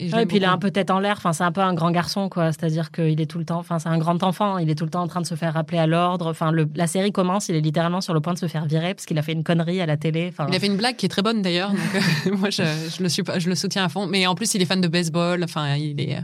Et, 0.00 0.26
puis 0.26 0.38
il 0.38 0.44
a 0.44 0.52
un 0.52 0.58
peu 0.58 0.70
tête 0.70 0.90
en 0.90 0.98
l'air. 0.98 1.16
Enfin, 1.18 1.32
c'est 1.32 1.44
un 1.44 1.52
peu 1.52 1.60
un 1.60 1.74
grand 1.74 1.90
garçon, 1.90 2.28
quoi. 2.28 2.52
C'est-à-dire 2.52 2.90
qu'il 2.90 3.20
est 3.20 3.26
tout 3.26 3.38
le 3.38 3.44
temps. 3.44 3.58
Enfin, 3.58 3.78
c'est 3.78 3.88
un 3.88 3.98
grand 3.98 4.22
enfant. 4.22 4.58
Il 4.58 4.70
est 4.70 4.74
tout 4.74 4.84
le 4.84 4.90
temps 4.90 5.02
en 5.02 5.08
train 5.08 5.20
de 5.20 5.26
se 5.26 5.34
faire 5.34 5.54
rappeler 5.54 5.78
à 5.78 5.86
l'ordre. 5.86 6.28
Enfin, 6.28 6.50
le, 6.52 6.68
la 6.74 6.86
série 6.86 7.12
commence. 7.12 7.48
Il 7.48 7.54
est 7.54 7.60
littéralement 7.60 8.00
sur 8.00 8.14
le 8.14 8.20
point 8.20 8.32
de 8.32 8.38
se 8.38 8.46
faire 8.46 8.66
virer 8.66 8.94
parce 8.94 9.06
qu'il 9.06 9.18
a 9.18 9.22
fait 9.22 9.32
une 9.32 9.44
connerie 9.44 9.80
à 9.80 9.86
la 9.86 9.96
télé. 9.96 10.28
Enfin, 10.32 10.46
il 10.48 10.56
a 10.56 10.60
fait 10.60 10.66
une 10.66 10.76
blague 10.76 10.96
qui 10.96 11.06
est 11.06 11.10
très 11.10 11.22
bonne 11.22 11.42
d'ailleurs. 11.42 11.70
Donc 11.70 11.80
euh, 11.94 12.36
moi, 12.36 12.50
je, 12.50 12.62
je, 12.96 13.02
le 13.02 13.08
suis, 13.08 13.22
je 13.38 13.48
le 13.48 13.54
soutiens 13.54 13.84
à 13.84 13.88
fond. 13.88 14.06
Mais 14.06 14.26
en 14.26 14.34
plus, 14.34 14.54
il 14.54 14.62
est 14.62 14.66
fan 14.66 14.80
de 14.80 14.88
baseball. 14.88 15.44
Enfin, 15.44 15.76
il 15.76 16.00
est. 16.00 16.18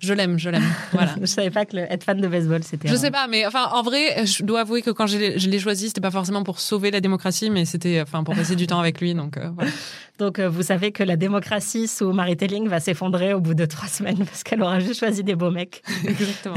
Je 0.00 0.12
l'aime, 0.12 0.38
je 0.38 0.50
l'aime. 0.50 0.64
Voilà. 0.92 1.14
je 1.20 1.26
savais 1.26 1.50
pas 1.50 1.64
que 1.64 1.76
être 1.76 2.04
fan 2.04 2.20
de 2.20 2.28
baseball, 2.28 2.62
c'était. 2.62 2.88
Je 2.88 2.94
sais 2.94 3.10
pas, 3.10 3.26
mais 3.26 3.46
enfin, 3.46 3.68
en 3.72 3.82
vrai, 3.82 4.26
je 4.26 4.42
dois 4.42 4.60
avouer 4.60 4.82
que 4.82 4.90
quand 4.90 5.06
je 5.06 5.18
l'ai 5.18 5.58
choisi, 5.58 5.88
c'était 5.88 6.00
pas 6.00 6.10
forcément 6.10 6.42
pour 6.42 6.60
sauver 6.60 6.90
la 6.90 7.00
démocratie, 7.00 7.50
mais 7.50 7.64
c'était 7.64 8.00
enfin 8.00 8.24
pour 8.24 8.34
passer 8.34 8.56
du 8.56 8.66
temps 8.66 8.80
avec 8.80 9.00
lui. 9.00 9.14
Donc 9.14 9.36
euh, 9.36 9.50
voilà. 9.54 9.70
Donc 10.18 10.38
euh, 10.38 10.48
vous 10.48 10.62
savez 10.62 10.92
que 10.92 11.02
la 11.02 11.16
démocratie 11.16 11.88
sous 11.88 12.12
Marie 12.12 12.36
Telling 12.36 12.68
va 12.68 12.80
s'effondrer 12.80 13.34
au 13.34 13.40
bout 13.40 13.54
de 13.54 13.66
trois 13.66 13.88
semaines 13.88 14.18
parce 14.24 14.42
qu'elle 14.42 14.62
aura 14.62 14.80
juste 14.80 15.00
choisi 15.00 15.22
des 15.22 15.34
beaux 15.34 15.50
mecs. 15.50 15.82
Exactement. 16.06 16.56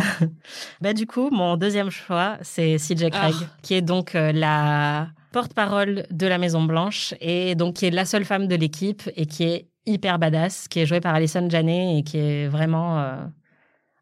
bah 0.81 0.93
du 0.93 1.05
coup, 1.05 1.29
mon 1.29 1.57
deuxième 1.57 1.89
choix, 1.89 2.37
c'est 2.41 2.77
CJ 2.77 3.09
Craig, 3.09 3.35
ah. 3.41 3.45
qui 3.61 3.73
est 3.73 3.81
donc 3.81 4.15
euh, 4.15 4.31
la 4.31 5.09
porte-parole 5.31 6.05
de 6.09 6.27
la 6.27 6.37
Maison 6.37 6.63
Blanche 6.63 7.13
et 7.19 7.55
donc 7.55 7.75
qui 7.75 7.85
est 7.85 7.91
la 7.91 8.05
seule 8.05 8.25
femme 8.25 8.47
de 8.47 8.55
l'équipe 8.55 9.09
et 9.15 9.25
qui 9.25 9.43
est 9.43 9.67
hyper 9.89 10.19
badass, 10.19 10.67
qui 10.67 10.79
est 10.79 10.85
jouée 10.85 11.01
par 11.01 11.15
Alison 11.15 11.49
Janney 11.49 11.99
et 11.99 12.03
qui 12.03 12.17
est 12.17 12.47
vraiment 12.47 12.99
euh, 12.99 13.15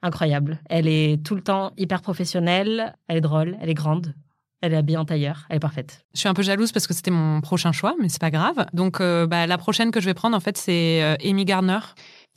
incroyable. 0.02 0.60
Elle 0.69 0.88
est 0.88 1.23
tout 1.26 1.36
le 1.36 1.41
temps 1.41 1.71
hyper 1.78 2.02
professionnelle, 2.02 2.95
elle 3.08 3.17
est 3.17 3.21
drôle, 3.21 3.58
elle 3.62 3.69
est 3.69 3.73
grande. 3.73 4.13
Elle 4.62 4.73
est 4.73 4.78
habillée 4.78 4.97
en 4.97 5.06
tailleur, 5.06 5.45
elle 5.50 5.58
est 5.58 5.60
parfaite. 5.60 6.04
Je 6.15 6.19
suis 6.19 6.30
un 6.30 6.34
peu 6.34 6.41
jalouse 6.41 6.71
parce 6.71 6.88
que 6.88 6.93
c'était 6.95 7.12
mon 7.12 7.41
prochain 7.41 7.71
choix, 7.71 7.93
mais 8.02 8.10
c'est 8.10 8.19
pas 8.19 8.32
grave. 8.32 8.65
Donc, 8.73 9.02
euh, 9.02 9.28
bah, 9.28 9.45
la 9.45 9.58
prochaine 9.60 9.91
que 9.91 10.02
je 10.02 10.08
vais 10.08 10.15
prendre, 10.15 10.36
en 10.36 10.39
fait, 10.39 10.58
c'est 10.58 11.04
euh, 11.04 11.15
Amy 11.23 11.45
Gardner, 11.45 11.78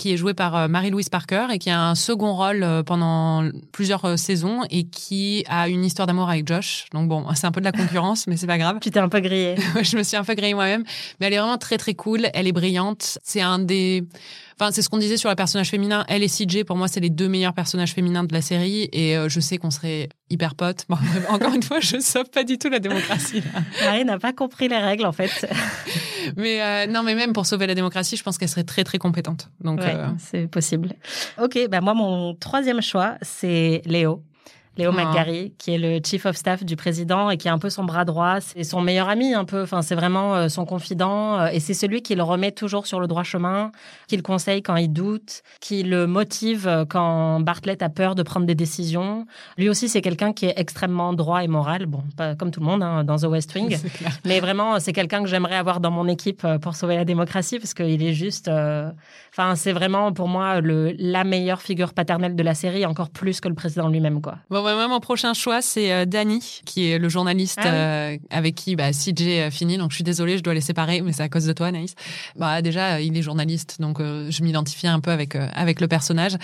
qui 0.01 0.15
est 0.15 0.17
jouée 0.17 0.33
par 0.33 0.57
euh, 0.57 0.67
Marie-Louise 0.67 1.11
Parker 1.11 1.49
et 1.53 1.59
qui 1.59 1.69
a 1.69 1.79
un 1.79 1.95
second 1.95 2.33
rôle 2.33 2.63
euh, 2.63 2.83
pendant 2.83 3.47
plusieurs 3.71 4.03
euh, 4.07 4.17
saisons 4.17 4.63
et 4.71 4.85
qui 4.85 5.45
a 5.47 5.69
une 5.69 5.85
histoire 5.85 6.07
d'amour 6.07 6.31
avec 6.31 6.49
Josh. 6.49 6.87
Donc 6.95 7.07
bon, 7.07 7.27
c'est 7.35 7.47
un 7.47 7.53
peu 7.53 7.61
de 7.61 7.67
la 7.67 7.73
concurrence, 7.73 8.27
mais 8.27 8.39
c'est 8.39 8.47
pas 8.47 8.57
grave. 8.57 8.79
Tu 8.81 8.91
t'es 8.91 8.99
un 8.99 9.11
peu 9.11 9.21
grillée. 9.21 9.57
je 9.83 9.99
me 9.99 10.03
suis 10.03 10.17
un 10.17 10.25
peu 10.25 10.35
grillée 10.35 10.55
moi-même, 10.55 10.85
mais 11.21 11.27
elle 11.27 11.35
est 11.35 11.39
vraiment 11.39 11.59
très 11.59 11.77
très 11.77 11.93
cool. 11.93 12.29
Elle 12.33 12.49
est 12.49 12.53
brillante. 12.53 13.19
C'est 13.23 13.43
un 13.43 13.59
des 13.59 14.05
Enfin, 14.61 14.73
c'est 14.73 14.83
ce 14.83 14.91
qu'on 14.91 14.99
disait 14.99 15.17
sur 15.17 15.31
le 15.31 15.37
personnage 15.37 15.71
féminin. 15.71 16.05
Elle 16.09 16.23
et 16.23 16.29
CJ, 16.29 16.65
pour 16.65 16.77
moi, 16.77 16.87
c'est 16.87 17.01
les 17.01 17.09
deux 17.09 17.29
meilleurs 17.29 17.55
personnages 17.55 17.93
féminins 17.93 18.25
de 18.25 18.33
la 18.35 18.43
série. 18.43 18.91
Et 18.93 19.17
je 19.27 19.41
sais 19.41 19.57
qu'on 19.57 19.71
serait 19.71 20.11
hyper 20.29 20.55
potes. 20.55 20.85
Bon, 20.89 20.99
encore 21.31 21.55
une 21.55 21.63
fois, 21.63 21.81
je 21.81 21.97
ne 21.97 22.03
sauve 22.03 22.29
pas 22.31 22.45
du 22.45 22.59
tout 22.59 22.69
la 22.69 22.79
démocratie. 22.79 23.43
Marie 23.83 24.05
n'a 24.05 24.19
pas 24.19 24.35
compris 24.35 24.69
les 24.69 24.77
règles, 24.77 25.07
en 25.07 25.13
fait. 25.13 25.51
mais 26.37 26.87
non, 26.89 27.03
mais 27.03 27.15
même 27.15 27.33
pour 27.33 27.47
sauver 27.47 27.67
la 27.67 27.75
démocratie, 27.75 28.17
je 28.17 28.23
pense 28.23 28.37
qu'elle 28.37 28.51
serait 28.51 28.65
très, 28.65 28.85
très 28.85 28.99
compétente. 28.99 29.49
Donc, 29.61 29.81
euh, 29.81 30.09
c'est 30.19 30.47
possible. 30.47 30.93
Ok, 31.43 31.59
bah 31.71 31.81
moi, 31.81 31.95
mon 31.95 32.35
troisième 32.35 32.83
choix, 32.83 33.17
c'est 33.23 33.83
Léo. 33.87 34.23
Léo 34.81 34.93
ah. 34.97 35.05
McGarry, 35.05 35.53
qui 35.59 35.75
est 35.75 35.79
le 35.79 36.01
chief 36.03 36.25
of 36.25 36.37
staff 36.37 36.65
du 36.65 36.75
président 36.75 37.29
et 37.29 37.37
qui 37.37 37.49
est 37.49 37.51
un 37.51 37.59
peu 37.59 37.69
son 37.69 37.85
bras 37.85 38.07
droit. 38.07 38.41
C'est 38.41 38.65
son 38.65 38.81
meilleur 38.81 39.11
ami, 39.11 39.35
un 39.35 39.45
peu. 39.45 39.63
Enfin, 39.63 39.83
c'est 39.83 39.95
vraiment 39.95 40.35
euh, 40.35 40.49
son 40.49 40.65
confident. 40.65 41.39
Euh, 41.39 41.47
et 41.49 41.61
c'est 41.61 41.75
celui 41.75 42.01
qui 42.01 42.15
le 42.15 42.23
remet 42.23 42.51
toujours 42.51 42.87
sur 42.87 42.99
le 42.99 43.07
droit 43.07 43.23
chemin, 43.23 43.73
qui 44.09 44.17
le 44.17 44.23
conseille 44.23 44.63
quand 44.63 44.77
il 44.77 44.89
doute, 44.89 45.43
qui 45.61 45.83
le 45.83 46.07
motive 46.07 46.67
euh, 46.67 46.85
quand 46.89 47.41
Bartlett 47.41 47.83
a 47.83 47.91
peur 47.91 48.15
de 48.15 48.23
prendre 48.23 48.47
des 48.47 48.55
décisions. 48.55 49.27
Lui 49.59 49.69
aussi, 49.69 49.91
c'est 49.91 50.01
quelqu'un 50.01 50.33
qui 50.33 50.47
est 50.47 50.55
extrêmement 50.57 51.13
droit 51.13 51.45
et 51.45 51.49
moral. 51.49 51.85
Bon, 51.85 52.03
pas 52.17 52.35
comme 52.35 52.51
tout 52.51 52.61
le 52.61 52.67
monde 52.67 52.83
hein, 52.83 53.05
dans 53.05 53.19
The 53.19 53.25
West 53.25 53.55
Wing. 53.55 53.77
Mais 54.25 54.41
vraiment, 54.41 54.81
c'est 54.81 54.95
quelqu'un 54.95 55.23
que 55.23 55.29
j'aimerais 55.29 55.57
avoir 55.57 55.81
dans 55.81 55.91
mon 55.91 56.09
équipe 56.09 56.47
pour 56.63 56.75
sauver 56.75 56.97
la 56.97 57.05
démocratie 57.05 57.59
parce 57.59 57.75
qu'il 57.75 58.03
est 58.03 58.15
juste. 58.15 58.49
Enfin, 58.49 59.55
c'est 59.55 59.73
vraiment 59.73 60.13
pour 60.13 60.29
moi 60.29 60.61
le, 60.61 60.95
la 60.99 61.25
meilleure 61.25 61.61
figure 61.61 61.93
paternelle 61.93 62.35
de 62.35 62.43
la 62.43 62.55
série, 62.55 62.87
encore 62.87 63.11
plus 63.11 63.41
que 63.41 63.49
le 63.49 63.55
président 63.55 63.89
lui-même, 63.89 64.23
quoi. 64.23 64.39
Bon, 64.49 64.63
bah, 64.71 64.77
moi, 64.77 64.89
mon 64.89 65.01
prochain 65.01 65.35
choix, 65.35 65.63
c'est 65.63 65.93
euh, 65.93 66.05
Danny, 66.05 66.61
qui 66.65 66.89
est 66.91 66.99
le 66.99 67.09
journaliste 67.09 67.59
Ah 67.63 67.65
oui. 67.65 67.71
euh, 67.73 68.17
avec 68.31 68.55
qui 68.55 68.77
bah, 68.77 68.91
CJ 68.93 69.41
a 69.47 69.51
fini. 69.51 69.77
Donc, 69.79 69.91
je 69.91 69.97
suis 69.97 70.05
désolée, 70.05 70.39
je 70.39 70.43
dois 70.43 70.55
les 70.55 70.61
séparer, 70.61 71.01
mais 71.01 71.13
c'est 71.13 71.23
à 71.23 71.29
cause 71.29 71.47
de 71.47 71.53
toi, 71.53 71.67
Anaïs. 71.69 71.95
Bah, 72.37 72.63
déjà, 72.63 72.95
euh, 72.95 73.01
il 73.01 73.17
est 73.17 73.23
journaliste, 73.23 73.81
donc 73.81 74.01
euh, 74.01 74.31
je 74.31 74.43
m'identifiais 74.43 74.89
un 74.89 75.01
peu 75.01 75.11
avec, 75.11 75.35
euh, 75.37 75.49
avec 75.55 75.81
le 75.81 75.89
personnage. 75.89 76.37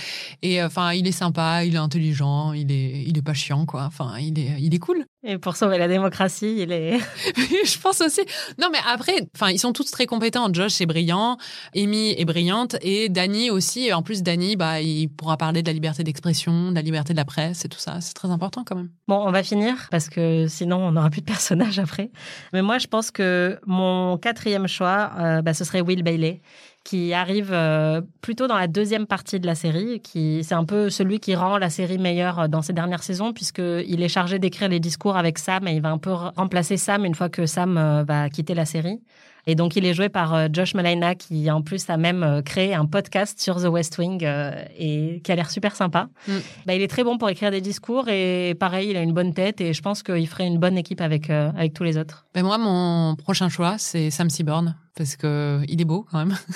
Et 0.43 0.61
euh, 0.61 0.67
enfin, 0.67 0.93
il 0.93 1.07
est 1.07 1.13
sympa, 1.13 1.65
il 1.65 1.75
est 1.75 1.79
intelligent, 1.79 2.53
il 2.53 2.71
est, 2.73 3.05
il 3.07 3.17
est 3.17 3.23
pas 3.23 3.35
chiant, 3.35 3.67
quoi. 3.67 3.85
Enfin, 3.85 4.15
il 4.19 4.39
est, 4.39 4.57
il 4.59 4.75
est 4.75 4.79
cool. 4.79 5.05
Et 5.29 5.39
pour 5.39 5.57
sauver 5.57 5.77
la 5.77 5.89
démocratie, 5.89 6.59
il 6.61 6.71
est. 6.71 6.99
je 7.37 7.79
pense 7.81 8.01
aussi. 8.01 8.21
Non, 8.61 8.69
mais 8.71 8.79
après, 8.89 9.29
enfin, 9.35 9.51
ils 9.51 9.59
sont 9.59 9.73
tous 9.73 9.91
très 9.91 10.07
compétents. 10.07 10.49
Josh 10.53 10.81
est 10.81 10.87
brillant, 10.87 11.37
Amy 11.75 12.15
est 12.17 12.25
brillante, 12.25 12.77
et 12.81 13.09
Danny 13.09 13.51
aussi. 13.51 13.89
Et 13.89 13.93
en 13.93 14.03
plus, 14.03 14.23
Danny, 14.23 14.55
bah, 14.55 14.81
il 14.81 15.09
pourra 15.09 15.37
parler 15.37 15.63
de 15.63 15.67
la 15.67 15.73
liberté 15.73 16.05
d'expression, 16.05 16.71
de 16.71 16.77
la 16.77 16.83
liberté 16.83 17.13
de 17.13 17.19
la 17.19 17.25
presse 17.25 17.65
et 17.65 17.69
tout 17.69 17.81
ça. 17.81 18.01
C'est 18.01 18.15
très 18.15 18.31
important 18.31 18.63
quand 18.65 18.77
même. 18.77 18.91
Bon, 19.09 19.17
on 19.27 19.33
va 19.33 19.43
finir 19.43 19.89
parce 19.91 20.09
que 20.09 20.47
sinon 20.47 20.77
on 20.77 20.93
n'aura 20.93 21.11
plus 21.11 21.23
de 21.23 21.27
personnages 21.27 21.79
après. 21.81 22.11
Mais 22.53 22.63
moi, 22.63 22.79
je 22.79 22.87
pense 22.87 23.11
que 23.11 23.59
mon 23.67 24.19
quatrième 24.19 24.69
choix, 24.69 25.11
euh, 25.19 25.43
bah, 25.43 25.55
ce 25.55 25.65
serait 25.65 25.81
Will 25.81 26.05
Bailey, 26.05 26.41
qui 26.87 27.13
arrive 27.13 27.51
euh, 27.53 28.01
plutôt 28.21 28.47
dans 28.47 28.57
la 28.57 28.69
deuxième 28.69 29.07
partie 29.07 29.41
de 29.41 29.47
la 29.47 29.57
série. 29.57 30.01
Qui 30.01 30.45
c'est 30.45 30.55
un 30.55 30.65
peu 30.65 30.89
celui 30.89 31.19
qui 31.19 31.35
rend 31.35 31.59
la 31.59 31.69
série 31.69 31.99
meilleure 31.99 32.39
euh, 32.39 32.49
dans 32.49 32.63
ces 32.63 32.73
dernières 32.73 33.03
saisons, 33.03 33.33
puisque 33.33 33.59
il 33.61 34.03
est 34.03 34.09
chargé 34.09 34.39
d'écrire 34.39 34.69
les 34.69 34.81
discours 34.81 35.17
avec 35.17 35.39
Sam 35.39 35.67
et 35.67 35.73
il 35.73 35.83
va 35.83 35.91
un 35.91 35.99
peu 35.99 36.11
re- 36.11 36.33
remplacer 36.37 36.77
Sam 36.77 37.05
une 37.05 37.15
fois 37.15 37.29
que 37.29 37.45
Sam 37.45 37.77
euh, 37.77 38.05
va 38.05 38.31
quitter 38.31 38.55
la 38.55 38.65
série. 38.65 39.01
Et 39.49 39.55
donc, 39.55 39.77
il 39.77 39.85
est 39.87 39.95
joué 39.95 40.09
par 40.09 40.53
Josh 40.53 40.75
Malina, 40.75 41.15
qui 41.15 41.49
en 41.53 41.63
plus 41.63 41.89
a 41.89 41.97
même 41.97 42.43
créé 42.45 42.75
un 42.75 42.85
podcast 42.85 43.41
sur 43.41 43.63
The 43.63 43.69
West 43.69 43.97
Wing 43.97 44.25
euh, 44.25 44.51
et 44.77 45.21
qui 45.23 45.31
a 45.31 45.37
l'air 45.37 45.51
super 45.51 45.77
sympa. 45.77 46.09
Mm. 46.27 46.33
Bah, 46.67 46.75
il 46.75 46.83
est 46.83 46.89
très 46.89 47.05
bon 47.05 47.17
pour 47.17 47.29
écrire 47.31 47.53
des 47.53 47.61
discours 47.61 48.09
et 48.09 48.57
pareil, 48.59 48.91
il 48.91 48.97
a 48.97 49.03
une 49.03 49.13
bonne 49.13 49.35
tête 49.35 49.61
et 49.61 49.73
je 49.73 49.83
pense 49.83 50.03
qu'il 50.03 50.27
ferait 50.27 50.49
une 50.49 50.59
bonne 50.59 50.77
équipe 50.77 51.01
avec, 51.01 51.31
euh, 51.31 51.53
avec 51.57 51.75
tous 51.75 51.85
les 51.85 51.97
autres. 51.97 52.27
Ben 52.35 52.45
moi, 52.45 52.59
mon 52.59 53.15
prochain 53.15 53.49
choix, 53.49 53.77
c'est 53.79 54.11
Sam 54.11 54.31
Seaborn, 54.31 54.75
parce 54.97 55.17
que 55.17 55.61
il 55.69 55.81
est 55.81 55.85
beau 55.85 56.07
quand 56.11 56.19
même. 56.19 56.37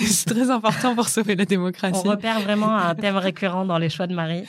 c'est 0.00 0.26
très 0.34 0.50
important 0.50 0.94
pour 0.94 1.08
sauver 1.08 1.36
la 1.36 1.42
On 1.44 1.46
démocratie. 1.46 2.06
repère 2.08 2.40
vraiment 2.40 2.74
un 2.76 2.94
thème 2.94 3.16
récurrent 3.16 3.64
dans 3.64 3.78
les 3.78 3.88
choix 3.88 4.06
de 4.06 4.14
Marie. 4.14 4.44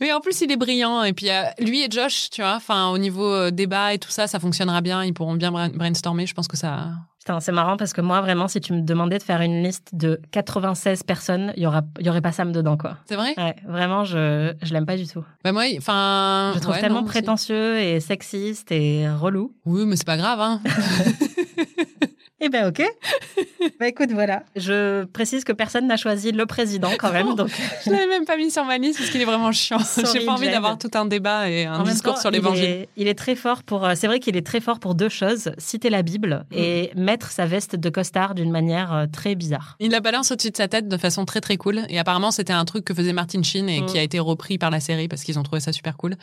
Mais 0.00 0.12
en 0.12 0.20
plus, 0.20 0.40
il 0.42 0.52
est 0.52 0.56
brillant. 0.56 1.02
Et 1.02 1.12
puis, 1.12 1.28
euh, 1.30 1.42
lui 1.60 1.82
et 1.82 1.90
Josh, 1.90 2.30
tu 2.30 2.40
vois, 2.40 2.54
enfin, 2.54 2.88
au 2.90 2.98
niveau 2.98 3.26
euh, 3.32 3.50
débat 3.50 3.94
et 3.94 3.98
tout 3.98 4.10
ça, 4.10 4.26
ça 4.28 4.38
fonctionnera 4.38 4.80
bien. 4.80 5.02
Ils 5.04 5.12
pourront 5.12 5.34
bien 5.34 5.50
brain- 5.50 5.70
brainstormer. 5.70 6.26
Je 6.26 6.34
pense 6.34 6.46
que 6.46 6.56
ça. 6.56 6.90
Putain, 7.28 7.40
c'est 7.40 7.52
marrant 7.52 7.76
parce 7.76 7.92
que 7.92 8.00
moi, 8.00 8.22
vraiment, 8.22 8.48
si 8.48 8.58
tu 8.58 8.72
me 8.72 8.80
demandais 8.80 9.18
de 9.18 9.22
faire 9.22 9.42
une 9.42 9.62
liste 9.62 9.90
de 9.92 10.18
96 10.30 11.02
personnes, 11.02 11.52
il 11.58 11.62
y 11.62 11.66
aura, 11.66 11.82
y 12.00 12.08
aurait 12.08 12.22
pas 12.22 12.32
Sam 12.32 12.52
dedans, 12.52 12.78
quoi. 12.78 12.96
C'est 13.04 13.16
vrai? 13.16 13.34
Ouais, 13.36 13.54
vraiment, 13.66 14.04
je, 14.04 14.54
je 14.62 14.72
l'aime 14.72 14.86
pas 14.86 14.96
du 14.96 15.06
tout. 15.06 15.22
Ben 15.44 15.52
moi, 15.52 15.64
enfin. 15.76 16.52
Je 16.54 16.60
trouve 16.60 16.74
ouais, 16.74 16.80
tellement 16.80 17.02
non, 17.02 17.06
prétentieux 17.06 17.80
et 17.80 18.00
sexiste 18.00 18.72
et 18.72 19.06
relou. 19.10 19.52
Oui, 19.66 19.84
mais 19.84 19.96
c'est 19.96 20.06
pas 20.06 20.16
grave, 20.16 20.40
hein. 20.40 20.62
Eh 22.40 22.48
ben 22.48 22.68
ok. 22.68 22.82
bah 23.80 23.88
écoute, 23.88 24.10
voilà. 24.12 24.44
Je 24.54 25.04
précise 25.04 25.42
que 25.44 25.52
personne 25.52 25.86
n'a 25.88 25.96
choisi 25.96 26.30
le 26.30 26.46
président 26.46 26.90
quand 26.98 27.12
même, 27.12 27.34
donc 27.34 27.48
Je 27.84 27.90
l'avais 27.90 28.06
même 28.06 28.24
pas 28.24 28.36
mis 28.36 28.50
sur 28.50 28.64
ma 28.64 28.78
liste 28.78 28.98
parce 28.98 29.10
qu'il 29.10 29.20
est 29.20 29.24
vraiment 29.24 29.50
chiant. 29.50 29.78
J'ai 30.12 30.24
pas 30.24 30.32
envie 30.32 30.48
d'avoir 30.48 30.78
tout 30.78 30.90
un 30.94 31.04
débat 31.04 31.50
et 31.50 31.64
un 31.66 31.80
En 31.80 31.82
discours 31.82 32.14
temps, 32.14 32.20
sur 32.20 32.30
il 32.30 32.34
l'évangile. 32.34 32.64
est- 32.64 32.88
Il, 32.96 33.08
est 33.08 33.14
très 33.18 33.34
fort 33.34 33.62
pour. 33.64 33.84
euh, 33.84 33.94
C'est 33.96 34.06
vrai 34.06 34.20
qu'il 34.20 34.36
est 34.36 34.46
très 34.46 34.60
fort 34.60 34.78
pour 34.78 34.94
deux 34.94 35.08
choses 35.08 35.50
citer 35.58 35.90
la 35.90 36.02
Bible 36.02 36.44
et 36.52 36.90
mettre 36.94 37.30
sa 37.32 37.46
veste 37.46 37.74
de 37.76 37.90
costard 37.90 38.34
d'une 38.36 38.50
manière 38.52 38.92
euh, 38.94 39.06
très 39.10 39.34
bizarre. 39.34 39.76
Il 39.80 39.90
la 39.90 40.00
balance 40.00 40.30
au-dessus 40.30 40.50
de 40.50 40.56
sa 40.56 40.68
tête 40.68 40.86
de 40.88 40.96
façon 40.96 41.24
très 41.24 41.40
très 41.40 41.56
cool. 41.56 41.82
Et 41.88 41.98
apparemment, 41.98 42.30
c'était 42.30 42.52
un 42.52 42.64
truc 42.64 42.84
que 42.84 42.94
faisait 42.94 43.12
Martin 43.12 43.42
Sheen 43.42 43.68
et 43.68 43.80
Mm. 43.80 43.86
qui 43.86 43.98
a 43.98 44.02
été 44.02 44.18
repris 44.20 44.58
par 44.58 44.70
la 44.70 44.78
série 44.80 45.08
parce 45.08 45.22
qu'ils 45.24 45.38
ont 45.38 45.42
trouvé 45.42 45.60
ça 45.60 45.72
super 45.72 45.96
cool. 45.96 46.14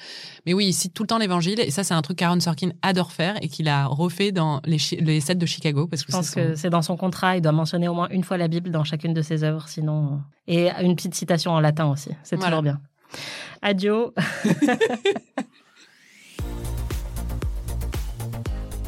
Mais 0.45 0.53
oui, 0.53 0.67
il 0.67 0.73
cite 0.73 0.93
tout 0.93 1.03
le 1.03 1.07
temps 1.07 1.17
l'évangile. 1.17 1.59
Et 1.59 1.71
ça, 1.71 1.83
c'est 1.83 1.93
un 1.93 2.01
truc 2.01 2.17
qu'Aaron 2.19 2.39
Sorkin 2.39 2.69
adore 2.81 3.11
faire 3.11 3.35
et 3.41 3.47
qu'il 3.49 3.67
a 3.67 3.85
refait 3.85 4.31
dans 4.31 4.61
les, 4.65 4.77
les 4.99 5.19
sets 5.19 5.35
de 5.35 5.45
Chicago. 5.45 5.87
Parce 5.87 6.03
que 6.03 6.04
Je 6.07 6.11
pense 6.11 6.31
que 6.35 6.55
c'est 6.55 6.69
dans 6.69 6.81
son 6.81 6.97
contrat. 6.97 7.35
Il 7.37 7.41
doit 7.41 7.51
mentionner 7.51 7.87
au 7.87 7.93
moins 7.93 8.07
une 8.09 8.23
fois 8.23 8.37
la 8.37 8.47
Bible 8.47 8.69
dans 8.71 8.83
chacune 8.83 9.13
de 9.13 9.21
ses 9.21 9.43
œuvres, 9.43 9.67
sinon. 9.67 10.21
Et 10.47 10.69
une 10.81 10.95
petite 10.95 11.15
citation 11.15 11.51
en 11.51 11.59
latin 11.59 11.85
aussi. 11.89 12.11
C'est 12.23 12.35
Voilà. 12.35 12.49
toujours 12.51 12.61
bien. 12.63 12.79
Adio. 13.61 14.13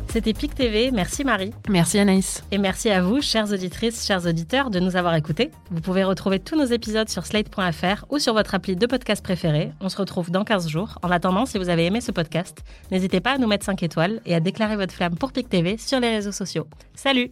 C'était 0.09 0.33
PIC 0.33 0.55
TV. 0.55 0.91
Merci 0.91 1.23
Marie. 1.23 1.51
Merci 1.69 1.99
Anaïs. 1.99 2.43
Et 2.51 2.57
merci 2.57 2.89
à 2.89 3.01
vous, 3.01 3.21
chères 3.21 3.51
auditrices, 3.51 4.05
chers 4.05 4.25
auditeurs, 4.25 4.69
de 4.69 4.79
nous 4.79 4.95
avoir 4.95 5.15
écoutés. 5.15 5.51
Vous 5.69 5.81
pouvez 5.81 6.03
retrouver 6.03 6.39
tous 6.39 6.55
nos 6.55 6.65
épisodes 6.65 7.09
sur 7.09 7.25
slate.fr 7.25 8.05
ou 8.09 8.17
sur 8.17 8.33
votre 8.33 8.55
appli 8.55 8.75
de 8.75 8.85
podcast 8.85 9.23
préféré. 9.23 9.71
On 9.81 9.89
se 9.89 9.97
retrouve 9.97 10.31
dans 10.31 10.43
15 10.43 10.69
jours. 10.69 10.97
En 11.03 11.11
attendant, 11.11 11.45
si 11.45 11.57
vous 11.57 11.69
avez 11.69 11.85
aimé 11.85 12.01
ce 12.01 12.11
podcast, 12.11 12.59
n'hésitez 12.91 13.19
pas 13.19 13.33
à 13.33 13.37
nous 13.37 13.47
mettre 13.47 13.65
5 13.65 13.83
étoiles 13.83 14.21
et 14.25 14.33
à 14.33 14.39
déclarer 14.39 14.75
votre 14.75 14.93
flamme 14.93 15.15
pour 15.15 15.31
PIC 15.31 15.49
TV 15.49 15.77
sur 15.77 15.99
les 15.99 16.09
réseaux 16.09 16.31
sociaux. 16.31 16.67
Salut 16.95 17.31